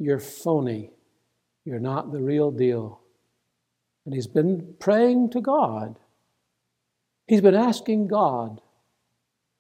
you're 0.01 0.19
phony. 0.19 0.89
You're 1.63 1.79
not 1.79 2.11
the 2.11 2.19
real 2.19 2.49
deal. 2.49 3.01
And 4.03 4.15
he's 4.15 4.25
been 4.25 4.73
praying 4.79 5.29
to 5.29 5.41
God. 5.41 5.99
He's 7.27 7.41
been 7.41 7.55
asking 7.55 8.07
God 8.07 8.61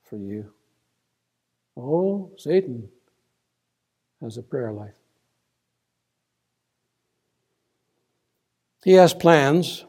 for 0.03 0.17
you. 0.17 0.51
Oh, 1.77 2.31
Satan 2.37 2.89
has 4.21 4.37
a 4.37 4.43
prayer 4.43 4.71
life. 4.71 4.93
He 8.83 8.93
has 8.93 9.13
plans 9.13 9.85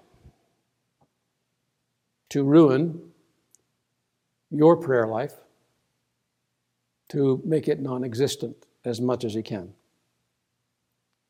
to 2.30 2.44
ruin 2.44 3.10
your 4.50 4.76
prayer 4.76 5.06
life, 5.06 5.34
to 7.08 7.40
make 7.44 7.68
it 7.68 7.80
non 7.80 8.04
existent 8.04 8.66
as 8.84 9.00
much 9.00 9.24
as 9.24 9.34
he 9.34 9.42
can 9.42 9.74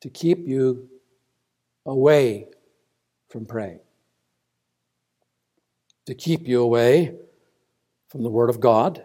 to 0.03 0.11
keep 0.11 0.49
you 0.49 0.89
away 1.87 2.49
from 3.29 3.47
praying, 3.47 3.79
to 6.07 6.15
keep 6.15 6.49
you 6.49 6.61
away 6.61 7.15
from 8.09 8.25
the 8.25 8.29
Word 8.29 8.51
of 8.51 8.59
God. 8.59 9.05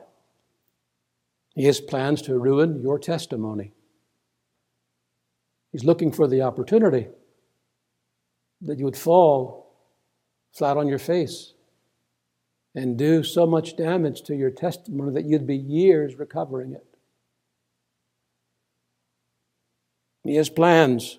He 1.58 1.66
has 1.66 1.82
plans 1.82 2.22
to 2.22 2.38
ruin 2.38 2.84
your 2.84 3.00
testimony. 3.00 3.74
He's 5.72 5.84
looking 5.84 6.12
for 6.12 6.28
the 6.28 6.44
opportunity 6.44 7.08
that 8.62 8.78
you 8.78 8.86
would 8.86 8.96
fall 8.96 9.74
flat 10.54 10.78
on 10.78 10.88
your 10.88 11.00
face 11.00 11.54
and 12.76 12.96
do 12.96 13.24
so 13.24 13.48
much 13.48 13.76
damage 13.76 14.22
to 14.22 14.36
your 14.36 14.52
testimony 14.52 15.12
that 15.16 15.26
you'd 15.26 15.48
be 15.48 15.58
years 15.58 16.14
recovering 16.14 16.74
it. 16.74 16.86
He 20.24 20.36
has 20.36 20.50
plans 20.50 21.18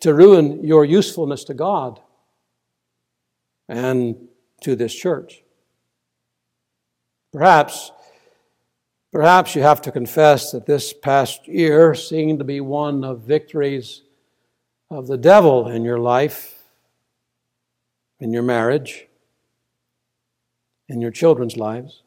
to 0.00 0.14
ruin 0.14 0.64
your 0.64 0.86
usefulness 0.86 1.44
to 1.44 1.52
God 1.52 2.00
and 3.68 4.28
to 4.62 4.74
this 4.74 4.94
church. 4.94 5.42
Perhaps, 7.34 7.92
perhaps 9.12 9.54
you 9.54 9.62
have 9.62 9.80
to 9.82 9.92
confess 9.92 10.52
that 10.52 10.66
this 10.66 10.92
past 10.92 11.46
year 11.48 11.94
seemed 11.94 12.38
to 12.38 12.44
be 12.44 12.60
one 12.60 13.04
of 13.04 13.20
victories 13.20 14.02
of 14.90 15.06
the 15.06 15.18
devil 15.18 15.68
in 15.68 15.84
your 15.84 15.98
life, 15.98 16.62
in 18.20 18.32
your 18.32 18.42
marriage, 18.42 19.06
in 20.88 21.00
your 21.00 21.10
children's 21.10 21.56
lives. 21.56 22.02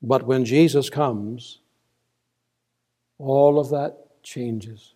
But 0.00 0.24
when 0.24 0.44
Jesus 0.44 0.90
comes, 0.90 1.58
all 3.18 3.58
of 3.58 3.70
that 3.70 4.22
changes 4.22 4.94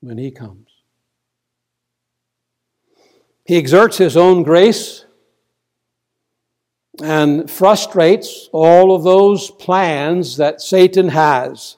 when 0.00 0.18
He 0.18 0.30
comes. 0.30 0.68
He 3.46 3.56
exerts 3.56 3.96
His 3.96 4.16
own 4.16 4.42
grace 4.42 5.06
and 7.02 7.50
frustrates 7.50 8.48
all 8.52 8.94
of 8.94 9.02
those 9.02 9.50
plans 9.50 10.36
that 10.36 10.60
Satan 10.60 11.08
has. 11.08 11.76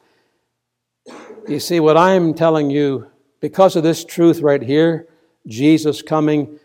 You 1.49 1.61
see, 1.61 1.81
what 1.81 1.97
I'm 1.97 2.35
telling 2.35 2.71
you, 2.71 3.11
because 3.41 3.77
of 3.77 3.83
this 3.83 4.05
truth 4.05 4.41
right 4.41 4.63
here, 4.63 5.09
Jesus 5.47 6.03
coming, 6.03 6.59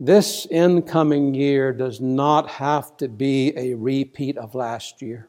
this 0.00 0.46
incoming 0.50 1.34
year 1.34 1.72
does 1.72 2.00
not 2.00 2.48
have 2.50 2.96
to 2.96 3.08
be 3.08 3.52
a 3.56 3.74
repeat 3.74 4.38
of 4.38 4.54
last 4.54 5.02
year. 5.02 5.28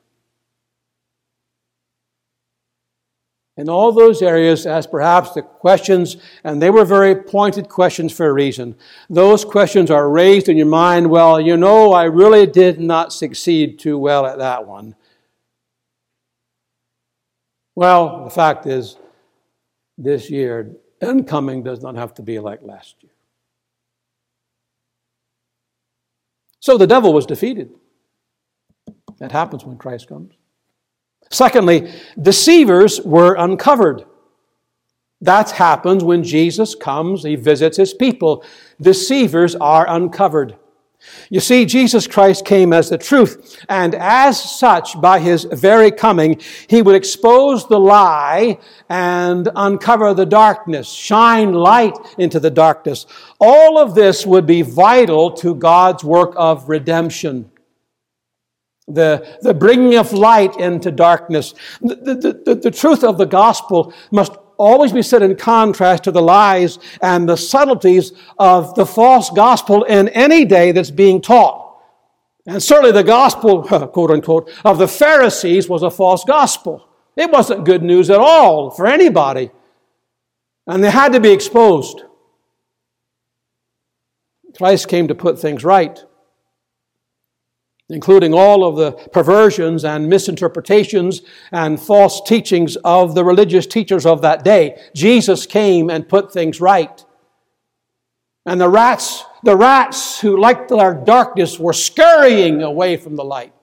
In 3.58 3.70
all 3.70 3.91
those 3.91 4.22
areas, 4.22 4.67
as 4.67 4.86
perhaps 4.86 5.32
the 5.32 5.41
questions, 5.41 6.17
and 6.43 6.62
they 6.62 6.70
were 6.70 6.86
very 6.86 7.15
pointed 7.15 7.67
questions 7.67 8.13
for 8.13 8.28
a 8.28 8.34
reason, 8.34 8.76
those 9.10 9.43
questions 9.43 9.89
are 9.89 10.10
raised 10.10 10.48
in 10.48 10.58
your 10.58 10.67
mind, 10.67 11.10
well, 11.10 11.41
you 11.41 11.58
know, 11.58 11.91
I 11.91 12.04
really 12.04 12.46
did 12.46 12.80
not 12.80 13.12
succeed 13.12 13.80
too 13.80 13.98
well 13.98 14.28
at 14.28 14.38
that 14.38 14.67
one. 14.67 14.96
Well, 17.76 18.26
the 18.26 18.30
fact 18.30 18.67
is, 18.67 18.98
this 19.98 20.30
year, 20.30 20.76
incoming 21.02 21.63
does 21.63 21.82
not 21.82 21.96
have 21.96 22.13
to 22.15 22.22
be 22.22 22.38
like 22.38 22.62
last 22.62 22.96
year. 23.02 23.12
So 26.60 26.78
the 26.78 26.88
devil 26.88 27.12
was 27.12 27.26
defeated. 27.26 27.72
That 29.17 29.32
happens 29.32 29.65
when 29.65 29.78
Christ 29.78 30.08
comes. 30.08 30.34
Secondly, 31.30 31.92
deceivers 32.20 33.02
were 33.02 33.36
uncovered. 33.36 34.06
That 35.22 35.52
happens 35.52 36.04
when 36.04 36.24
Jesus 36.24 36.76
comes, 36.76 37.24
he 37.24 37.36
visits 37.36 37.78
his 37.78 37.94
people. 37.94 38.44
Deceivers 38.80 39.56
are 39.56 39.90
uncovered. 39.90 40.56
You 41.30 41.40
see, 41.40 41.66
Jesus 41.66 42.08
Christ 42.08 42.44
came 42.44 42.74
as 42.74 42.90
the 42.90 42.98
truth, 42.98 43.63
and 43.70 43.94
as 43.96 44.42
such, 44.60 45.00
by 45.00 45.20
his 45.20 45.44
very 45.46 45.92
coming, 45.92 46.42
he 46.68 46.82
would 46.82 46.96
expose 46.96 47.68
the 47.68 47.80
lie 47.80 48.58
and 48.90 49.48
uncover 49.56 50.13
the 50.13 50.26
darkness, 50.26 50.90
shine 50.90 51.54
light 51.54 51.96
into 52.18 52.40
the 52.40 52.50
darkness. 52.50 53.06
All 53.40 53.78
of 53.78 53.96
this 53.96 54.26
would 54.26 54.46
be 54.46 54.63
vital 54.63 55.32
to 55.34 55.56
God's 55.56 56.04
work 56.04 56.34
of 56.36 56.68
redemption. 56.68 57.52
The, 58.88 59.38
the 59.41 59.54
bringing 59.54 59.97
of 59.97 60.13
light 60.13 60.56
into 60.58 60.91
darkness. 60.91 61.54
The, 61.82 61.95
the, 62.45 62.56
the, 62.56 62.71
truth 62.71 63.04
of 63.04 63.17
the 63.17 63.26
gospel 63.26 63.93
must 64.12 64.32
always 64.58 64.93
be 64.93 65.02
set 65.02 65.21
in 65.21 65.36
contrast 65.36 66.06
to 66.06 66.12
the 66.12 66.21
lies 66.21 66.80
and 67.02 67.28
the 67.28 67.36
subtleties 67.36 68.13
of 68.39 68.76
the 68.76 68.86
false 68.86 69.30
gospel 69.30 69.84
in 69.84 70.08
any 70.10 70.45
day 70.45 70.71
that's 70.71 70.91
being 70.91 71.21
taught. 71.21 71.67
And 72.45 72.63
certainly 72.63 72.93
the 72.93 73.04
gospel, 73.04 73.63
quote 73.93 74.12
unquote, 74.12 74.50
of 74.63 74.78
the 74.78 74.88
Pharisees 74.88 75.67
was 75.67 75.84
a 75.84 75.91
false 75.91 76.23
gospel. 76.23 76.88
It 77.17 77.30
wasn't 77.30 77.65
good 77.65 77.84
news 77.84 78.10
at 78.10 78.19
all 78.19 78.71
for 78.71 78.88
anybody. 78.88 79.52
And 80.65 80.84
they 80.84 80.91
had 80.91 81.13
to 81.13 81.19
be 81.19 81.32
exposed. 81.32 82.04
Christ 84.56 84.88
came 84.88 85.08
to 85.08 85.15
put 85.15 85.39
things 85.39 85.63
right 85.63 86.04
including 87.89 88.34
all 88.34 88.65
of 88.65 88.76
the 88.76 88.91
perversions 88.91 89.86
and 89.86 90.10
misinterpretations 90.10 91.21
and 91.52 91.80
false 91.80 92.21
teachings 92.21 92.76
of 92.84 93.15
the 93.15 93.23
religious 93.23 93.65
teachers 93.65 94.06
of 94.06 94.21
that 94.21 94.43
day. 94.43 94.82
Jesus 94.93 95.45
came 95.45 95.89
and 95.89 96.10
put 96.10 96.34
things 96.34 96.60
right. 96.60 97.06
And 98.45 98.60
the 98.60 98.69
rats, 98.69 99.23
the 99.43 99.56
rats 99.56 100.19
who 100.19 100.38
liked 100.38 100.71
our 100.71 100.93
darkness 100.93 101.60
were 101.60 101.73
scurrying 101.73 102.62
away 102.62 102.97
from 102.97 103.15
the 103.15 103.23
light. 103.23 103.54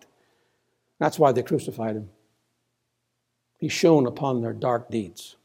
That's 0.99 1.19
why 1.19 1.33
they 1.33 1.43
crucified 1.43 1.97
him. 1.97 2.11
He 3.59 3.69
shone 3.69 4.07
upon 4.07 4.43
their 4.43 4.53
dark 4.53 4.91
deeds, 4.91 5.37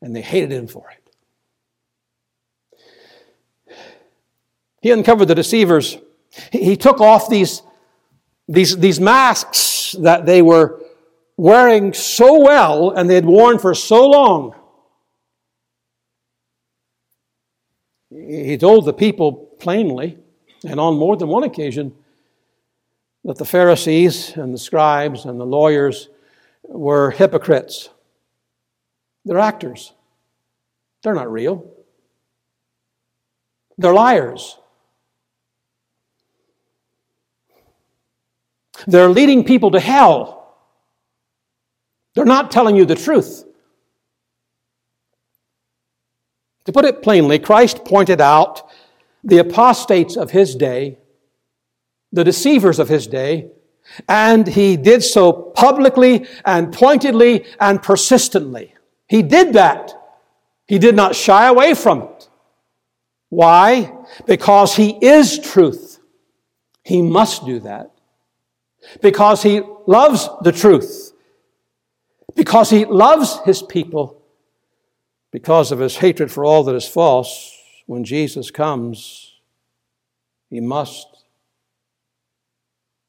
and 0.00 0.14
they 0.14 0.20
hated 0.20 0.52
him 0.52 0.66
for 0.66 0.90
it. 0.90 0.98
He 4.80 4.90
uncovered 4.90 5.28
the 5.28 5.34
deceivers. 5.34 5.96
He 6.50 6.76
took 6.76 7.00
off 7.00 7.28
these 7.28 7.62
these, 8.48 8.76
these 8.76 9.00
masks 9.00 9.94
that 10.00 10.26
they 10.26 10.42
were 10.42 10.82
wearing 11.36 11.92
so 11.92 12.40
well 12.40 12.90
and 12.90 13.08
they 13.08 13.14
had 13.14 13.24
worn 13.24 13.58
for 13.58 13.74
so 13.74 14.08
long. 14.08 14.54
He 18.10 18.58
told 18.58 18.84
the 18.84 18.92
people 18.92 19.32
plainly, 19.58 20.18
and 20.66 20.78
on 20.78 20.98
more 20.98 21.16
than 21.16 21.28
one 21.28 21.44
occasion, 21.44 21.94
that 23.24 23.38
the 23.38 23.44
Pharisees 23.44 24.36
and 24.36 24.52
the 24.52 24.58
scribes 24.58 25.24
and 25.24 25.40
the 25.40 25.46
lawyers 25.46 26.08
were 26.64 27.10
hypocrites. 27.10 27.88
They're 29.24 29.38
actors. 29.38 29.92
They're 31.02 31.14
not 31.14 31.30
real. 31.30 31.70
They're 33.78 33.94
liars. 33.94 34.58
They're 38.86 39.08
leading 39.08 39.44
people 39.44 39.70
to 39.72 39.80
hell. 39.80 40.56
They're 42.14 42.24
not 42.24 42.50
telling 42.50 42.76
you 42.76 42.84
the 42.84 42.94
truth. 42.94 43.44
To 46.64 46.72
put 46.72 46.84
it 46.84 47.02
plainly, 47.02 47.38
Christ 47.38 47.84
pointed 47.84 48.20
out 48.20 48.68
the 49.24 49.38
apostates 49.38 50.16
of 50.16 50.30
his 50.30 50.54
day, 50.54 50.98
the 52.12 52.24
deceivers 52.24 52.78
of 52.78 52.88
his 52.88 53.06
day, 53.06 53.50
and 54.08 54.46
he 54.46 54.76
did 54.76 55.02
so 55.02 55.32
publicly 55.32 56.26
and 56.44 56.72
pointedly 56.72 57.44
and 57.58 57.82
persistently. 57.82 58.74
He 59.08 59.22
did 59.22 59.54
that. 59.54 59.92
He 60.66 60.78
did 60.78 60.94
not 60.94 61.16
shy 61.16 61.46
away 61.48 61.74
from 61.74 62.02
it. 62.02 62.28
Why? 63.28 63.92
Because 64.26 64.76
he 64.76 64.90
is 64.90 65.38
truth. 65.38 65.98
He 66.84 67.02
must 67.02 67.44
do 67.44 67.60
that 67.60 67.92
because 69.00 69.42
he 69.42 69.62
loves 69.86 70.28
the 70.42 70.52
truth, 70.52 71.12
because 72.34 72.70
he 72.70 72.84
loves 72.84 73.38
his 73.44 73.62
people, 73.62 74.22
because 75.30 75.72
of 75.72 75.78
his 75.78 75.96
hatred 75.96 76.30
for 76.30 76.44
all 76.44 76.64
that 76.64 76.74
is 76.74 76.86
false, 76.86 77.56
when 77.86 78.04
Jesus 78.04 78.50
comes, 78.50 79.40
he 80.50 80.60
must 80.60 81.24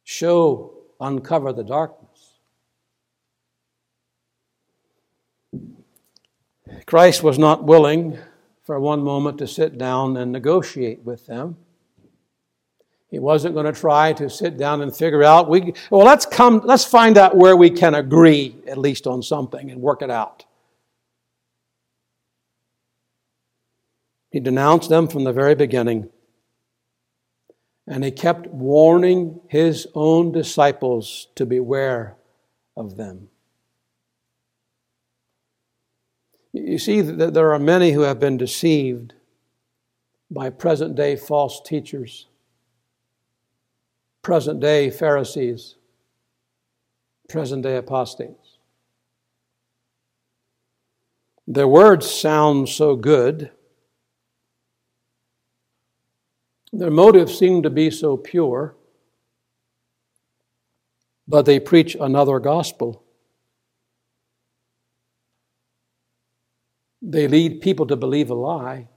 show, 0.04 0.74
uncover 1.00 1.52
the 1.54 1.64
darkness. 1.64 2.10
Christ 6.86 7.24
was 7.24 7.38
not 7.38 7.64
willing 7.64 8.18
for 8.64 8.80
one 8.80 9.04
moment 9.04 9.38
to 9.40 9.48
sit 9.48 9.78
down 9.78 10.16
and 10.18 10.32
negotiate 10.32 11.04
with 11.04 11.28
them. 11.28 11.58
He 13.14 13.20
wasn't 13.20 13.54
going 13.54 13.68
to 13.68 13.80
try 13.80 14.12
to 14.14 14.28
sit 14.28 14.58
down 14.58 14.82
and 14.82 14.94
figure 14.94 15.22
out. 15.24 15.48
We, 15.48 15.76
well, 15.92 16.04
let's 16.04 16.26
come, 16.26 16.62
let's 16.64 16.84
find 16.84 17.16
out 17.16 17.38
where 17.38 17.56
we 17.56 17.70
can 17.70 17.94
agree, 17.94 18.56
at 18.68 18.80
least 18.80 19.06
on 19.06 19.22
something, 19.22 19.70
and 19.70 19.80
work 19.80 20.02
it 20.02 20.10
out. 20.10 20.46
He 24.32 24.40
denounced 24.40 24.90
them 24.90 25.08
from 25.08 25.26
the 25.26 25.32
very 25.32 25.54
beginning. 25.54 26.10
And 27.86 28.04
he 28.04 28.10
kept 28.10 28.48
warning 28.48 29.42
his 29.48 29.86
own 29.94 30.32
disciples 30.32 31.28
to 31.36 31.46
beware 31.46 32.16
of 32.76 32.98
them. 32.98 33.30
You 36.52 36.80
see 36.80 37.02
that 37.02 37.36
there 37.36 37.54
are 37.54 37.60
many 37.60 37.92
who 37.92 38.02
have 38.02 38.20
been 38.20 38.38
deceived 38.38 39.14
by 40.32 40.50
present 40.50 40.96
day 40.96 41.16
false 41.16 41.62
teachers 41.62 42.26
present 44.24 44.62
day 44.62 44.90
Pharisees, 44.90 45.76
present 47.28 47.62
day 47.62 47.76
apostates. 47.76 48.58
Their 51.46 51.68
words 51.68 52.10
sound 52.10 52.70
so 52.70 52.96
good. 52.96 53.52
Their 56.72 56.90
motives 56.90 57.38
seem 57.38 57.62
to 57.64 57.70
be 57.70 57.92
so 57.92 58.16
pure, 58.16 58.76
but 61.28 61.46
they 61.46 61.60
preach 61.60 61.96
another 62.00 62.40
gospel. 62.40 63.04
They 67.02 67.28
lead 67.28 67.62
people 67.62 67.86
to 67.88 67.98
believe 67.98 68.30
a 68.30 68.34
lie. 68.34 68.88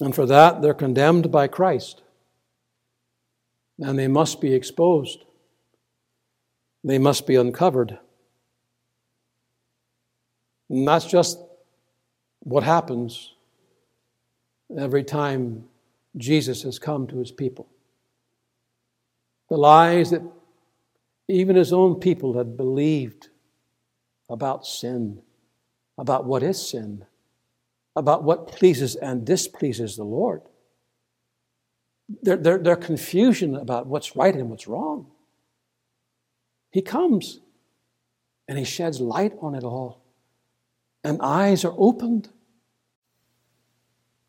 And 0.00 0.12
for 0.12 0.26
that, 0.26 0.60
they're 0.60 0.74
condemned 0.74 1.30
by 1.30 1.46
Christ 1.46 2.02
and 3.78 3.98
they 3.98 4.08
must 4.08 4.40
be 4.40 4.54
exposed. 4.54 5.24
They 6.82 6.98
must 6.98 7.26
be 7.26 7.36
uncovered. 7.36 7.98
And 10.68 10.86
that's 10.86 11.06
just 11.06 11.38
what 12.40 12.62
happens 12.62 13.34
every 14.76 15.04
time 15.04 15.64
Jesus 16.16 16.62
has 16.62 16.78
come 16.78 17.06
to 17.08 17.18
his 17.18 17.32
people. 17.32 17.68
The 19.50 19.56
lies 19.56 20.10
that 20.10 20.22
even 21.28 21.56
his 21.56 21.72
own 21.72 21.96
people 22.00 22.36
had 22.36 22.56
believed 22.56 23.28
about 24.28 24.66
sin, 24.66 25.22
about 25.98 26.24
what 26.24 26.42
is 26.42 26.70
sin, 26.70 27.04
about 27.96 28.24
what 28.24 28.48
pleases 28.48 28.96
and 28.96 29.24
displeases 29.24 29.96
the 29.96 30.04
Lord. 30.04 30.42
Their, 32.22 32.36
their, 32.36 32.58
their 32.58 32.76
confusion 32.76 33.56
about 33.56 33.86
what's 33.86 34.14
right 34.14 34.34
and 34.34 34.50
what's 34.50 34.68
wrong. 34.68 35.06
He 36.70 36.82
comes 36.82 37.40
and 38.46 38.58
he 38.58 38.64
sheds 38.64 39.00
light 39.00 39.32
on 39.40 39.54
it 39.54 39.64
all, 39.64 40.02
and 41.02 41.20
eyes 41.22 41.64
are 41.64 41.74
opened. 41.78 42.28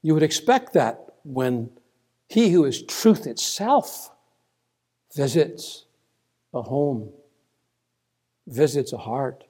You 0.01 0.13
would 0.13 0.23
expect 0.23 0.73
that 0.73 1.15
when 1.23 1.69
he 2.29 2.51
who 2.51 2.63
is 2.65 2.81
truth 2.83 3.27
itself 3.27 4.11
visits 5.13 5.85
a 6.53 6.61
home, 6.61 7.09
visits 8.47 8.93
a 8.93 8.97
heart, 8.97 9.43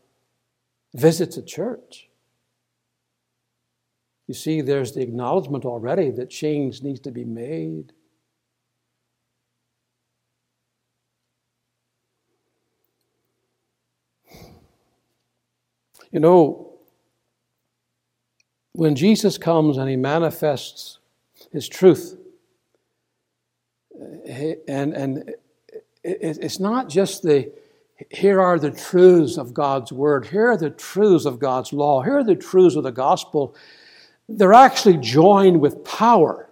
visits 0.93 1.37
a 1.37 1.43
church. 1.43 2.09
You 4.27 4.33
see, 4.33 4.61
there's 4.61 4.93
the 4.93 5.01
acknowledgement 5.01 5.65
already 5.65 6.09
that 6.11 6.29
change 6.29 6.81
needs 6.81 6.99
to 7.01 7.11
be 7.11 7.25
made. 7.25 7.93
You 16.15 16.21
know, 16.21 16.69
when 18.71 18.95
Jesus 18.95 19.37
comes 19.37 19.75
and 19.75 19.89
he 19.89 19.97
manifests 19.97 20.99
his 21.51 21.67
truth, 21.67 22.17
and, 24.25 24.93
and 24.93 25.35
it's 26.05 26.57
not 26.57 26.87
just 26.87 27.21
the 27.21 27.51
here 28.11 28.39
are 28.39 28.57
the 28.57 28.71
truths 28.71 29.37
of 29.37 29.53
God's 29.53 29.91
word, 29.91 30.27
here 30.27 30.51
are 30.51 30.57
the 30.57 30.69
truths 30.69 31.25
of 31.25 31.37
God's 31.37 31.73
law, 31.73 32.01
here 32.01 32.19
are 32.19 32.23
the 32.23 32.33
truths 32.33 32.77
of 32.77 32.83
the 32.83 32.93
gospel. 32.93 33.53
They're 34.29 34.53
actually 34.53 34.95
joined 34.99 35.59
with 35.59 35.83
power. 35.83 36.44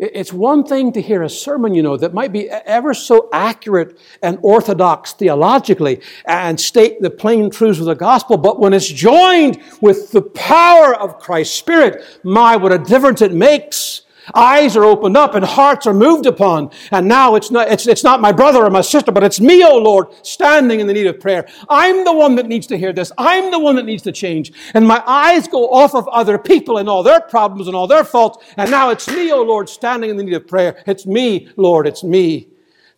It's 0.00 0.32
one 0.32 0.64
thing 0.64 0.92
to 0.92 1.02
hear 1.02 1.22
a 1.22 1.28
sermon, 1.28 1.74
you 1.74 1.82
know, 1.82 1.98
that 1.98 2.14
might 2.14 2.32
be 2.32 2.48
ever 2.48 2.94
so 2.94 3.28
accurate 3.34 3.98
and 4.22 4.38
orthodox 4.40 5.12
theologically 5.12 6.00
and 6.24 6.58
state 6.58 7.02
the 7.02 7.10
plain 7.10 7.50
truths 7.50 7.80
of 7.80 7.84
the 7.84 7.94
gospel, 7.94 8.38
but 8.38 8.58
when 8.58 8.72
it's 8.72 8.88
joined 8.88 9.62
with 9.82 10.10
the 10.12 10.22
power 10.22 10.94
of 10.94 11.18
Christ's 11.18 11.54
Spirit, 11.54 12.02
my, 12.24 12.56
what 12.56 12.72
a 12.72 12.78
difference 12.78 13.20
it 13.20 13.34
makes. 13.34 14.00
Eyes 14.34 14.76
are 14.76 14.84
opened 14.84 15.16
up 15.16 15.34
and 15.34 15.44
hearts 15.44 15.86
are 15.86 15.94
moved 15.94 16.26
upon. 16.26 16.70
And 16.90 17.08
now 17.08 17.34
it's 17.34 17.50
not, 17.50 17.70
it's, 17.70 17.86
it's 17.86 18.04
not 18.04 18.20
my 18.20 18.32
brother 18.32 18.64
or 18.64 18.70
my 18.70 18.80
sister, 18.80 19.12
but 19.12 19.24
it's 19.24 19.40
me, 19.40 19.64
O 19.64 19.70
oh 19.70 19.78
Lord, 19.78 20.08
standing 20.26 20.80
in 20.80 20.86
the 20.86 20.92
need 20.92 21.06
of 21.06 21.20
prayer. 21.20 21.46
I'm 21.68 22.04
the 22.04 22.12
one 22.12 22.36
that 22.36 22.46
needs 22.46 22.66
to 22.68 22.78
hear 22.78 22.92
this. 22.92 23.12
I'm 23.18 23.50
the 23.50 23.58
one 23.58 23.76
that 23.76 23.84
needs 23.84 24.02
to 24.04 24.12
change. 24.12 24.52
And 24.74 24.86
my 24.86 25.02
eyes 25.06 25.48
go 25.48 25.68
off 25.70 25.94
of 25.94 26.06
other 26.08 26.38
people 26.38 26.78
and 26.78 26.88
all 26.88 27.02
their 27.02 27.20
problems 27.20 27.66
and 27.66 27.76
all 27.76 27.86
their 27.86 28.04
faults. 28.04 28.44
And 28.56 28.70
now 28.70 28.90
it's 28.90 29.08
me, 29.08 29.30
O 29.32 29.38
oh 29.38 29.42
Lord, 29.42 29.68
standing 29.68 30.10
in 30.10 30.16
the 30.16 30.24
need 30.24 30.34
of 30.34 30.46
prayer. 30.46 30.82
It's 30.86 31.06
me, 31.06 31.48
Lord, 31.56 31.86
it's 31.86 32.04
me. 32.04 32.48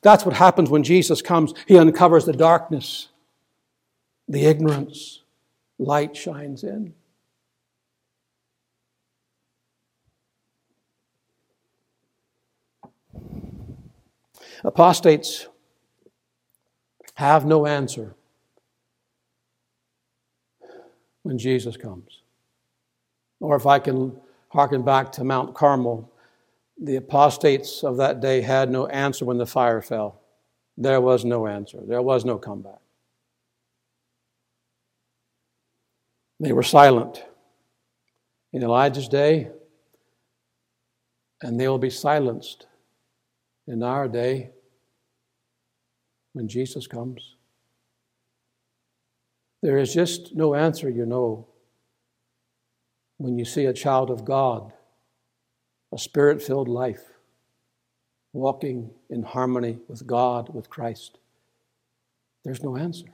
That's 0.03 0.27
what 0.27 0.35
happens 0.35 0.69
when 0.69 0.83
Jesus 0.83 1.23
comes. 1.23 1.55
He 1.67 1.79
uncovers 1.79 2.25
the 2.25 2.33
darkness, 2.33 3.09
the 4.29 4.45
ignorance. 4.47 5.21
Light 5.79 6.17
shines 6.17 6.63
in. 6.63 6.95
Apostates 14.65 15.49
have 17.15 17.45
no 17.45 17.67
answer 17.67 18.15
when 21.23 21.39
Jesus 21.39 21.77
comes. 21.77 22.23
Or 23.41 23.57
if 23.57 23.67
I 23.67 23.79
can 23.79 24.17
harken 24.51 24.83
back 24.83 25.11
to 25.13 25.25
Mount 25.25 25.55
Carmel, 25.55 26.11
the 26.81 26.97
apostates 26.97 27.83
of 27.83 27.97
that 27.97 28.21
day 28.21 28.41
had 28.41 28.71
no 28.71 28.87
answer 28.87 29.25
when 29.25 29.39
the 29.39 29.47
fire 29.47 29.83
fell. 29.83 30.21
There 30.77 31.01
was 31.01 31.25
no 31.25 31.47
answer, 31.47 31.79
there 31.83 32.03
was 32.03 32.25
no 32.25 32.39
comeback. 32.39 32.79
They 36.41 36.53
were 36.53 36.63
silent 36.63 37.25
in 38.53 38.63
Elijah's 38.63 39.09
day, 39.09 39.51
and 41.41 41.59
they 41.59 41.69
will 41.69 41.79
be 41.79 41.91
silenced 41.91 42.67
in 43.67 43.83
our 43.83 44.09
day 44.09 44.51
when 46.33 46.49
Jesus 46.49 46.87
comes. 46.87 47.37
There 49.63 49.79
is 49.79 49.95
just 49.95 50.35
no 50.35 50.55
answer, 50.55 50.91
you 50.91 51.07
know, 51.07 51.47
when 53.19 53.39
you 53.39 53.45
see 53.45 53.67
a 53.67 53.73
child 53.73 54.11
of 54.11 54.25
God, 54.25 54.73
a 55.93 55.99
spirit 55.99 56.43
filled 56.43 56.69
life, 56.69 57.05
walking 58.33 58.91
in 59.09 59.23
harmony 59.23 59.79
with 59.89 60.07
God, 60.07 60.53
with 60.53 60.69
Christ. 60.69 61.19
There's 62.45 62.63
no 62.63 62.77
answer. 62.77 63.07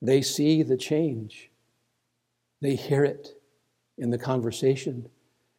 They 0.00 0.22
see 0.22 0.62
the 0.62 0.76
change, 0.76 1.50
they 2.62 2.76
hear 2.76 3.04
it 3.04 3.38
in 3.98 4.10
the 4.10 4.18
conversation, 4.18 5.08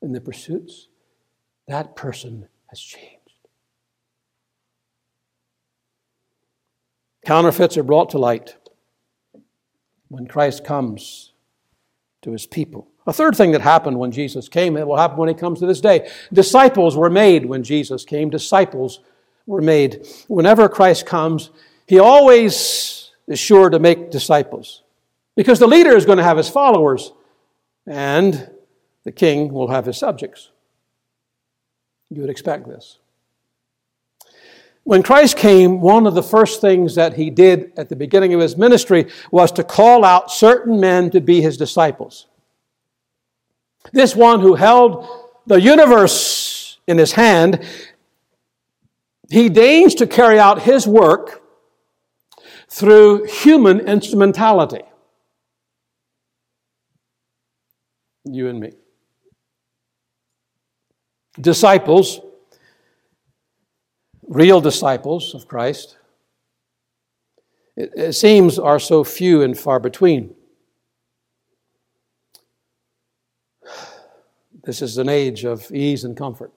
in 0.02 0.14
the 0.14 0.22
pursuits. 0.22 0.88
That 1.68 1.96
person 1.96 2.48
has 2.68 2.80
changed. 2.80 3.19
Counterfeits 7.30 7.78
are 7.78 7.84
brought 7.84 8.10
to 8.10 8.18
light 8.18 8.58
when 10.08 10.26
Christ 10.26 10.64
comes 10.64 11.34
to 12.24 12.32
his 12.32 12.48
people. 12.48 12.88
A 13.06 13.14
third 13.14 13.36
thing 13.36 13.52
that 13.52 13.62
happened 13.62 14.00
when 14.00 14.12
Jesus 14.12 14.50
came, 14.50 14.76
it 14.76 14.88
will 14.88 14.98
happen 14.98 15.18
when 15.18 15.30
he 15.30 15.36
comes 15.36 15.60
to 15.60 15.68
this 15.68 15.80
day. 15.80 16.10
Disciples 16.34 16.98
were 16.98 17.12
made 17.12 17.46
when 17.46 17.62
Jesus 17.62 18.04
came. 18.04 18.32
Disciples 18.32 19.02
were 19.46 19.62
made. 19.62 20.08
Whenever 20.28 20.68
Christ 20.68 21.06
comes, 21.06 21.52
he 21.86 22.00
always 22.00 23.12
is 23.28 23.38
sure 23.38 23.70
to 23.70 23.78
make 23.78 24.10
disciples 24.10 24.82
because 25.36 25.60
the 25.60 25.68
leader 25.68 25.96
is 25.96 26.06
going 26.06 26.18
to 26.18 26.24
have 26.24 26.38
his 26.38 26.50
followers 26.50 27.14
and 27.86 28.50
the 29.04 29.12
king 29.12 29.54
will 29.54 29.68
have 29.68 29.86
his 29.86 30.00
subjects. 30.00 30.50
You 32.10 32.22
would 32.22 32.32
expect 32.32 32.68
this. 32.68 32.98
When 34.84 35.04
Christ 35.04 35.38
came, 35.38 35.82
one 35.82 36.08
of 36.08 36.16
the 36.16 36.24
first 36.24 36.62
things 36.62 36.96
that 36.96 37.14
he 37.14 37.30
did 37.30 37.74
at 37.78 37.90
the 37.90 37.96
beginning 37.96 38.34
of 38.34 38.40
his 38.40 38.58
ministry 38.58 39.08
was 39.32 39.52
to 39.54 39.64
call 39.64 40.04
out 40.04 40.32
certain 40.32 40.80
men 40.80 41.12
to 41.12 41.22
be 41.22 41.42
his 41.42 41.58
disciples. 41.58 42.28
This 43.92 44.16
one 44.16 44.40
who 44.40 44.56
held 44.56 45.08
the 45.46 45.62
universe 45.62 46.80
in 46.88 46.98
his 46.98 47.12
hand, 47.12 47.66
he 49.30 49.50
deigns 49.50 49.96
to 49.96 50.08
carry 50.08 50.40
out 50.40 50.64
his 50.64 50.88
work 50.88 51.44
through 52.68 53.26
human 53.26 53.80
instrumentality. 53.82 54.82
You 58.26 58.48
and 58.48 58.60
me. 58.60 58.74
Disciples 61.40 62.20
real 64.30 64.62
disciples 64.62 65.34
of 65.34 65.48
Christ, 65.48 65.98
it, 67.76 68.14
seems 68.14 68.60
are 68.60 68.80
so 68.80 69.04
few 69.04 69.42
and 69.42 69.58
far 69.58 69.80
between. 69.80 70.36
This 74.64 74.82
is 74.82 74.98
an 74.98 75.10
age 75.10 75.46
of 75.46 75.72
ease 75.72 76.04
and 76.04 76.16
comfort. 76.16 76.54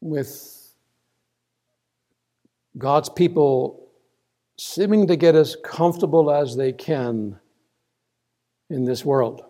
With 0.00 0.74
God's 2.76 3.08
people 3.08 3.88
seeming 4.58 5.06
to 5.06 5.16
get 5.16 5.34
as 5.34 5.56
comfortable 5.64 6.30
as 6.30 6.54
they 6.54 6.72
can 6.72 7.38
in 8.68 8.84
this 8.84 9.04
world. 9.04 9.42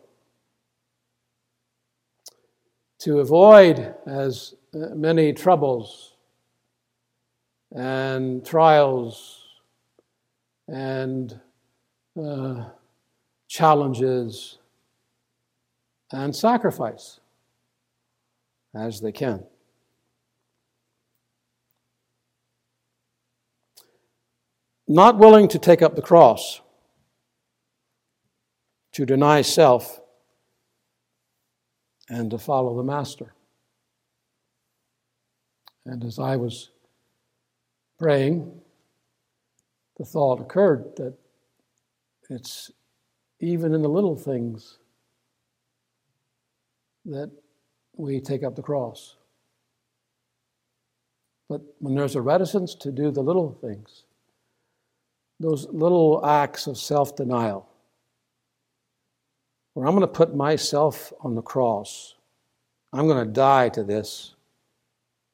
To 3.01 3.21
avoid, 3.21 3.95
as 4.07 4.55
many 4.73 5.33
troubles 5.33 6.15
and 7.73 8.45
trials 8.45 9.45
and 10.69 11.41
uh, 12.21 12.65
challenges 13.49 14.59
and 16.13 16.35
sacrifice 16.35 17.21
as 18.75 19.01
they 19.01 19.13
can. 19.13 19.45
Not 24.87 25.19
willing 25.19 25.47
to 25.49 25.59
take 25.59 25.83
up 25.83 25.95
the 25.95 26.03
cross, 26.03 26.61
to 28.93 29.07
deny 29.07 29.43
self, 29.43 30.01
and 32.09 32.29
to 32.33 32.39
follow 32.39 32.77
the 32.77 32.83
Master. 32.83 33.33
And 35.91 36.05
as 36.05 36.21
I 36.21 36.37
was 36.37 36.71
praying, 37.99 38.49
the 39.99 40.05
thought 40.05 40.41
occurred 40.41 40.85
that 40.99 41.15
it's 42.31 42.71
even 43.41 43.75
in 43.75 43.83
the 43.83 43.89
little 43.89 44.15
things 44.15 44.79
that 47.07 47.29
we 47.97 48.21
take 48.21 48.45
up 48.45 48.55
the 48.55 48.63
cross. 48.63 49.17
But 51.49 51.63
when 51.81 51.97
there's 51.97 52.15
a 52.15 52.23
reticence 52.23 52.77
to 52.77 52.93
do 52.93 53.11
the 53.11 53.23
little 53.23 53.51
things, 53.51 54.05
those 55.41 55.67
little 55.73 56.25
acts 56.25 56.69
of 56.69 56.79
self 56.79 57.17
denial, 57.17 57.69
where 59.75 59.89
I'm 59.89 59.97
going 59.97 60.03
to 60.03 60.07
put 60.07 60.37
myself 60.37 61.13
on 61.21 61.35
the 61.35 61.43
cross, 61.43 62.15
I'm 62.93 63.09
going 63.09 63.27
to 63.27 63.33
die 63.33 63.71
to 63.71 63.83
this. 63.83 64.37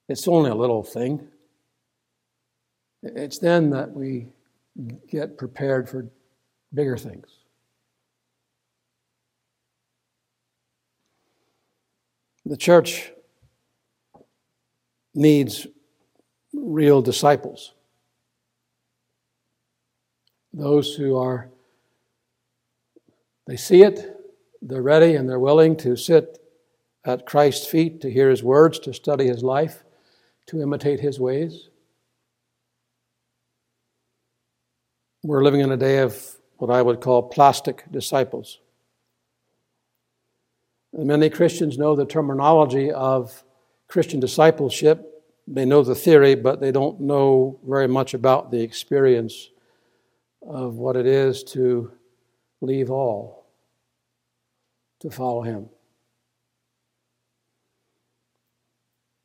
It's 0.08 0.28
only 0.28 0.50
a 0.50 0.54
little 0.54 0.82
thing. 0.82 1.28
It's 3.02 3.38
then 3.38 3.70
that 3.70 3.92
we 3.92 4.28
get 5.08 5.38
prepared 5.38 5.88
for 5.88 6.06
bigger 6.72 6.96
things. 6.96 7.28
The 12.44 12.56
church 12.56 13.10
needs 15.14 15.66
real 16.52 17.02
disciples. 17.02 17.72
Those 20.52 20.94
who 20.94 21.16
are, 21.16 21.50
they 23.46 23.56
see 23.56 23.82
it, 23.82 24.16
they're 24.62 24.82
ready, 24.82 25.16
and 25.16 25.28
they're 25.28 25.40
willing 25.40 25.76
to 25.78 25.96
sit 25.96 26.38
at 27.04 27.26
Christ's 27.26 27.66
feet 27.66 28.00
to 28.02 28.10
hear 28.10 28.30
his 28.30 28.42
words, 28.42 28.78
to 28.80 28.94
study 28.94 29.26
his 29.26 29.42
life, 29.42 29.82
to 30.46 30.60
imitate 30.60 31.00
his 31.00 31.18
ways. 31.18 31.68
We're 35.22 35.42
living 35.42 35.60
in 35.60 35.72
a 35.72 35.76
day 35.76 35.98
of 35.98 36.36
what 36.58 36.70
I 36.70 36.82
would 36.82 37.00
call 37.00 37.22
plastic 37.24 37.84
disciples. 37.90 38.60
Many 40.92 41.28
Christians 41.30 41.76
know 41.76 41.96
the 41.96 42.06
terminology 42.06 42.90
of 42.90 43.42
Christian 43.88 44.20
discipleship. 44.20 45.24
They 45.46 45.64
know 45.64 45.82
the 45.82 45.94
theory, 45.94 46.34
but 46.34 46.60
they 46.60 46.72
don't 46.72 47.00
know 47.00 47.58
very 47.66 47.88
much 47.88 48.14
about 48.14 48.50
the 48.50 48.62
experience 48.62 49.50
of 50.46 50.76
what 50.76 50.96
it 50.96 51.06
is 51.06 51.42
to 51.44 51.90
leave 52.60 52.90
all 52.90 53.46
to 55.00 55.10
follow 55.10 55.42
Him. 55.42 55.68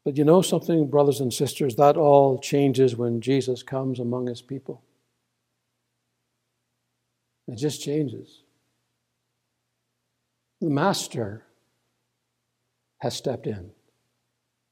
But 0.03 0.17
you 0.17 0.23
know 0.23 0.41
something, 0.41 0.89
brothers 0.89 1.19
and 1.19 1.33
sisters, 1.33 1.75
that 1.75 1.95
all 1.95 2.39
changes 2.39 2.95
when 2.95 3.21
Jesus 3.21 3.61
comes 3.61 3.99
among 3.99 4.27
His 4.27 4.41
people. 4.41 4.81
It 7.47 7.55
just 7.57 7.83
changes. 7.83 8.41
The 10.59 10.69
Master 10.69 11.43
has 13.01 13.15
stepped 13.15 13.47
in, 13.47 13.71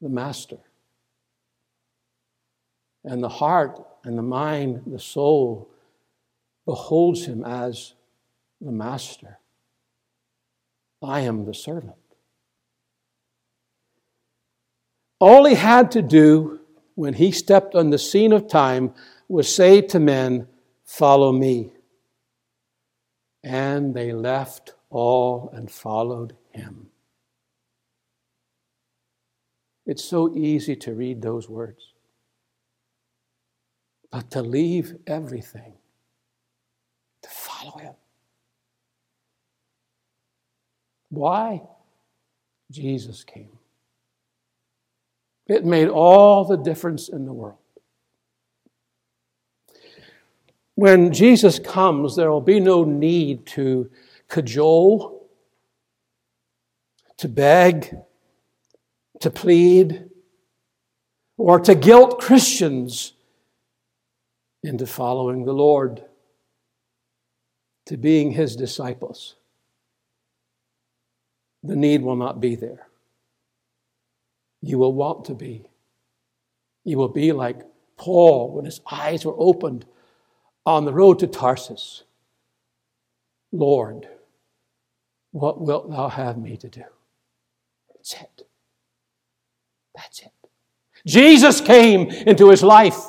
the 0.01 0.09
master. 0.09 0.59
And 3.03 3.23
the 3.23 3.29
heart 3.29 3.81
and 4.03 4.17
the 4.17 4.23
mind, 4.23 4.83
the 4.85 4.99
soul, 4.99 5.69
beholds 6.65 7.25
him 7.25 7.43
as 7.43 7.93
the 8.61 8.71
master. 8.71 9.39
I 11.01 11.21
am 11.21 11.45
the 11.45 11.55
servant. 11.55 11.95
All 15.19 15.45
he 15.45 15.55
had 15.55 15.91
to 15.91 16.01
do 16.01 16.61
when 16.95 17.13
he 17.13 17.31
stepped 17.31 17.75
on 17.75 17.89
the 17.89 17.97
scene 17.97 18.31
of 18.33 18.47
time 18.47 18.93
was 19.27 19.53
say 19.53 19.81
to 19.81 19.99
men, 19.99 20.47
Follow 20.85 21.31
me. 21.31 21.71
And 23.43 23.93
they 23.93 24.11
left 24.11 24.73
all 24.89 25.49
and 25.53 25.69
followed 25.69 26.35
him. 26.51 26.89
It's 29.85 30.03
so 30.03 30.35
easy 30.35 30.75
to 30.77 30.93
read 30.93 31.21
those 31.21 31.49
words. 31.49 31.93
But 34.11 34.31
to 34.31 34.41
leave 34.41 34.95
everything, 35.05 35.73
to 37.21 37.29
follow 37.29 37.77
Him. 37.77 37.93
Why? 41.09 41.61
Jesus 42.71 43.23
came. 43.23 43.58
It 45.49 45.65
made 45.65 45.89
all 45.89 46.45
the 46.45 46.57
difference 46.57 47.09
in 47.09 47.25
the 47.25 47.33
world. 47.33 47.57
When 50.75 51.11
Jesus 51.11 51.57
comes, 51.57 52.15
there 52.15 52.31
will 52.31 52.39
be 52.39 52.59
no 52.59 52.83
need 52.83 53.47
to 53.47 53.89
cajole, 54.29 55.27
to 57.17 57.27
beg, 57.27 57.97
to 59.19 59.31
plead 59.31 60.09
or 61.35 61.59
to 61.61 61.73
guilt 61.73 62.21
Christians 62.21 63.13
into 64.61 64.85
following 64.85 65.45
the 65.45 65.53
Lord, 65.53 66.03
to 67.87 67.97
being 67.97 68.31
his 68.31 68.55
disciples. 68.55 69.35
The 71.63 71.75
need 71.75 72.03
will 72.03 72.15
not 72.15 72.39
be 72.39 72.55
there. 72.55 72.88
You 74.61 74.77
will 74.77 74.93
want 74.93 75.25
to 75.25 75.33
be. 75.33 75.69
You 76.83 76.97
will 76.97 77.09
be 77.09 77.31
like 77.31 77.61
Paul 77.97 78.53
when 78.53 78.65
his 78.65 78.81
eyes 78.91 79.25
were 79.25 79.35
opened 79.37 79.85
on 80.65 80.85
the 80.85 80.93
road 80.93 81.19
to 81.19 81.27
Tarsus. 81.27 82.03
Lord, 83.51 84.07
what 85.31 85.61
wilt 85.61 85.89
thou 85.89 86.07
have 86.09 86.37
me 86.37 86.57
to 86.57 86.69
do? 86.69 86.83
That's 87.93 88.13
it. 88.13 88.47
That's 89.95 90.21
it. 90.21 90.31
Jesus 91.05 91.61
came 91.61 92.09
into 92.09 92.49
his 92.49 92.63
life. 92.63 92.99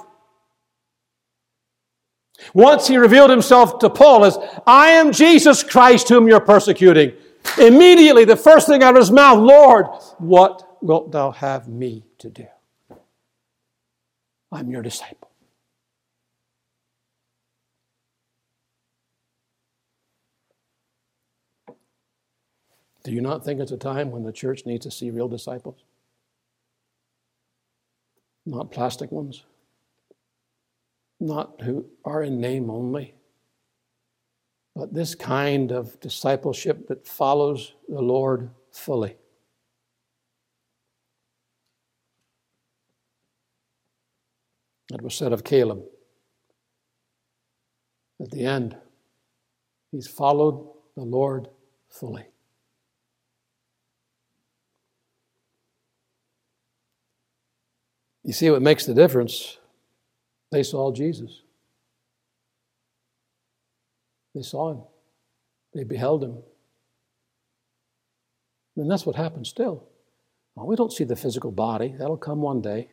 Once 2.55 2.89
he 2.89 2.97
revealed 2.97 3.31
himself 3.31 3.79
to 3.81 3.91
Paul 3.91 4.25
as, 4.25 4.39
I 4.67 4.91
am 4.91 5.13
Jesus 5.13 5.63
Christ 5.63 6.09
whom 6.09 6.27
you're 6.27 6.41
persecuting. 6.41 7.13
Immediately, 7.59 8.25
the 8.25 8.37
first 8.37 8.67
thing 8.67 8.83
out 8.83 8.97
of 8.97 9.01
his 9.01 9.11
mouth, 9.11 9.39
Lord, 9.39 9.87
what 10.19 10.70
wilt 10.83 11.13
thou 11.13 11.31
have 11.31 11.69
me 11.69 12.05
to 12.19 12.31
do? 12.31 12.47
I'm 14.53 14.71
your 14.71 14.83
disciple. 14.83 15.31
Do 23.03 23.13
you 23.13 23.21
not 23.21 23.45
think 23.45 23.61
it's 23.61 23.73
a 23.73 23.79
time 23.79 24.11
when 24.11 24.25
the 24.25 24.33
church 24.33 24.67
needs 24.67 24.85
to 24.85 24.91
see 24.91 25.11
real 25.11 25.29
disciples? 25.29 25.83
not 28.47 28.71
plastic 28.71 29.13
ones, 29.13 29.45
not 31.19 31.61
who 31.63 31.87
are 32.05 32.23
in 32.23 32.41
name 32.41 32.71
only, 32.71 33.15
but 34.75 34.95
this 34.95 35.15
kind 35.15 35.73
of 35.73 35.99
discipleship 36.01 36.89
that 36.89 37.07
follows 37.07 37.75
the 37.89 38.01
Lord 38.01 38.51
fully. 38.73 39.17
It 44.93 45.03
was 45.03 45.15
said 45.15 45.33
of 45.33 45.45
Caleb 45.45 45.83
at 48.21 48.31
the 48.31 48.45
end, 48.45 48.77
he's 49.91 50.07
followed 50.07 50.69
the 50.95 51.03
Lord 51.03 51.49
fully. 51.89 52.27
You 58.23 58.35
see 58.35 58.51
what 58.51 58.61
makes 58.61 58.85
the 58.85 58.95
difference? 58.95 59.57
They 60.53 60.63
saw 60.63 60.93
Jesus. 60.93 61.43
They 64.35 64.43
saw 64.43 64.73
him. 64.73 64.83
They 65.73 65.85
beheld 65.85 66.23
him. 66.23 66.39
And 68.77 68.91
that's 68.91 69.07
what 69.07 69.17
happens 69.17 69.49
still. 69.49 69.89
Well, 70.55 70.67
we 70.67 70.77
don't 70.77 70.93
see 70.93 71.05
the 71.05 71.17
physical 71.17 71.51
body. 71.51 71.95
That'll 71.99 72.17
come 72.17 72.43
one 72.43 72.61
day. 72.61 72.91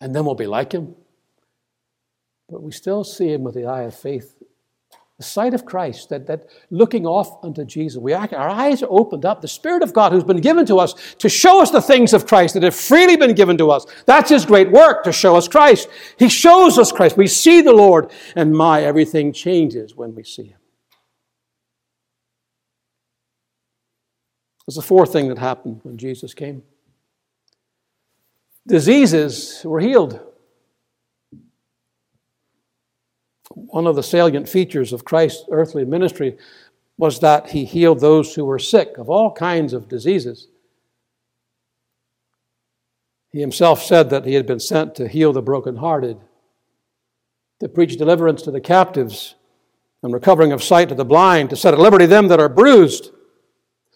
And 0.00 0.14
then 0.14 0.24
we'll 0.24 0.34
be 0.34 0.46
like 0.46 0.72
him. 0.72 0.94
But 2.50 2.62
we 2.62 2.72
still 2.72 3.04
see 3.04 3.32
him 3.32 3.42
with 3.42 3.54
the 3.54 3.66
eye 3.66 3.82
of 3.82 3.94
faith 3.94 4.40
the 5.20 5.24
sight 5.24 5.52
of 5.52 5.66
Christ, 5.66 6.08
that, 6.08 6.26
that 6.28 6.48
looking 6.70 7.06
off 7.06 7.44
unto 7.44 7.62
Jesus. 7.62 7.98
We, 7.98 8.14
our 8.14 8.48
eyes 8.48 8.82
are 8.82 8.88
opened 8.88 9.26
up. 9.26 9.42
The 9.42 9.48
Spirit 9.48 9.82
of 9.82 9.92
God 9.92 10.12
who's 10.12 10.24
been 10.24 10.40
given 10.40 10.64
to 10.64 10.78
us 10.78 10.94
to 11.18 11.28
show 11.28 11.60
us 11.60 11.70
the 11.70 11.82
things 11.82 12.14
of 12.14 12.26
Christ 12.26 12.54
that 12.54 12.62
have 12.62 12.74
freely 12.74 13.18
been 13.18 13.34
given 13.34 13.58
to 13.58 13.70
us. 13.70 13.84
That's 14.06 14.30
His 14.30 14.46
great 14.46 14.70
work, 14.70 15.04
to 15.04 15.12
show 15.12 15.36
us 15.36 15.46
Christ. 15.46 15.90
He 16.18 16.30
shows 16.30 16.78
us 16.78 16.90
Christ. 16.90 17.18
We 17.18 17.26
see 17.26 17.60
the 17.60 17.74
Lord, 17.74 18.10
and 18.34 18.54
my, 18.54 18.82
everything 18.82 19.34
changes 19.34 19.94
when 19.94 20.14
we 20.14 20.24
see 20.24 20.44
Him. 20.44 20.58
There's 24.66 24.78
a 24.78 24.82
fourth 24.82 25.12
thing 25.12 25.28
that 25.28 25.36
happened 25.36 25.80
when 25.82 25.98
Jesus 25.98 26.32
came. 26.32 26.62
Diseases 28.66 29.60
were 29.66 29.80
healed. 29.80 30.29
One 33.54 33.86
of 33.86 33.96
the 33.96 34.02
salient 34.02 34.48
features 34.48 34.92
of 34.92 35.04
Christ's 35.04 35.44
earthly 35.50 35.84
ministry 35.84 36.36
was 36.96 37.20
that 37.20 37.50
he 37.50 37.64
healed 37.64 38.00
those 38.00 38.34
who 38.34 38.44
were 38.44 38.58
sick 38.58 38.98
of 38.98 39.08
all 39.08 39.32
kinds 39.32 39.72
of 39.72 39.88
diseases. 39.88 40.48
He 43.32 43.40
himself 43.40 43.82
said 43.82 44.10
that 44.10 44.26
he 44.26 44.34
had 44.34 44.46
been 44.46 44.60
sent 44.60 44.94
to 44.96 45.08
heal 45.08 45.32
the 45.32 45.42
brokenhearted, 45.42 46.18
to 47.60 47.68
preach 47.68 47.96
deliverance 47.96 48.42
to 48.42 48.50
the 48.50 48.60
captives, 48.60 49.34
and 50.02 50.12
recovering 50.12 50.52
of 50.52 50.62
sight 50.62 50.88
to 50.88 50.94
the 50.94 51.04
blind, 51.04 51.50
to 51.50 51.56
set 51.56 51.74
at 51.74 51.80
liberty 51.80 52.06
them 52.06 52.28
that 52.28 52.40
are 52.40 52.48
bruised. 52.48 53.10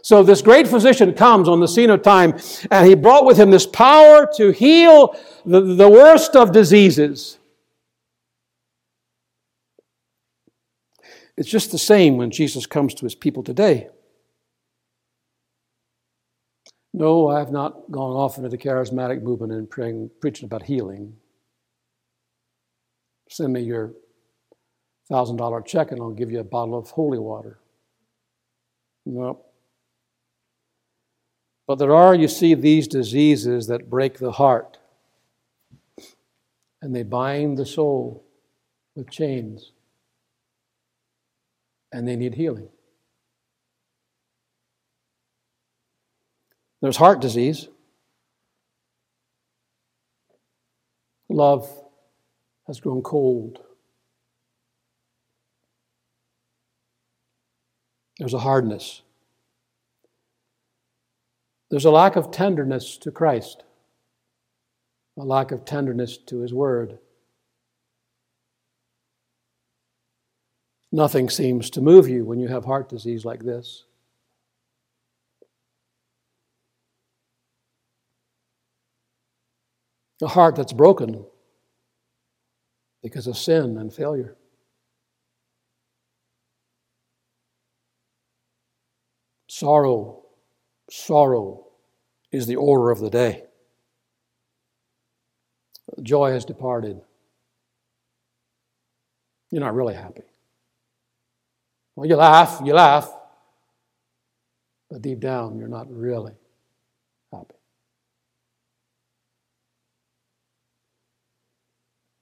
So 0.02 0.22
this 0.22 0.42
great 0.42 0.68
physician 0.68 1.14
comes 1.14 1.48
on 1.48 1.60
the 1.60 1.68
scene 1.68 1.90
of 1.90 2.02
time, 2.02 2.38
and 2.70 2.86
he 2.86 2.94
brought 2.94 3.24
with 3.24 3.38
him 3.38 3.50
this 3.50 3.66
power 3.66 4.28
to 4.36 4.50
heal 4.50 5.16
the, 5.46 5.60
the 5.60 5.88
worst 5.88 6.36
of 6.36 6.52
diseases. 6.52 7.38
It's 11.36 11.50
just 11.50 11.72
the 11.72 11.78
same 11.78 12.16
when 12.16 12.30
Jesus 12.30 12.66
comes 12.66 12.94
to 12.94 13.04
his 13.04 13.14
people 13.14 13.42
today. 13.42 13.88
No, 16.92 17.28
I 17.28 17.40
have 17.40 17.50
not 17.50 17.90
gone 17.90 18.14
off 18.16 18.36
into 18.36 18.48
the 18.48 18.58
charismatic 18.58 19.20
movement 19.20 19.52
and 19.52 19.68
praying, 19.68 20.10
preaching 20.20 20.46
about 20.46 20.62
healing. 20.62 21.14
Send 23.28 23.52
me 23.52 23.62
your 23.62 23.94
thousand 25.10 25.36
dollar 25.36 25.60
check 25.60 25.90
and 25.90 26.00
I'll 26.00 26.12
give 26.12 26.30
you 26.30 26.38
a 26.38 26.44
bottle 26.44 26.78
of 26.78 26.90
holy 26.90 27.18
water. 27.18 27.58
No. 29.04 29.40
But 31.66 31.76
there 31.76 31.94
are, 31.94 32.14
you 32.14 32.28
see, 32.28 32.54
these 32.54 32.86
diseases 32.86 33.66
that 33.66 33.90
break 33.90 34.18
the 34.18 34.32
heart 34.32 34.78
and 36.80 36.94
they 36.94 37.02
bind 37.02 37.58
the 37.58 37.66
soul 37.66 38.24
with 38.94 39.10
chains 39.10 39.72
and 41.94 42.08
they 42.08 42.16
need 42.16 42.34
healing. 42.34 42.68
There's 46.82 46.96
heart 46.96 47.20
disease. 47.20 47.68
Love 51.28 51.70
has 52.66 52.80
grown 52.80 53.00
cold. 53.00 53.60
There's 58.18 58.34
a 58.34 58.40
hardness. 58.40 59.02
There's 61.70 61.84
a 61.84 61.92
lack 61.92 62.16
of 62.16 62.32
tenderness 62.32 62.98
to 62.98 63.12
Christ, 63.12 63.62
a 65.16 65.24
lack 65.24 65.52
of 65.52 65.64
tenderness 65.64 66.18
to 66.26 66.40
His 66.40 66.52
Word. 66.52 66.98
Nothing 70.94 71.28
seems 71.28 71.70
to 71.70 71.80
move 71.80 72.08
you 72.08 72.24
when 72.24 72.38
you 72.38 72.46
have 72.46 72.64
heart 72.64 72.88
disease 72.88 73.24
like 73.24 73.42
this. 73.42 73.82
A 80.22 80.28
heart 80.28 80.54
that's 80.54 80.72
broken 80.72 81.24
because 83.02 83.26
of 83.26 83.36
sin 83.36 83.76
and 83.76 83.92
failure. 83.92 84.36
Sorrow, 89.48 90.22
sorrow 90.88 91.66
is 92.30 92.46
the 92.46 92.54
order 92.54 92.92
of 92.92 93.00
the 93.00 93.10
day. 93.10 93.42
Joy 96.00 96.30
has 96.30 96.44
departed. 96.44 97.00
You're 99.50 99.60
not 99.60 99.74
really 99.74 99.94
happy. 99.94 100.22
Well, 101.96 102.08
you 102.08 102.16
laugh, 102.16 102.60
you 102.64 102.74
laugh, 102.74 103.12
but 104.90 105.02
deep 105.02 105.20
down, 105.20 105.58
you're 105.58 105.68
not 105.68 105.90
really 105.90 106.32
happy. 107.32 107.54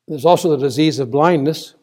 There's 0.07 0.25
also 0.25 0.51
the 0.51 0.59
disease 0.59 0.99
of 0.99 1.11
blindness 1.11 1.75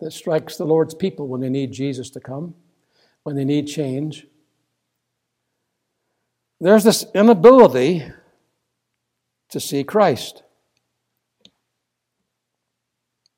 that 0.00 0.10
strikes 0.12 0.56
the 0.56 0.66
Lord's 0.66 0.94
people 0.94 1.28
when 1.28 1.40
they 1.40 1.48
need 1.48 1.72
Jesus 1.72 2.10
to 2.10 2.20
come, 2.20 2.54
when 3.22 3.36
they 3.36 3.44
need 3.44 3.66
change. 3.66 4.26
There's 6.60 6.84
this 6.84 7.06
inability 7.14 8.04
to 9.48 9.60
see 9.60 9.82
Christ. 9.82 10.43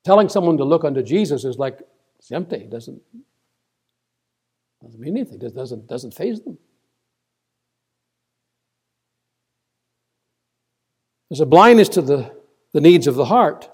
Telling 0.07 0.29
someone 0.29 0.55
to 0.55 0.63
look 0.63 0.85
unto 0.85 1.03
Jesus 1.03 1.43
is 1.43 1.57
like 1.57 1.81
it's 2.17 2.31
empty. 2.31 2.55
It 2.55 2.69
doesn't, 2.69 3.01
doesn't 4.81 5.01
mean 5.01 5.17
anything. 5.17 5.41
It 5.41 5.53
doesn't, 5.53 5.85
doesn't 5.85 6.13
faze 6.13 6.39
them. 6.39 6.57
There's 11.29 11.41
a 11.41 11.45
blindness 11.45 11.89
to 11.89 12.01
the, 12.01 12.33
the 12.71 12.79
needs 12.79 13.07
of 13.07 13.15
the 13.15 13.25
heart. 13.25 13.69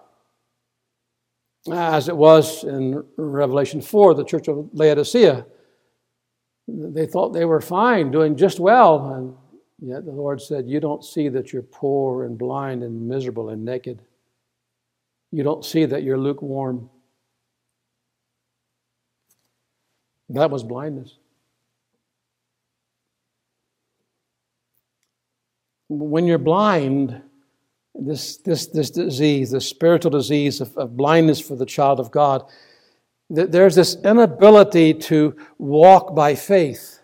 As 1.72 2.10
it 2.10 2.18
was 2.18 2.64
in 2.64 3.04
Revelation 3.16 3.80
4, 3.80 4.16
the 4.16 4.26
church 4.26 4.48
of 4.48 4.70
Laodicea. 4.74 5.46
They 6.68 7.06
thought 7.06 7.34
they 7.34 7.46
were 7.46 7.62
fine, 7.62 8.10
doing 8.10 8.38
just 8.38 8.60
well, 8.60 9.14
and 9.14 9.36
yet 9.88 10.04
the 10.04 10.12
Lord 10.12 10.42
said, 10.42 10.68
You 10.68 10.80
don't 10.80 11.06
see 11.06 11.30
that 11.30 11.54
you're 11.54 11.62
poor 11.62 12.26
and 12.26 12.40
blind 12.40 12.82
and 12.82 13.08
miserable 13.08 13.50
and 13.50 13.64
naked. 13.64 14.02
You 15.34 15.42
don't 15.42 15.66
see 15.66 15.86
that 15.86 16.04
you're 16.04 16.20
lukewarm. 16.20 16.92
That 20.30 20.52
was 20.52 20.64
blindness. 20.64 21.18
When 25.90 26.28
you're 26.28 26.38
blind, 26.38 27.20
this, 27.96 28.38
this, 28.38 28.68
this 28.68 28.92
disease, 28.92 29.50
this 29.50 29.68
spiritual 29.68 30.12
disease 30.12 30.62
of, 30.62 30.78
of 30.78 30.96
blindness 30.96 31.40
for 31.40 31.56
the 31.56 31.66
child 31.66 32.00
of 32.00 32.12
God, 32.12 32.44
there's 33.28 33.74
this 33.74 33.96
inability 34.04 34.94
to 34.94 35.36
walk 35.58 36.14
by 36.14 36.36
faith. 36.36 37.00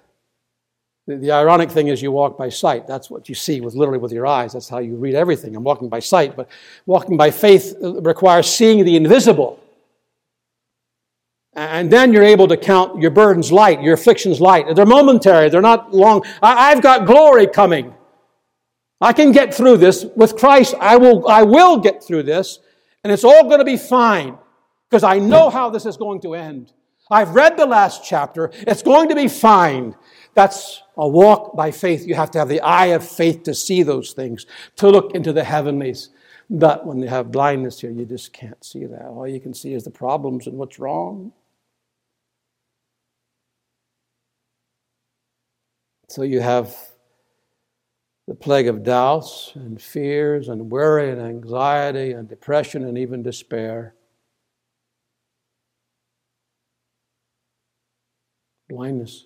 The, 1.09 1.17
the, 1.17 1.31
ironic 1.31 1.71
thing 1.71 1.87
is 1.87 2.03
you 2.03 2.11
walk 2.11 2.37
by 2.37 2.49
sight. 2.49 2.85
That's 2.85 3.09
what 3.09 3.27
you 3.27 3.33
see 3.33 3.61
with 3.61 3.73
literally 3.73 3.97
with 3.97 4.11
your 4.11 4.27
eyes. 4.27 4.53
That's 4.53 4.69
how 4.69 4.77
you 4.77 4.95
read 4.95 5.15
everything. 5.15 5.55
I'm 5.55 5.63
walking 5.63 5.89
by 5.89 6.01
sight, 6.01 6.35
but 6.35 6.47
walking 6.85 7.17
by 7.17 7.31
faith 7.31 7.75
uh, 7.83 7.99
requires 8.03 8.45
seeing 8.45 8.85
the 8.85 8.95
invisible. 8.95 9.59
And 11.53 11.89
then 11.91 12.13
you're 12.13 12.21
able 12.21 12.47
to 12.47 12.55
count 12.55 13.01
your 13.01 13.09
burdens 13.09 13.51
light, 13.51 13.81
your 13.81 13.95
afflictions 13.95 14.39
light. 14.39 14.75
They're 14.75 14.85
momentary, 14.85 15.49
they're 15.49 15.63
not 15.63 15.95
long. 15.95 16.23
I, 16.43 16.69
I've 16.69 16.83
got 16.83 17.07
glory 17.07 17.47
coming. 17.47 17.95
I 19.01 19.11
can 19.11 19.31
get 19.31 19.51
through 19.51 19.77
this. 19.77 20.05
With 20.15 20.37
Christ, 20.37 20.75
I 20.79 20.97
will, 20.97 21.27
I 21.27 21.41
will 21.41 21.77
get 21.77 22.03
through 22.03 22.21
this, 22.21 22.59
and 23.03 23.11
it's 23.11 23.23
all 23.23 23.45
going 23.45 23.57
to 23.57 23.65
be 23.65 23.77
fine 23.77 24.37
because 24.87 25.03
I 25.03 25.17
know 25.17 25.49
how 25.49 25.71
this 25.71 25.87
is 25.87 25.97
going 25.97 26.21
to 26.21 26.35
end. 26.35 26.71
I've 27.09 27.33
read 27.33 27.57
the 27.57 27.65
last 27.65 28.05
chapter. 28.05 28.51
It's 28.53 28.83
going 28.83 29.09
to 29.09 29.15
be 29.15 29.27
fine. 29.27 29.95
That's 30.35 30.81
a 30.95 31.07
walk 31.07 31.55
by 31.55 31.71
faith. 31.71 32.05
You 32.05 32.15
have 32.15 32.31
to 32.31 32.39
have 32.39 32.49
the 32.49 32.61
eye 32.61 32.87
of 32.87 33.07
faith 33.07 33.43
to 33.43 33.53
see 33.53 33.83
those 33.83 34.13
things, 34.13 34.45
to 34.77 34.89
look 34.89 35.13
into 35.15 35.33
the 35.33 35.43
heavenlies. 35.43 36.09
But 36.49 36.85
when 36.85 36.99
you 36.99 37.07
have 37.07 37.31
blindness 37.31 37.79
here, 37.81 37.91
you 37.91 38.05
just 38.05 38.33
can't 38.33 38.63
see 38.63 38.85
that. 38.85 39.05
All 39.05 39.27
you 39.27 39.39
can 39.39 39.53
see 39.53 39.73
is 39.73 39.83
the 39.83 39.91
problems 39.91 40.47
and 40.47 40.57
what's 40.57 40.79
wrong. 40.79 41.31
So 46.07 46.23
you 46.23 46.39
have 46.39 46.75
the 48.27 48.33
plague 48.33 48.67
of 48.67 48.83
doubts 48.83 49.51
and 49.55 49.79
fears 49.79 50.49
and 50.49 50.71
worry 50.71 51.11
and 51.11 51.21
anxiety 51.21 52.13
and 52.13 52.27
depression 52.27 52.83
and 52.83 52.97
even 52.97 53.21
despair. 53.21 53.93
Blindness 58.69 59.25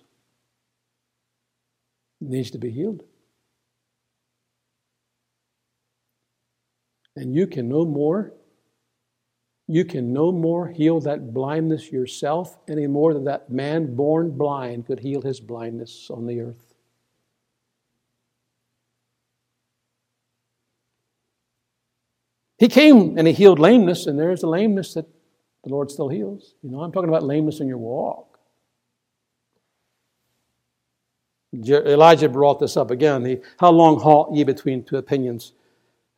needs 2.28 2.50
to 2.52 2.58
be 2.58 2.70
healed. 2.70 3.02
And 7.16 7.34
you 7.34 7.46
can 7.46 7.68
no 7.68 7.84
more 7.84 8.32
you 9.66 9.84
can 9.84 10.12
no 10.12 10.30
more 10.30 10.68
heal 10.68 11.00
that 11.00 11.32
blindness 11.32 11.90
yourself 11.90 12.58
any 12.68 12.86
more 12.86 13.14
than 13.14 13.24
that 13.24 13.50
man 13.50 13.94
born 13.94 14.30
blind 14.30 14.86
could 14.86 15.00
heal 15.00 15.22
his 15.22 15.40
blindness 15.40 16.10
on 16.10 16.26
the 16.26 16.40
earth. 16.40 16.74
He 22.58 22.68
came 22.68 23.16
and 23.18 23.26
he 23.26 23.32
healed 23.32 23.58
lameness, 23.58 24.06
and 24.06 24.18
there's 24.18 24.42
a 24.42 24.48
lameness 24.48 24.94
that 24.94 25.06
the 25.64 25.70
Lord 25.70 25.90
still 25.90 26.08
heals. 26.08 26.54
You 26.62 26.70
know, 26.70 26.80
I'm 26.80 26.92
talking 26.92 27.08
about 27.08 27.22
lameness 27.22 27.60
in 27.60 27.68
your 27.68 27.78
walk. 27.78 28.33
Elijah 31.62 32.28
brought 32.28 32.60
this 32.60 32.76
up 32.76 32.90
again. 32.90 33.24
He, 33.24 33.38
how 33.58 33.70
long 33.70 34.00
halt 34.00 34.34
ye 34.34 34.44
between 34.44 34.84
two 34.84 34.96
opinions? 34.96 35.52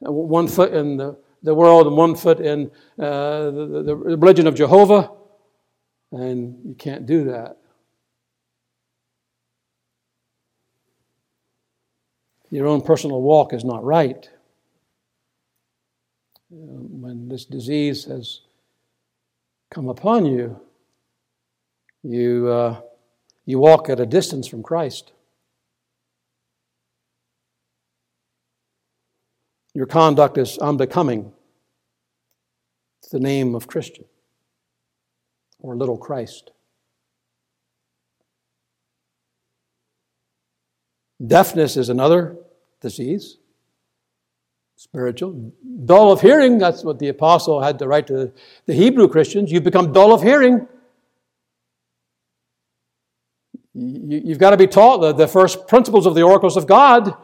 Uh, 0.06 0.12
one 0.12 0.48
foot 0.48 0.72
in 0.72 0.96
the, 0.96 1.16
the 1.42 1.54
world 1.54 1.86
and 1.86 1.96
one 1.96 2.14
foot 2.14 2.40
in 2.40 2.70
uh, 2.98 3.50
the, 3.50 3.82
the 3.86 3.96
religion 3.96 4.46
of 4.46 4.54
Jehovah. 4.54 5.10
And 6.12 6.58
you 6.64 6.74
can't 6.74 7.06
do 7.06 7.24
that. 7.24 7.58
your 12.50 12.66
own 12.66 12.80
personal 12.80 13.20
walk 13.20 13.52
is 13.52 13.64
not 13.64 13.84
right, 13.84 14.28
when 16.48 17.28
this 17.28 17.44
disease 17.44 18.04
has 18.04 18.40
come 19.70 19.88
upon 19.88 20.24
you, 20.24 20.60
you, 22.02 22.48
uh, 22.48 22.80
you 23.44 23.58
walk 23.58 23.90
at 23.90 23.98
a 23.98 24.06
distance 24.06 24.46
from 24.46 24.62
Christ. 24.62 25.12
Your 29.76 29.84
conduct 29.84 30.38
is 30.38 30.56
unbecoming. 30.56 31.30
It's 33.02 33.10
the 33.10 33.20
name 33.20 33.54
of 33.54 33.66
Christian 33.66 34.06
or 35.58 35.76
little 35.76 35.98
Christ. 35.98 36.50
Deafness 41.24 41.76
is 41.76 41.90
another 41.90 42.38
disease, 42.80 43.36
spiritual. 44.76 45.52
Dull 45.84 46.10
of 46.10 46.22
hearing, 46.22 46.56
that's 46.56 46.82
what 46.82 46.98
the 46.98 47.08
apostle 47.08 47.60
had 47.60 47.78
to 47.80 47.86
write 47.86 48.06
to 48.06 48.32
the 48.64 48.72
Hebrew 48.72 49.08
Christians. 49.08 49.52
You've 49.52 49.62
become 49.62 49.92
dull 49.92 50.14
of 50.14 50.22
hearing. 50.22 50.66
You've 53.74 54.38
got 54.38 54.52
to 54.52 54.56
be 54.56 54.68
taught 54.68 55.02
the, 55.02 55.12
the 55.12 55.28
first 55.28 55.68
principles 55.68 56.06
of 56.06 56.14
the 56.14 56.22
oracles 56.22 56.56
of 56.56 56.66
God. 56.66 57.14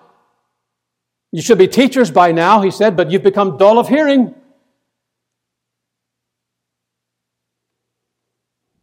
You 1.32 1.40
should 1.40 1.56
be 1.56 1.66
teachers 1.66 2.10
by 2.10 2.30
now, 2.30 2.60
he 2.60 2.70
said, 2.70 2.94
but 2.94 3.10
you've 3.10 3.22
become 3.22 3.56
dull 3.56 3.78
of 3.78 3.88
hearing. 3.88 4.34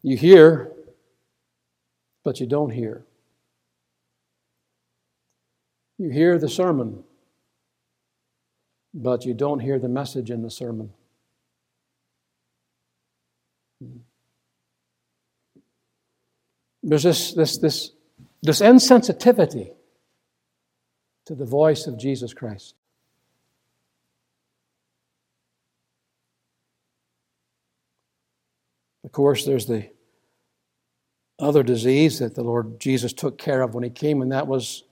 You 0.01 0.17
hear, 0.17 0.71
but 2.23 2.39
you 2.39 2.47
don't 2.47 2.71
hear. 2.71 3.05
You 5.99 6.09
hear 6.09 6.39
the 6.39 6.49
sermon, 6.49 7.03
but 8.93 9.25
you 9.25 9.35
don't 9.35 9.59
hear 9.59 9.77
the 9.77 9.89
message 9.89 10.31
in 10.31 10.41
the 10.41 10.49
sermon. 10.49 10.91
Hmm. 13.79 13.97
There's 16.81 17.03
this, 17.03 17.33
this, 17.33 17.57
this, 17.57 17.91
this 18.41 18.61
insensitivity 18.61 19.73
to 21.29 21.35
the 21.35 21.45
voice 21.45 21.85
of 21.85 21.95
Jesus 21.95 22.33
Christ. 22.33 22.73
Of 29.03 29.11
course, 29.11 29.45
there's 29.45 29.67
the 29.67 29.91
other 31.37 31.61
disease 31.61 32.17
that 32.17 32.33
the 32.33 32.41
Lord 32.43 32.79
Jesus 32.79 33.13
took 33.13 33.37
care 33.37 33.61
of 33.61 33.75
when 33.75 33.83
he 33.83 33.91
came, 33.91 34.23
and 34.23 34.31
that 34.31 34.47
was 34.47 34.85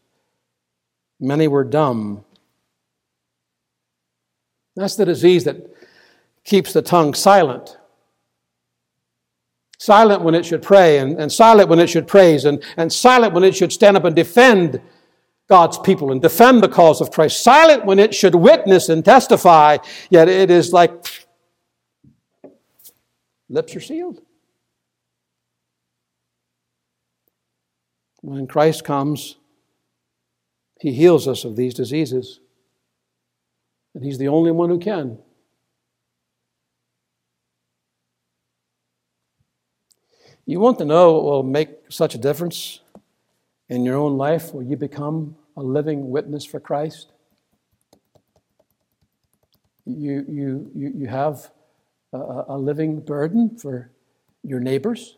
Many 1.20 1.48
were 1.48 1.64
dumb. 1.64 2.24
That's 4.76 4.96
the 4.96 5.06
disease 5.06 5.46
that 5.46 5.58
keeps 6.44 6.74
the 6.74 6.84
tongue 6.84 7.16
silent. 7.16 7.80
Silent 9.80 10.22
when 10.22 10.36
it 10.36 10.46
should 10.46 10.62
pray, 10.62 11.00
and, 11.00 11.20
and 11.20 11.32
silent 11.32 11.70
when 11.70 11.80
it 11.80 11.88
should 11.88 12.08
praise, 12.08 12.46
and, 12.46 12.64
and 12.78 12.94
silent 12.94 13.34
when 13.34 13.44
it 13.44 13.56
should 13.56 13.74
stand 13.74 13.98
up 13.98 14.04
and 14.04 14.16
defend 14.16 14.80
God's 15.50 15.78
people 15.80 16.12
and 16.12 16.22
defend 16.22 16.62
the 16.62 16.70
cause 16.70 17.00
of 17.00 17.12
Christ. 17.12 17.42
Silent 17.42 17.86
when 17.86 18.00
it 18.00 18.14
should 18.14 18.36
witness 18.36 18.90
and 18.90 19.04
testify, 19.04 19.78
yet 20.10 20.28
it 20.28 20.52
is 20.52 20.74
like 20.74 21.06
lips 23.50 23.76
are 23.76 23.80
sealed. 23.80 24.22
When 28.22 28.46
Christ 28.48 28.84
comes, 28.84 29.38
he 30.80 30.94
heals 30.94 31.28
us 31.28 31.44
of 31.44 31.56
these 31.56 31.74
diseases. 31.74 32.40
And 33.94 34.04
He's 34.04 34.18
the 34.18 34.28
only 34.28 34.52
one 34.52 34.70
who 34.70 34.80
can. 34.80 35.18
You 40.46 40.60
want 40.60 40.78
to 40.78 40.86
know 40.86 41.14
what 41.14 41.24
will 41.24 41.44
make 41.44 41.70
such 41.90 42.16
a 42.16 42.18
difference 42.18 42.80
in 43.70 43.84
your 43.84 43.98
own 43.98 44.18
life 44.18 44.54
will 44.54 44.64
you 44.64 44.78
become 44.78 45.36
a 45.56 45.62
living 45.62 46.10
witness 46.10 46.46
for 46.46 46.60
Christ? 46.60 47.12
You, 49.86 50.26
you, 50.28 50.72
you, 50.76 50.94
you 50.96 51.08
have 51.08 51.52
a, 52.14 52.44
a 52.50 52.58
living 52.58 53.00
burden 53.00 53.58
for 53.58 53.92
your 54.44 54.60
neighbors 54.60 55.18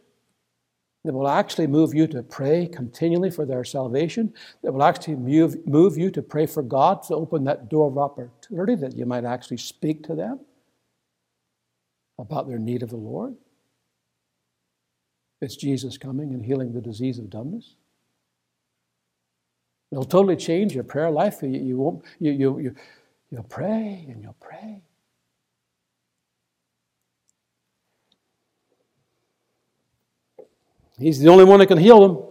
that 1.06 1.14
will 1.14 1.28
actually 1.28 1.68
move 1.68 1.94
you 1.94 2.08
to 2.08 2.22
pray 2.22 2.68
continually 2.68 3.32
for 3.32 3.46
their 3.46 3.64
salvation, 3.64 4.34
that 4.64 4.74
will 4.74 4.84
actually 4.84 5.16
move, 5.16 5.66
move 5.66 5.98
you 5.98 6.12
to 6.12 6.22
pray 6.22 6.46
for 6.46 6.62
God 6.62 7.04
to 7.04 7.16
open 7.16 7.46
that 7.46 7.70
door 7.70 7.88
of 7.88 7.98
opportunity 7.98 8.76
that 8.76 8.98
you 8.98 9.06
might 9.06 9.24
actually 9.24 9.58
speak 9.58 10.04
to 10.04 10.16
them 10.16 10.40
about 12.18 12.48
their 12.48 12.60
need 12.60 12.84
of 12.84 12.90
the 12.90 12.98
Lord. 12.98 13.36
It's 15.42 15.56
Jesus 15.56 15.98
coming 15.98 16.34
and 16.34 16.46
healing 16.46 16.74
the 16.74 16.82
disease 16.82 17.18
of 17.18 17.30
dumbness. 17.30 17.76
It'll 19.92 20.06
totally 20.06 20.36
change 20.36 20.74
your 20.74 20.84
prayer 20.84 21.10
life. 21.10 21.40
You, 21.42 21.50
you 21.50 21.78
won't, 21.78 22.04
you, 22.20 22.32
you, 22.32 22.60
you, 22.60 22.76
you'll 23.32 23.44
pray 23.44 24.06
and 24.10 24.22
you'll 24.22 24.36
pray 24.40 24.82
He's 31.00 31.20
the 31.20 31.30
only 31.30 31.46
one 31.46 31.60
that 31.60 31.68
can 31.68 31.78
heal 31.78 32.08
them. 32.08 32.26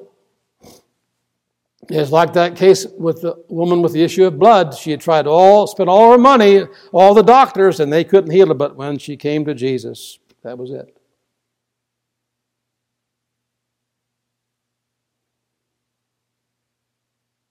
It's 1.90 2.12
like 2.12 2.34
that 2.34 2.54
case 2.54 2.86
with 2.98 3.22
the 3.22 3.42
woman 3.48 3.80
with 3.80 3.94
the 3.94 4.02
issue 4.02 4.26
of 4.26 4.38
blood. 4.38 4.74
She 4.74 4.90
had 4.90 5.00
tried 5.00 5.26
all, 5.26 5.66
spent 5.66 5.88
all 5.88 6.12
her 6.12 6.18
money, 6.18 6.64
all 6.92 7.14
the 7.14 7.22
doctors, 7.22 7.80
and 7.80 7.90
they 7.90 8.04
couldn't 8.04 8.30
heal 8.30 8.48
her. 8.48 8.54
But 8.54 8.76
when 8.76 8.98
she 8.98 9.16
came 9.16 9.46
to 9.46 9.54
Jesus, 9.54 10.18
that 10.42 10.58
was 10.58 10.70
it. 10.70 10.97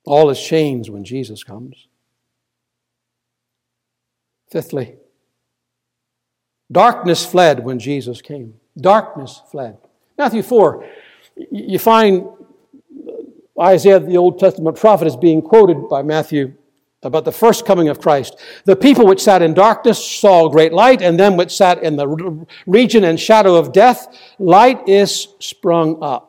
All 0.07 0.29
is 0.29 0.41
changed 0.41 0.89
when 0.89 1.03
Jesus 1.03 1.43
comes. 1.43 1.87
Fifthly, 4.49 4.95
darkness 6.71 7.25
fled 7.25 7.63
when 7.65 7.79
Jesus 7.79 8.21
came. 8.21 8.55
Darkness 8.77 9.41
fled. 9.51 9.77
Matthew 10.17 10.41
4 10.41 10.85
you 11.51 11.79
find 11.79 12.27
Isaiah, 13.59 13.99
the 13.99 14.17
Old 14.17 14.39
Testament 14.39 14.77
prophet, 14.77 15.07
is 15.07 15.15
being 15.15 15.41
quoted 15.41 15.89
by 15.89 16.03
Matthew 16.03 16.53
about 17.03 17.25
the 17.25 17.31
first 17.31 17.65
coming 17.65 17.89
of 17.89 18.01
Christ. 18.01 18.39
The 18.65 18.75
people 18.75 19.05
which 19.05 19.21
sat 19.21 19.41
in 19.41 19.53
darkness 19.53 20.03
saw 20.03 20.49
great 20.49 20.73
light, 20.73 21.01
and 21.01 21.19
them 21.19 21.37
which 21.37 21.55
sat 21.55 21.83
in 21.83 21.95
the 21.95 22.45
region 22.65 23.03
and 23.03 23.19
shadow 23.19 23.55
of 23.55 23.71
death, 23.71 24.07
light 24.39 24.87
is 24.87 25.27
sprung 25.39 26.01
up. 26.03 26.26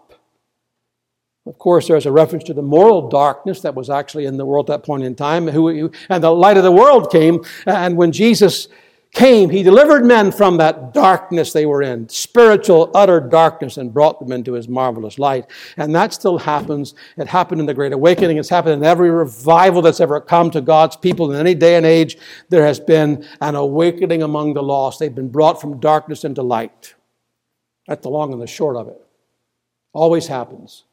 Of 1.49 1.59
course, 1.59 1.89
there's 1.89 2.05
a 2.05 2.13
reference 2.13 2.45
to 2.45 2.55
the 2.55 2.63
moral 2.63 3.09
darkness 3.09 3.63
that 3.63 3.75
was 3.75 3.89
actually 3.89 4.27
in 4.27 4.37
the 4.37 4.45
world 4.45 4.69
at 4.69 4.81
that 4.81 4.87
point 4.87 5.03
in 5.03 5.15
time, 5.15 5.49
and 5.49 6.23
the 6.23 6.31
light 6.31 6.59
of 6.59 6.63
the 6.63 6.71
world 6.71 7.11
came, 7.11 7.43
and 7.67 7.97
when 7.97 8.13
Jesus 8.13 8.69
came, 9.15 9.49
he 9.49 9.63
delivered 9.63 10.05
men 10.05 10.31
from 10.31 10.59
that 10.59 10.93
darkness 10.93 11.55
they 11.55 11.65
were 11.65 11.83
in, 11.83 12.07
spiritual, 12.11 12.91
utter 12.95 13.19
darkness, 13.19 13.79
and 13.79 13.95
brought 13.95 14.21
them 14.21 14.31
into 14.31 14.53
his 14.53 14.69
marvelous 14.69 15.19
light. 15.19 15.47
And 15.79 15.95
that 15.95 16.13
still 16.13 16.37
happens. 16.37 16.95
It 17.17 17.27
happened 17.27 17.61
in 17.61 17.67
the 17.67 17.73
Great 17.73 17.95
Awakening. 17.95 18.37
It's 18.37 18.51
happened 18.51 18.75
in 18.75 18.85
every 18.85 19.11
revival 19.11 19.81
that's 19.81 20.01
ever 20.01 20.21
come 20.21 20.51
to 20.51 20.61
God's 20.61 20.97
people 20.97 21.33
in 21.33 21.41
any 21.41 21.55
day 21.55 21.77
and 21.77 21.87
age. 21.87 22.19
There 22.51 22.67
has 22.67 22.79
been 22.79 23.27
an 23.41 23.55
awakening 23.55 24.23
among 24.23 24.53
the 24.53 24.63
lost. 24.63 24.99
They've 24.99 25.15
been 25.15 25.31
brought 25.31 25.59
from 25.59 25.81
darkness 25.81 26.25
into 26.25 26.43
light. 26.43 26.95
That's 27.87 28.03
the 28.03 28.11
long 28.11 28.35
and 28.35 28.43
the 28.43 28.47
short 28.47 28.77
of 28.77 28.89
it. 28.89 29.03
Always 29.95 30.27
happens. 30.27 30.85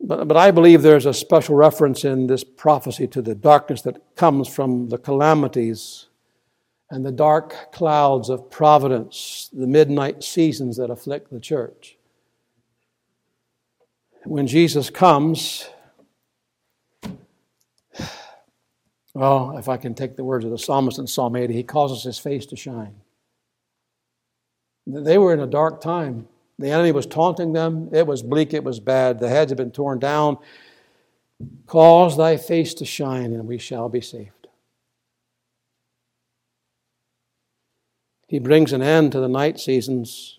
But, 0.00 0.28
but 0.28 0.36
I 0.36 0.50
believe 0.50 0.82
there's 0.82 1.06
a 1.06 1.14
special 1.14 1.54
reference 1.54 2.04
in 2.04 2.26
this 2.26 2.42
prophecy 2.42 3.06
to 3.08 3.20
the 3.20 3.34
darkness 3.34 3.82
that 3.82 4.16
comes 4.16 4.48
from 4.48 4.88
the 4.88 4.98
calamities 4.98 6.06
and 6.90 7.04
the 7.04 7.12
dark 7.12 7.72
clouds 7.72 8.28
of 8.28 8.50
providence, 8.50 9.48
the 9.52 9.66
midnight 9.66 10.24
seasons 10.24 10.76
that 10.78 10.90
afflict 10.90 11.30
the 11.30 11.38
church. 11.38 11.96
When 14.24 14.46
Jesus 14.46 14.90
comes, 14.90 15.68
well, 19.14 19.56
if 19.56 19.68
I 19.68 19.76
can 19.76 19.94
take 19.94 20.16
the 20.16 20.24
words 20.24 20.44
of 20.44 20.50
the 20.50 20.58
psalmist 20.58 20.98
in 20.98 21.06
Psalm 21.06 21.36
80, 21.36 21.54
he 21.54 21.62
causes 21.62 22.02
his 22.02 22.18
face 22.18 22.46
to 22.46 22.56
shine. 22.56 22.94
They 24.86 25.18
were 25.18 25.32
in 25.32 25.40
a 25.40 25.46
dark 25.46 25.80
time. 25.80 26.26
The 26.60 26.70
enemy 26.70 26.92
was 26.92 27.06
taunting 27.06 27.54
them. 27.54 27.88
It 27.90 28.06
was 28.06 28.22
bleak. 28.22 28.52
It 28.52 28.62
was 28.62 28.80
bad. 28.80 29.18
The 29.18 29.30
heads 29.30 29.50
had 29.50 29.56
been 29.56 29.70
torn 29.70 29.98
down. 29.98 30.36
Cause 31.66 32.18
thy 32.18 32.36
face 32.36 32.74
to 32.74 32.84
shine, 32.84 33.32
and 33.32 33.48
we 33.48 33.56
shall 33.56 33.88
be 33.88 34.02
saved. 34.02 34.46
He 38.28 38.38
brings 38.38 38.74
an 38.74 38.82
end 38.82 39.12
to 39.12 39.20
the 39.20 39.28
night 39.28 39.58
seasons, 39.58 40.38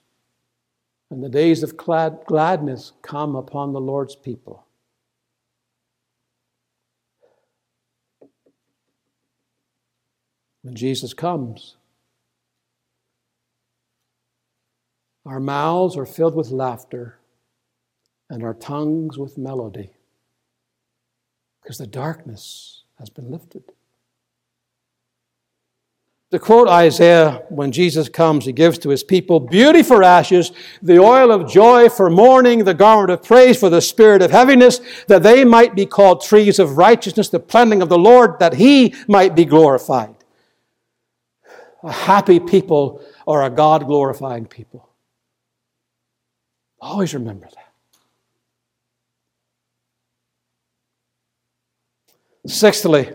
and 1.09 1.23
the 1.23 1.27
days 1.27 1.63
of 1.63 1.75
glad- 1.75 2.23
gladness 2.27 2.91
come 3.01 3.35
upon 3.35 3.73
the 3.73 3.81
Lord's 3.81 4.15
people. 4.15 4.67
When 10.61 10.75
Jesus 10.75 11.15
comes, 11.15 11.77
our 15.25 15.39
mouths 15.39 15.97
are 15.97 16.05
filled 16.05 16.35
with 16.35 16.49
laughter 16.49 17.19
and 18.29 18.43
our 18.43 18.53
tongues 18.53 19.17
with 19.17 19.37
melody 19.37 19.91
because 21.61 21.77
the 21.77 21.87
darkness 21.87 22.83
has 22.97 23.09
been 23.09 23.29
lifted. 23.29 23.63
To 26.31 26.39
quote 26.39 26.69
Isaiah, 26.69 27.43
when 27.49 27.73
Jesus 27.73 28.07
comes, 28.07 28.45
he 28.45 28.53
gives 28.53 28.77
to 28.79 28.89
his 28.89 29.03
people 29.03 29.41
beauty 29.41 29.83
for 29.83 30.01
ashes, 30.01 30.53
the 30.81 30.97
oil 30.97 31.29
of 31.29 31.51
joy 31.51 31.89
for 31.89 32.09
mourning, 32.09 32.63
the 32.63 32.73
garment 32.73 33.11
of 33.11 33.21
praise 33.21 33.59
for 33.59 33.69
the 33.69 33.81
spirit 33.81 34.21
of 34.21 34.31
heaviness, 34.31 34.79
that 35.07 35.23
they 35.23 35.43
might 35.43 35.75
be 35.75 35.85
called 35.85 36.23
trees 36.23 36.57
of 36.57 36.77
righteousness, 36.77 37.27
the 37.27 37.39
planting 37.39 37.81
of 37.81 37.89
the 37.89 37.97
Lord, 37.97 38.39
that 38.39 38.53
he 38.53 38.95
might 39.09 39.35
be 39.35 39.43
glorified. 39.43 40.15
A 41.83 41.91
happy 41.91 42.39
people 42.39 43.03
are 43.27 43.43
a 43.43 43.49
God 43.49 43.85
glorifying 43.85 44.45
people. 44.45 44.90
Always 46.81 47.13
remember 47.13 47.45
that. 47.45 47.67
Sixthly, 52.51 53.13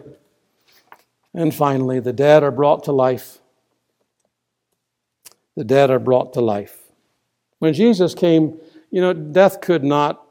and 1.35 1.53
finally, 1.53 1.99
the 1.99 2.13
dead 2.13 2.45
are 2.45 2.53
brought 2.53 2.85
to 2.85 2.93
life. 2.93 3.39
The 5.57 5.65
dead 5.65 5.91
are 5.91 5.99
brought 5.99 6.33
to 6.35 6.41
life. 6.41 6.79
When 7.59 7.75
Jesus 7.75 8.15
came, 8.15 8.59
you 8.91 9.01
know, 9.01 9.13
death 9.13 9.61
could 9.61 9.83
not 9.83 10.23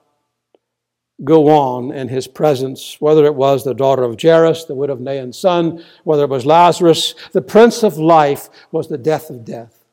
go 1.23 1.49
on 1.49 1.91
in 1.91 2.07
his 2.07 2.27
presence, 2.27 2.97
whether 2.99 3.25
it 3.25 3.35
was 3.35 3.63
the 3.63 3.73
daughter 3.73 4.03
of 4.03 4.21
Jairus, 4.21 4.65
the 4.65 4.75
widow 4.75 4.93
of 4.93 5.01
Nain's 5.01 5.37
son, 5.37 5.83
whether 6.03 6.23
it 6.23 6.29
was 6.29 6.45
Lazarus. 6.45 7.15
The 7.31 7.41
prince 7.41 7.83
of 7.83 7.97
life 7.97 8.49
was 8.71 8.87
the 8.87 8.97
death 8.97 9.29
of 9.29 9.45
death. 9.45 9.84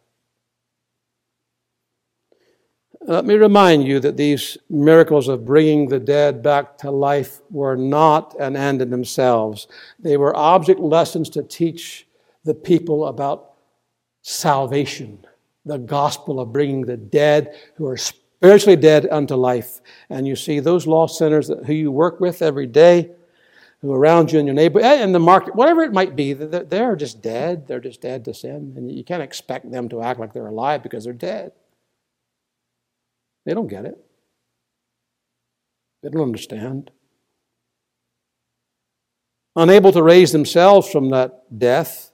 Let 3.05 3.25
me 3.25 3.35
remind 3.35 3.85
you 3.87 3.99
that 4.01 4.17
these 4.17 4.57
miracles 4.71 5.27
of 5.27 5.45
bringing 5.45 5.89
the 5.89 5.99
dead 5.99 6.41
back 6.41 6.79
to 6.79 6.91
life 6.93 7.41
were 7.51 7.77
not 7.77 8.37
an 8.39 8.55
end 8.57 8.81
in 8.81 8.91
themselves. 8.91 9.67
They 9.99 10.17
were 10.17 10.37
object 10.37 10.79
lessons 10.79 11.29
to 11.31 11.43
teach 11.43 12.07
the 12.45 12.55
people 12.55 13.07
about 13.07 13.55
salvation, 14.23 15.27
the 15.65 15.79
gospel 15.79 16.39
of 16.39 16.53
bringing 16.53 16.83
the 16.83 16.97
dead 16.97 17.57
who 17.75 17.89
are 17.89 17.97
spiritually 17.97 18.77
dead 18.77 19.09
unto 19.11 19.35
life. 19.35 19.81
And 20.09 20.27
you 20.27 20.37
see, 20.37 20.61
those 20.61 20.87
lost 20.87 21.19
sinners 21.19 21.51
who 21.67 21.73
you 21.73 21.91
work 21.91 22.21
with 22.21 22.41
every 22.41 22.69
day, 22.69 23.11
who 23.81 23.93
are 23.93 23.99
around 23.99 24.31
you 24.31 24.39
in 24.39 24.47
your 24.47 24.55
neighbor, 24.55 24.79
eh, 24.81 25.03
in 25.03 25.11
the 25.11 25.19
market, 25.19 25.57
whatever 25.57 25.83
it 25.83 25.93
might 25.93 26.15
be, 26.15 26.35
they're 26.35 26.95
just 26.95 27.21
dead. 27.21 27.67
They're 27.67 27.81
just 27.81 28.01
dead 28.01 28.25
to 28.27 28.35
sin. 28.35 28.75
And 28.77 28.93
you 28.93 29.03
can't 29.03 29.25
expect 29.25 29.73
them 29.73 29.89
to 29.89 30.03
act 30.03 30.21
like 30.21 30.33
they're 30.33 30.47
alive 30.47 30.85
because 30.85 31.03
they're 31.03 31.13
dead. 31.13 31.51
They 33.45 33.55
don't 33.55 33.69
get 33.69 33.85
it. 33.85 33.99
They 36.03 36.11
don't 36.11 36.23
understand. 36.23 36.91
Unable 39.55 39.93
to 39.93 40.03
raise 40.03 40.33
themselves 40.33 40.91
from 40.91 41.11
that 41.11 41.59
death. 41.59 42.13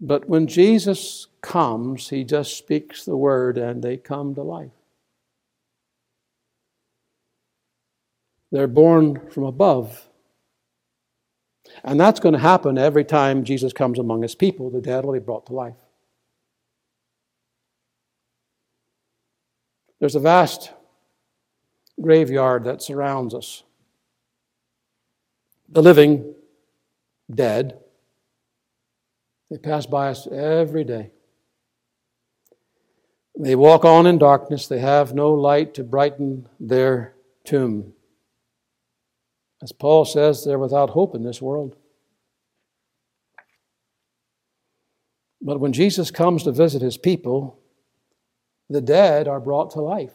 But 0.00 0.28
when 0.28 0.46
Jesus 0.46 1.28
comes, 1.40 2.08
he 2.08 2.24
just 2.24 2.56
speaks 2.56 3.04
the 3.04 3.16
word 3.16 3.56
and 3.56 3.82
they 3.82 3.96
come 3.96 4.34
to 4.34 4.42
life. 4.42 4.72
They're 8.50 8.66
born 8.66 9.30
from 9.30 9.44
above. 9.44 10.08
And 11.82 11.98
that's 11.98 12.20
going 12.20 12.34
to 12.34 12.38
happen 12.38 12.78
every 12.78 13.04
time 13.04 13.44
Jesus 13.44 13.72
comes 13.72 13.98
among 13.98 14.22
his 14.22 14.34
people. 14.34 14.70
The 14.70 14.80
dead 14.80 15.04
will 15.04 15.14
be 15.14 15.18
brought 15.18 15.46
to 15.46 15.54
life. 15.54 15.83
There's 20.04 20.16
a 20.16 20.20
vast 20.20 20.70
graveyard 21.98 22.64
that 22.64 22.82
surrounds 22.82 23.32
us. 23.32 23.62
The 25.70 25.80
living, 25.80 26.34
dead, 27.34 27.78
they 29.50 29.56
pass 29.56 29.86
by 29.86 30.10
us 30.10 30.26
every 30.26 30.84
day. 30.84 31.12
They 33.38 33.56
walk 33.56 33.86
on 33.86 34.06
in 34.06 34.18
darkness. 34.18 34.68
They 34.68 34.80
have 34.80 35.14
no 35.14 35.32
light 35.32 35.72
to 35.72 35.82
brighten 35.82 36.50
their 36.60 37.14
tomb. 37.44 37.94
As 39.62 39.72
Paul 39.72 40.04
says, 40.04 40.44
they're 40.44 40.58
without 40.58 40.90
hope 40.90 41.14
in 41.14 41.22
this 41.22 41.40
world. 41.40 41.76
But 45.40 45.60
when 45.60 45.72
Jesus 45.72 46.10
comes 46.10 46.42
to 46.42 46.52
visit 46.52 46.82
his 46.82 46.98
people, 46.98 47.58
the 48.68 48.80
dead 48.80 49.28
are 49.28 49.40
brought 49.40 49.70
to 49.72 49.80
life. 49.80 50.12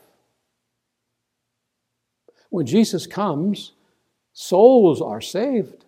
When 2.49 2.65
Jesus 2.65 3.05
comes, 3.05 3.73
souls 4.33 5.01
are 5.01 5.21
saved. 5.21 5.85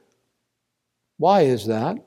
Why 1.17 1.41
is 1.41 1.65
that? 1.67 1.97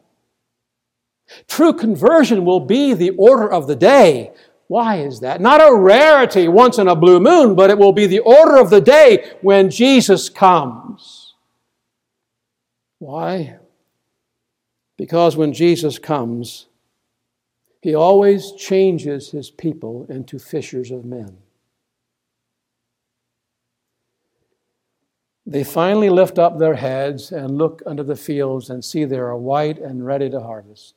True 1.48 1.72
conversion 1.72 2.44
will 2.44 2.60
be 2.60 2.94
the 2.94 3.10
order 3.10 3.50
of 3.50 3.66
the 3.66 3.76
day. 3.76 4.32
Why 4.66 4.96
is 4.96 5.20
that? 5.20 5.40
Not 5.40 5.60
a 5.60 5.74
rarity 5.74 6.48
once 6.48 6.78
in 6.78 6.88
a 6.88 6.96
blue 6.96 7.20
moon, 7.20 7.54
but 7.54 7.70
it 7.70 7.78
will 7.78 7.92
be 7.92 8.06
the 8.06 8.20
order 8.20 8.56
of 8.56 8.70
the 8.70 8.80
day 8.80 9.32
when 9.40 9.70
Jesus 9.70 10.28
comes. 10.28 11.34
Why? 12.98 13.56
Because 14.96 15.36
when 15.36 15.52
Jesus 15.52 15.98
comes, 15.98 16.66
he 17.84 17.94
always 17.94 18.52
changes 18.52 19.32
his 19.32 19.50
people 19.50 20.06
into 20.08 20.38
fishers 20.38 20.90
of 20.90 21.04
men. 21.04 21.36
They 25.44 25.64
finally 25.64 26.08
lift 26.08 26.38
up 26.38 26.58
their 26.58 26.76
heads 26.76 27.30
and 27.30 27.58
look 27.58 27.82
unto 27.84 28.02
the 28.02 28.16
fields 28.16 28.70
and 28.70 28.82
see 28.82 29.04
they 29.04 29.18
are 29.18 29.36
white 29.36 29.78
and 29.78 30.06
ready 30.06 30.30
to 30.30 30.40
harvest. 30.40 30.94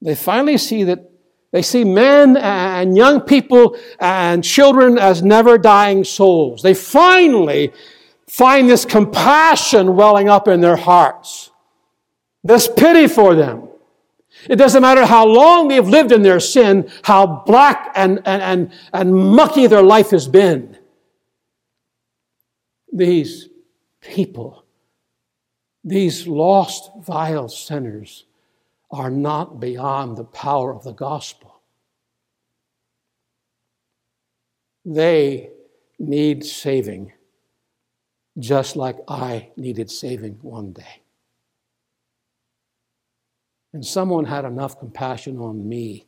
They 0.00 0.14
finally 0.14 0.58
see 0.58 0.84
that 0.84 1.10
they 1.50 1.62
see 1.62 1.82
men 1.82 2.36
and 2.36 2.96
young 2.96 3.20
people 3.20 3.76
and 3.98 4.44
children 4.44 4.96
as 4.96 5.24
never 5.24 5.58
dying 5.58 6.04
souls. 6.04 6.62
They 6.62 6.74
finally 6.74 7.72
find 8.28 8.70
this 8.70 8.84
compassion 8.84 9.96
welling 9.96 10.28
up 10.28 10.46
in 10.46 10.60
their 10.60 10.76
hearts, 10.76 11.50
this 12.44 12.68
pity 12.68 13.08
for 13.08 13.34
them. 13.34 13.70
It 14.48 14.56
doesn't 14.56 14.82
matter 14.82 15.06
how 15.06 15.26
long 15.26 15.68
they've 15.68 15.86
lived 15.86 16.12
in 16.12 16.22
their 16.22 16.40
sin, 16.40 16.90
how 17.02 17.42
black 17.46 17.92
and, 17.94 18.20
and, 18.24 18.42
and, 18.42 18.72
and 18.92 19.14
mucky 19.14 19.66
their 19.66 19.82
life 19.82 20.10
has 20.10 20.26
been. 20.26 20.78
These 22.92 23.48
people, 24.00 24.64
these 25.84 26.26
lost, 26.26 26.90
vile 27.00 27.48
sinners, 27.48 28.24
are 28.90 29.10
not 29.10 29.60
beyond 29.60 30.16
the 30.16 30.24
power 30.24 30.74
of 30.74 30.82
the 30.82 30.92
gospel. 30.92 31.60
They 34.84 35.50
need 35.98 36.44
saving, 36.44 37.12
just 38.38 38.76
like 38.76 38.98
I 39.06 39.50
needed 39.56 39.90
saving 39.90 40.38
one 40.42 40.72
day. 40.72 41.01
And 43.72 43.84
someone 43.84 44.26
had 44.26 44.44
enough 44.44 44.78
compassion 44.78 45.38
on 45.38 45.68
me 45.68 46.06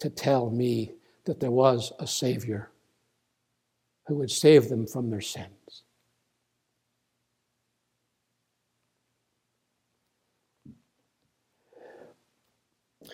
to 0.00 0.10
tell 0.10 0.50
me 0.50 0.92
that 1.24 1.40
there 1.40 1.50
was 1.50 1.92
a 1.98 2.06
Savior 2.06 2.70
who 4.06 4.16
would 4.16 4.30
save 4.30 4.68
them 4.68 4.86
from 4.86 5.10
their 5.10 5.20
sins. 5.20 5.82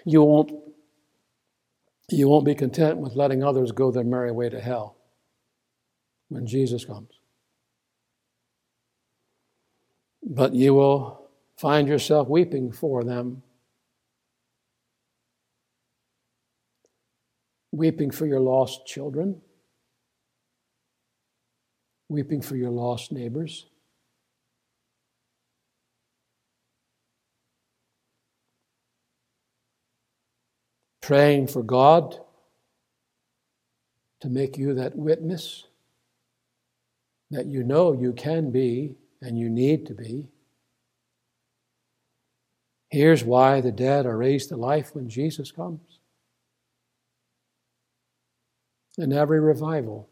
You 0.04 0.22
won't, 0.22 0.52
you 2.10 2.28
won't 2.28 2.44
be 2.44 2.54
content 2.54 2.98
with 2.98 3.14
letting 3.14 3.42
others 3.42 3.72
go 3.72 3.90
their 3.90 4.04
merry 4.04 4.32
way 4.32 4.48
to 4.48 4.60
hell 4.60 4.96
when 6.28 6.46
Jesus 6.46 6.84
comes. 6.84 7.10
But 10.22 10.52
you 10.52 10.74
will 10.74 11.28
find 11.56 11.86
yourself 11.86 12.28
weeping 12.28 12.72
for 12.72 13.04
them 13.04 13.43
weeping 17.76 18.10
for 18.10 18.26
your 18.26 18.40
lost 18.40 18.86
children, 18.86 19.40
weeping 22.08 22.40
for 22.40 22.56
your 22.56 22.70
lost 22.70 23.12
neighbors. 23.12 23.66
Praying 31.02 31.48
for 31.48 31.62
God 31.62 32.18
to 34.20 34.28
make 34.30 34.56
you 34.56 34.72
that 34.74 34.96
witness 34.96 35.64
that 37.30 37.46
you 37.46 37.62
know 37.62 37.92
you 37.92 38.12
can 38.12 38.50
be 38.50 38.96
and 39.20 39.38
you 39.38 39.50
need 39.50 39.86
to 39.86 39.94
be. 39.94 40.28
Here's 42.88 43.24
why 43.24 43.60
the 43.60 43.72
dead 43.72 44.06
are 44.06 44.16
raised 44.16 44.50
to 44.50 44.56
life 44.56 44.94
when 44.94 45.08
Jesus 45.08 45.50
comes. 45.50 45.93
In 48.96 49.12
every 49.12 49.40
revival, 49.40 50.08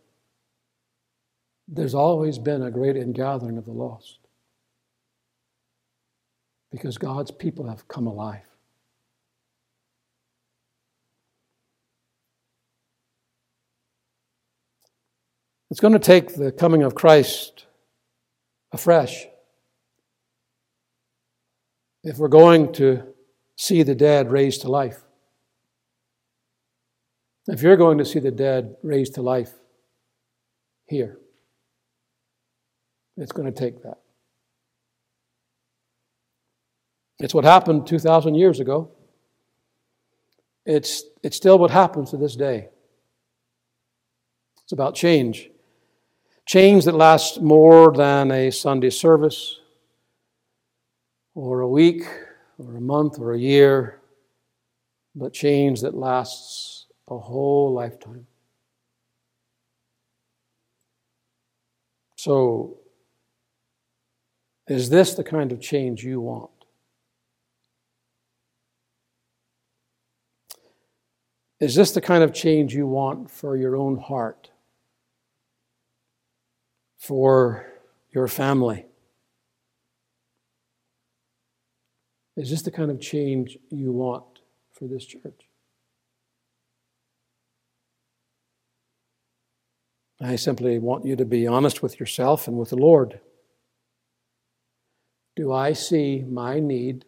there's 1.68 1.94
always 1.94 2.38
been 2.38 2.62
a 2.62 2.70
great 2.70 2.96
ingathering 2.96 3.56
of 3.56 3.64
the 3.64 3.72
lost 3.72 4.18
because 6.70 6.98
God's 6.98 7.30
people 7.30 7.68
have 7.68 7.86
come 7.86 8.06
alive. 8.06 8.42
It's 15.70 15.80
going 15.80 15.94
to 15.94 15.98
take 15.98 16.34
the 16.34 16.52
coming 16.52 16.82
of 16.82 16.94
Christ 16.94 17.66
afresh 18.72 19.26
if 22.02 22.18
we're 22.18 22.28
going 22.28 22.72
to 22.74 23.14
see 23.56 23.82
the 23.82 23.94
dead 23.94 24.30
raised 24.30 24.62
to 24.62 24.70
life. 24.70 25.02
If 27.49 27.62
you're 27.62 27.76
going 27.76 27.99
to 27.99 28.05
see 28.05 28.20
the 28.20 28.30
dead 28.30 28.76
raised 28.82 29.14
to 29.14 29.22
life 29.22 29.51
here, 30.86 31.18
it's 33.16 33.32
going 33.32 33.53
to 33.53 33.59
take 33.59 33.82
that. 33.82 33.99
It's 37.18 37.34
what 37.34 37.45
happened 37.45 37.86
2,000 37.86 38.34
years 38.34 38.61
ago. 38.61 38.90
It's, 40.64 41.05
it's 41.22 41.36
still 41.36 41.59
what 41.59 41.70
happens 41.70 42.11
to 42.11 42.16
this 42.16 42.36
day. 42.36 42.68
It's 44.62 44.72
about 44.72 44.95
change. 44.95 45.51
Change 46.47 46.84
that 46.84 46.95
lasts 46.95 47.40
more 47.40 47.93
than 47.93 48.30
a 48.30 48.51
Sunday 48.51 48.90
service, 48.90 49.61
or 51.34 51.61
a 51.61 51.68
week, 51.68 52.03
or 52.59 52.76
a 52.76 52.80
month, 52.80 53.18
or 53.18 53.32
a 53.32 53.38
year, 53.38 54.01
but 55.14 55.32
change 55.32 55.80
that 55.82 55.95
lasts 55.95 56.81
a 57.09 57.18
whole 57.18 57.72
lifetime. 57.72 58.26
So, 62.16 62.78
is 64.68 64.90
this 64.90 65.14
the 65.14 65.24
kind 65.24 65.50
of 65.50 65.61
change 65.61 66.05
you 66.05 66.20
want? 66.20 66.50
Is 71.59 71.74
this 71.74 71.92
the 71.92 72.00
kind 72.00 72.24
of 72.24 72.32
change 72.32 72.74
you 72.74 72.86
want 72.86 73.30
for 73.30 73.57
your 73.57 73.76
own 73.76 73.96
heart? 73.96 74.50
For 76.98 77.66
your 78.12 78.28
family? 78.28 78.86
Is 82.36 82.50
this 82.50 82.62
the 82.62 82.70
kind 82.70 82.90
of 82.90 83.00
change 83.00 83.59
you 83.70 83.92
want 83.92 84.40
for 84.72 84.86
this 84.88 85.05
church? 85.05 85.51
I 90.22 90.36
simply 90.36 90.78
want 90.78 91.04
you 91.04 91.16
to 91.16 91.24
be 91.24 91.46
honest 91.46 91.82
with 91.82 91.98
yourself 91.98 92.46
and 92.46 92.56
with 92.56 92.70
the 92.70 92.76
Lord. 92.76 93.20
Do 95.34 95.52
I 95.52 95.72
see 95.72 96.22
my 96.22 96.60
need 96.60 97.04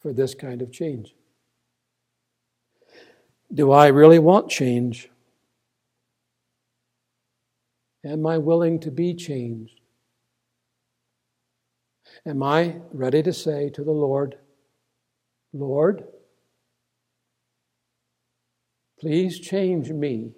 for 0.00 0.12
this 0.12 0.34
kind 0.34 0.60
of 0.60 0.72
change? 0.72 1.14
Do 3.54 3.70
I 3.70 3.86
really 3.88 4.18
want 4.18 4.50
change? 4.50 5.08
Am 8.04 8.26
I 8.26 8.38
willing 8.38 8.80
to 8.80 8.90
be 8.90 9.14
changed? 9.14 9.80
Am 12.26 12.42
I 12.42 12.76
ready 12.92 13.22
to 13.22 13.32
say 13.32 13.70
to 13.70 13.84
the 13.84 13.92
Lord, 13.92 14.36
Lord, 15.52 16.04
please 19.00 19.38
change 19.38 19.90
me, 19.90 20.32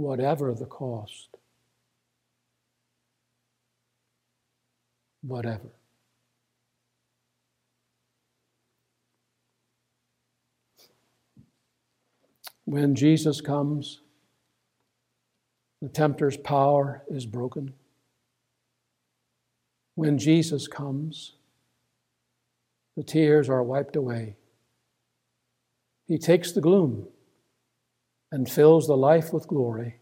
whatever 0.00 0.54
the 0.54 0.66
cost? 0.66 1.36
Whatever. 5.22 5.70
When 12.64 12.94
Jesus 12.94 13.40
comes, 13.40 14.00
the 15.82 15.88
tempter's 15.88 16.36
power 16.36 17.02
is 17.10 17.26
broken 17.26 17.74
when 20.00 20.16
Jesus 20.16 20.66
comes, 20.66 21.34
the 22.96 23.02
tears 23.02 23.50
are 23.50 23.62
wiped 23.62 23.96
away. 23.96 24.36
He 26.06 26.16
takes 26.16 26.52
the 26.52 26.62
gloom 26.62 27.06
and 28.32 28.48
fills 28.48 28.86
the 28.86 28.96
life 28.96 29.32
with 29.32 29.48
glory. 29.48 29.96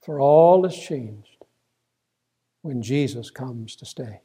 For 0.00 0.20
all 0.20 0.66
is 0.66 0.76
changed 0.76 1.44
when 2.62 2.82
Jesus 2.82 3.30
comes 3.30 3.76
to 3.76 3.86
stay. 3.86 4.20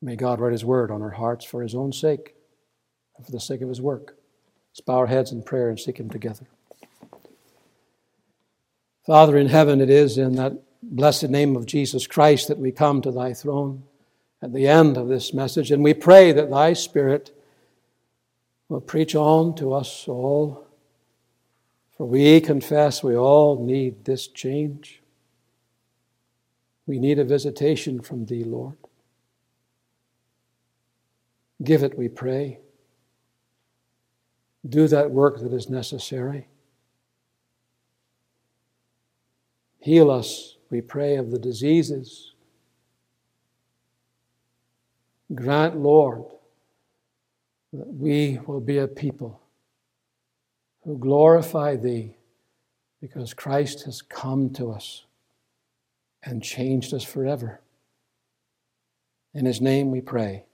May 0.00 0.16
God 0.16 0.40
write 0.40 0.52
His 0.52 0.64
word 0.64 0.90
on 0.90 1.02
our 1.02 1.10
hearts 1.10 1.44
for 1.44 1.62
His 1.62 1.74
own 1.74 1.92
sake 1.92 2.34
and 3.16 3.26
for 3.26 3.32
the 3.32 3.40
sake 3.40 3.62
of 3.62 3.68
His 3.68 3.80
work. 3.80 4.16
Let's 4.70 4.80
bow 4.80 4.98
our 4.98 5.06
heads 5.06 5.32
in 5.32 5.42
prayer 5.42 5.68
and 5.68 5.80
seek 5.80 5.98
Him 5.98 6.10
together. 6.10 6.46
Father 9.04 9.36
in 9.36 9.48
heaven, 9.48 9.80
it 9.80 9.90
is 9.90 10.18
in 10.18 10.34
that 10.36 10.62
blessed 10.82 11.30
name 11.30 11.56
of 11.56 11.66
Jesus 11.66 12.06
Christ 12.06 12.48
that 12.48 12.58
we 12.58 12.72
come 12.72 13.00
to 13.02 13.10
thy 13.10 13.32
throne 13.32 13.82
at 14.42 14.52
the 14.52 14.68
end 14.68 14.96
of 14.96 15.08
this 15.08 15.32
message. 15.32 15.70
And 15.70 15.82
we 15.82 15.94
pray 15.94 16.32
that 16.32 16.50
thy 16.50 16.72
Spirit 16.72 17.35
will 18.68 18.80
preach 18.80 19.14
on 19.14 19.54
to 19.56 19.72
us 19.72 20.06
all. 20.08 20.66
For 21.96 22.06
we 22.06 22.40
confess 22.40 23.02
we 23.02 23.16
all 23.16 23.64
need 23.64 24.04
this 24.04 24.28
change. 24.28 25.02
We 26.86 26.98
need 26.98 27.18
a 27.18 27.24
visitation 27.24 28.00
from 28.00 28.26
thee, 28.26 28.44
Lord. 28.44 28.76
Give 31.64 31.82
it, 31.82 31.96
we 31.96 32.08
pray. 32.08 32.60
Do 34.68 34.88
that 34.88 35.10
work 35.10 35.40
that 35.40 35.52
is 35.52 35.70
necessary. 35.70 36.48
Heal 39.80 40.10
us 40.10 40.56
we 40.70 40.80
pray 40.80 41.16
of 41.16 41.30
the 41.30 41.38
diseases. 41.38 42.32
Grant, 45.34 45.76
Lord, 45.76 46.24
that 47.78 47.92
we 47.92 48.38
will 48.46 48.60
be 48.60 48.78
a 48.78 48.88
people 48.88 49.40
who 50.84 50.98
glorify 50.98 51.76
Thee 51.76 52.16
because 53.00 53.34
Christ 53.34 53.84
has 53.84 54.02
come 54.02 54.50
to 54.54 54.70
us 54.70 55.04
and 56.22 56.42
changed 56.42 56.94
us 56.94 57.04
forever. 57.04 57.60
In 59.34 59.44
His 59.44 59.60
name 59.60 59.90
we 59.90 60.00
pray. 60.00 60.44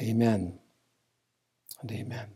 Amen 0.00 0.58
and 1.80 1.92
amen. 1.92 2.26